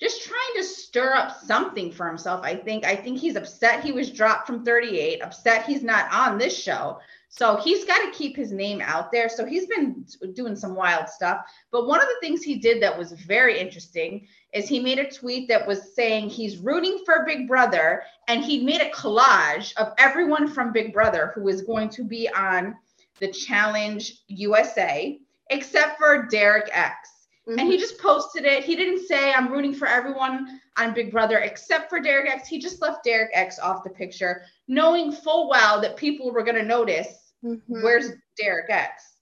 [0.00, 2.42] just trying to stir up something for himself.
[2.44, 2.84] I think.
[2.84, 7.00] I think he's upset he was dropped from 38, upset he's not on this show.
[7.28, 9.28] So he's got to keep his name out there.
[9.28, 11.44] So he's been doing some wild stuff.
[11.70, 15.10] But one of the things he did that was very interesting is he made a
[15.10, 19.92] tweet that was saying he's rooting for Big Brother and he made a collage of
[19.98, 22.76] everyone from Big Brother who is going to be on
[23.18, 25.18] the Challenge USA
[25.50, 27.15] except for Derek X.
[27.46, 28.64] And he just posted it.
[28.64, 32.48] He didn't say I'm rooting for everyone on Big Brother except for Derek X.
[32.48, 36.56] He just left Derek X off the picture, knowing full well that people were going
[36.56, 37.60] to notice Mhm.
[37.68, 39.18] where's Derek X?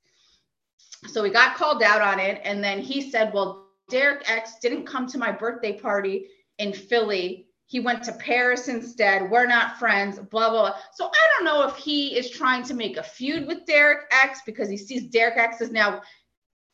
[1.09, 2.41] So we got called out on it.
[2.45, 6.29] And then he said, Well, Derek X didn't come to my birthday party
[6.59, 7.49] in Philly.
[7.67, 9.31] He went to Paris instead.
[9.31, 10.77] We're not friends, blah, blah, blah.
[10.95, 14.41] So I don't know if he is trying to make a feud with Derek X
[14.47, 16.01] because he sees Derek X is now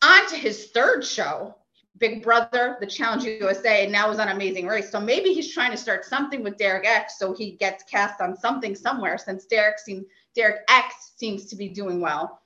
[0.03, 1.55] on to his third show,
[1.99, 4.91] Big Brother, The Challenge USA, and now is on Amazing Race.
[4.91, 8.37] So maybe he's trying to start something with Derek X so he gets cast on
[8.37, 12.41] something somewhere since Derek seems Derek X seems to be doing well.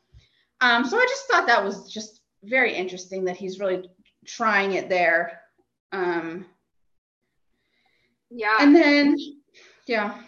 [0.60, 3.88] Um, so I just thought that was just very interesting that he's really
[4.26, 5.40] trying it there.
[5.92, 6.46] Um,
[8.30, 8.56] Yeah.
[8.60, 9.16] and then,
[9.86, 10.18] yeah.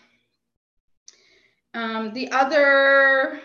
[1.74, 3.40] Um, the other,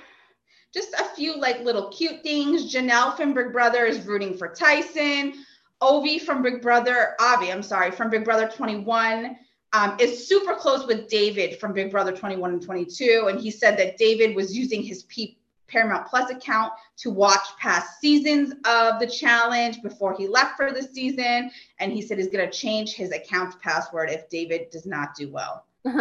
[0.74, 2.74] just a few like little cute things.
[2.74, 5.34] Janelle from Big Brother is rooting for Tyson.
[5.82, 9.36] Ovi from Big Brother, Avi, I'm sorry, from Big Brother 21
[9.74, 13.28] um, is super close with David from Big Brother 21 and 22.
[13.30, 15.38] And he said that David was using his P-
[15.68, 20.84] Paramount Plus account to watch past seasons of the challenge before he left for the
[20.84, 21.50] season.
[21.80, 25.32] And he said he's going to change his account password if David does not do
[25.32, 25.66] well.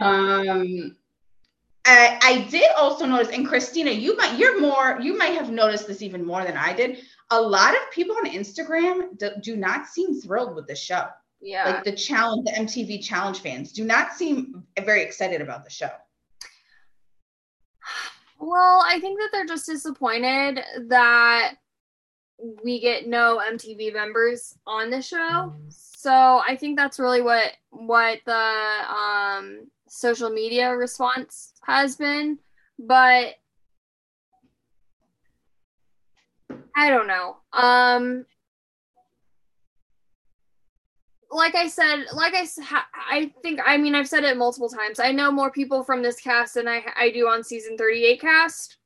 [0.00, 0.96] Um,
[1.84, 5.86] I, I did also notice, and Christina, you might you're more you might have noticed
[5.86, 6.98] this even more than I did.
[7.30, 11.06] A lot of people on Instagram do, do not seem thrilled with the show.
[11.40, 11.68] yeah.
[11.68, 15.90] Like the challenge, the MTV challenge fans do not seem very excited about the show.
[18.38, 21.54] Well, I think that they're just disappointed that
[22.64, 25.54] we get no MTV members on the show.
[25.68, 32.38] So I think that's really what what the um, social media response has been.
[32.78, 33.34] But
[36.74, 37.36] I don't know.
[37.52, 38.24] Um,
[41.30, 42.46] like I said, like I,
[43.10, 44.98] I think, I mean, I've said it multiple times.
[44.98, 48.76] I know more people from this cast than I, I do on season 38 cast.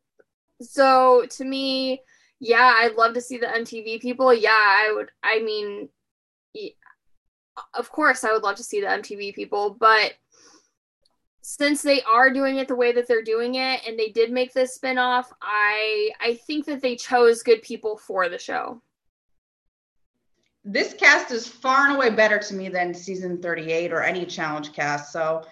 [0.60, 2.02] So to me,
[2.40, 4.34] yeah, I'd love to see the MTV people.
[4.34, 5.88] Yeah, I would, I mean,
[6.54, 6.72] y-
[7.74, 10.14] of course, I would love to see the MTV people, but
[11.48, 14.52] since they are doing it the way that they're doing it and they did make
[14.52, 18.82] this spin-off, I I think that they chose good people for the show.
[20.64, 24.72] This cast is far and away better to me than season 38 or any challenge
[24.72, 25.12] cast.
[25.12, 25.46] So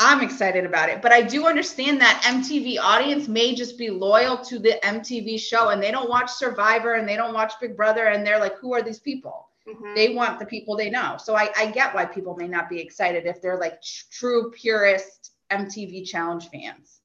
[0.00, 1.00] I'm excited about it.
[1.00, 5.68] But I do understand that MTV audience may just be loyal to the MTV show
[5.68, 8.74] and they don't watch Survivor and they don't watch Big Brother and they're like, who
[8.74, 9.48] are these people?
[9.68, 9.94] Mhm.
[9.94, 11.16] They want the people they know.
[11.22, 14.50] So I, I get why people may not be excited if they're like tr- true
[14.50, 17.00] purist MTV challenge fans.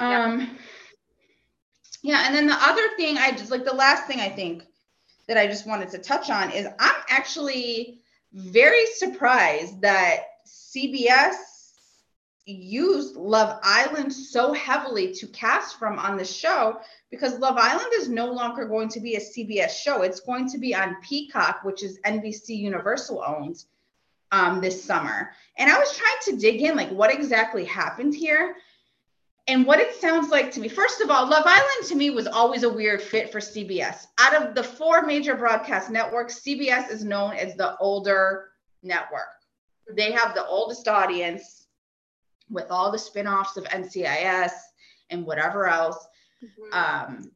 [0.00, 0.24] Yeah.
[0.24, 0.58] Um
[2.02, 4.64] yeah, and then the other thing I just like the last thing I think
[5.26, 8.00] that I just wanted to touch on is I'm actually
[8.32, 11.34] very surprised that CBS
[12.46, 16.80] used Love Island so heavily to cast from on the show
[17.10, 20.02] because Love Island is no longer going to be a CBS show.
[20.02, 23.64] It's going to be on Peacock, which is NBC Universal owned
[24.32, 25.32] um, this summer.
[25.58, 28.56] And I was trying to dig in, like, what exactly happened here?
[29.48, 32.26] And what it sounds like to me, first of all, Love Island to me was
[32.26, 34.06] always a weird fit for CBS.
[34.18, 38.50] Out of the four major broadcast networks, CBS is known as the older
[38.82, 39.28] network.
[39.90, 41.66] They have the oldest audience
[42.50, 44.52] with all the spin offs of NCIS
[45.10, 46.06] and whatever else.
[46.42, 46.74] Mhm.
[46.74, 47.32] Um,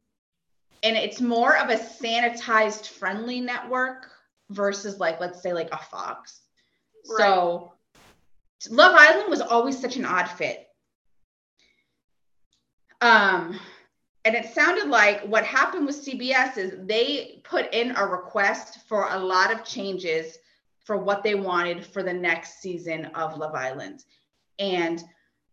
[0.83, 4.11] and it's more of a sanitized, friendly network
[4.49, 6.41] versus, like, let's say, like a Fox.
[7.05, 7.72] So,
[8.69, 10.67] Love Island was always such an odd fit.
[13.01, 13.59] Um,
[14.25, 19.09] and it sounded like what happened with CBS is they put in a request for
[19.09, 20.37] a lot of changes
[20.85, 24.03] for what they wanted for the next season of Love Island.
[24.59, 25.03] And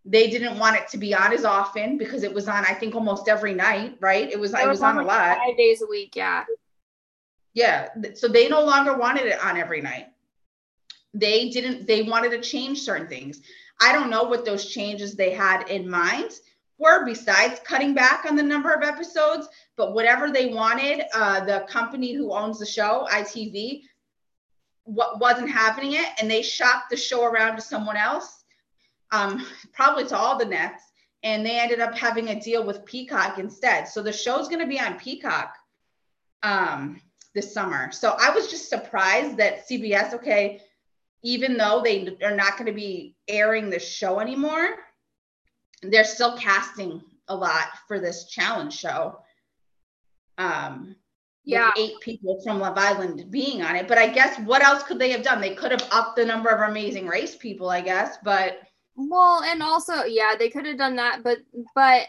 [0.05, 2.95] they didn't want it to be on as often because it was on, I think,
[2.95, 4.31] almost every night, right?
[4.31, 5.37] It was, it, it was, on, on a lot.
[5.37, 6.45] Five days a week, yeah.
[7.55, 7.89] Yeah.
[8.15, 10.07] So they no longer wanted it on every night.
[11.15, 13.41] They didn't, they wanted to change certain things.
[13.81, 16.31] I don't know what those changes they had in mind
[16.79, 21.67] were besides cutting back on the number of episodes, but whatever they wanted, uh, the
[21.69, 23.83] company who owns the show, ITV,
[24.85, 28.45] what wasn't happening it, and they shopped the show around to someone else,
[29.13, 30.83] um, probably to all the nets,
[31.23, 33.87] and they ended up having a deal with Peacock instead.
[33.87, 35.55] So the show's going to be on Peacock
[36.43, 37.01] um,
[37.35, 37.93] this summer.
[37.93, 40.63] So I was just surprised that CBS, okay,
[41.23, 44.77] even though they are not going to be airing the show anymore,
[45.83, 49.19] they're still casting a lot for this challenge show.
[50.39, 50.97] Um,
[51.45, 53.89] yeah, eight people from Love Island being on it.
[53.89, 55.41] But I guess what else could they have done?
[55.41, 58.19] They could have upped the number of Amazing Race people, I guess.
[58.23, 58.61] But
[58.95, 61.23] well, and also, yeah, they could have done that.
[61.23, 61.39] But
[61.75, 62.07] but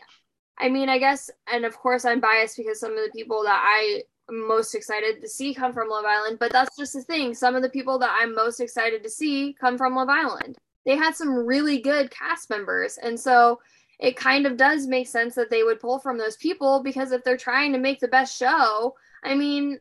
[0.57, 3.61] I mean, I guess, and of course, I'm biased because some of the people that
[3.63, 6.39] I most excited to see come from Love Island.
[6.39, 7.33] But that's just the thing.
[7.33, 10.95] Some of the people that I'm most excited to see come from Love Island they
[10.95, 12.97] had some really good cast members.
[12.97, 13.59] And so
[13.99, 17.23] it kind of does make sense that they would pull from those people because if
[17.23, 19.79] they're trying to make the best show, I mean,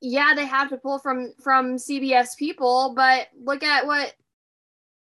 [0.00, 4.14] yeah, they have to pull from from CBS people, but look at what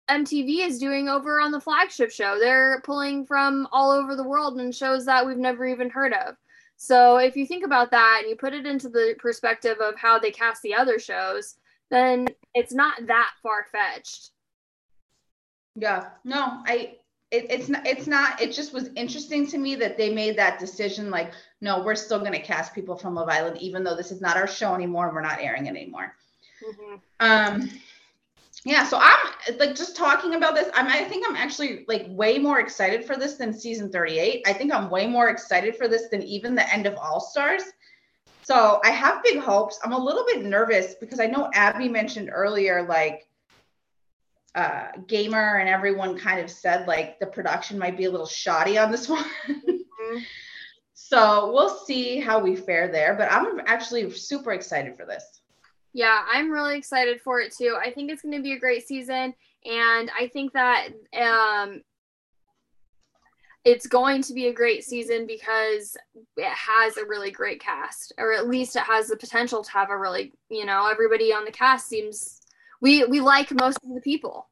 [0.09, 2.37] MTV is doing over on the flagship show.
[2.37, 6.35] They're pulling from all over the world and shows that we've never even heard of.
[6.83, 10.17] So if you think about that and you put it into the perspective of how
[10.17, 11.53] they cast the other shows,
[11.91, 14.31] then it's not that far fetched.
[15.75, 16.95] Yeah, no, I
[17.29, 20.57] it, it's not it's not it just was interesting to me that they made that
[20.57, 21.31] decision like
[21.61, 24.35] no we're still going to cast people from love island even though this is not
[24.35, 26.13] our show anymore and we're not airing it anymore
[26.61, 26.95] mm-hmm.
[27.21, 27.69] um
[28.65, 29.17] yeah so i'm
[29.57, 33.15] like just talking about this I'm, i think i'm actually like way more excited for
[33.15, 36.71] this than season 38 i think i'm way more excited for this than even the
[36.73, 37.63] end of all stars
[38.43, 42.29] so i have big hopes i'm a little bit nervous because i know abby mentioned
[42.31, 43.27] earlier like
[44.55, 48.77] uh, gamer and everyone kind of said like the production might be a little shoddy
[48.77, 49.23] on this one.
[49.47, 50.17] mm-hmm.
[50.93, 53.15] So we'll see how we fare there.
[53.15, 55.40] But I'm actually super excited for this.
[55.93, 57.77] Yeah, I'm really excited for it too.
[57.80, 59.34] I think it's going to be a great season,
[59.65, 60.89] and I think that
[61.19, 61.81] um,
[63.65, 65.95] it's going to be a great season because
[66.38, 69.89] it has a really great cast, or at least it has the potential to have
[69.89, 72.41] a really, you know, everybody on the cast seems
[72.80, 74.47] we we like most of the people.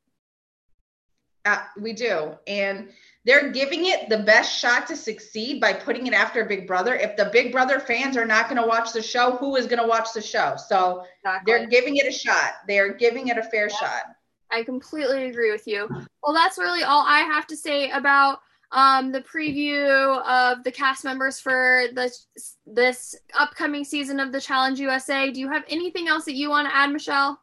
[1.45, 2.90] Uh, we do, and
[3.26, 6.96] they're giving it the best shot to succeed by putting it after Big Brother.
[6.96, 9.82] If the Big Brother fans are not going to watch the show, who is going
[9.82, 10.56] to watch the show?
[10.56, 11.54] So exactly.
[11.54, 12.54] they're giving it a shot.
[12.68, 13.76] They're giving it a fair yeah.
[13.76, 14.04] shot.
[14.52, 15.88] I completely agree with you.
[16.24, 18.40] Well, that's really all I have to say about
[18.72, 22.28] um, the preview of the cast members for this
[22.66, 25.32] this upcoming season of the Challenge USA.
[25.32, 27.40] Do you have anything else that you want to add, Michelle?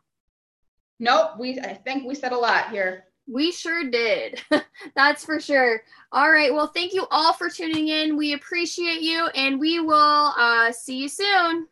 [0.98, 3.05] Nope, we I think we said a lot here.
[3.26, 4.40] We sure did.
[4.94, 5.82] That's for sure.
[6.12, 6.52] All right.
[6.52, 8.16] Well, thank you all for tuning in.
[8.16, 11.66] We appreciate you and we will uh, see you soon.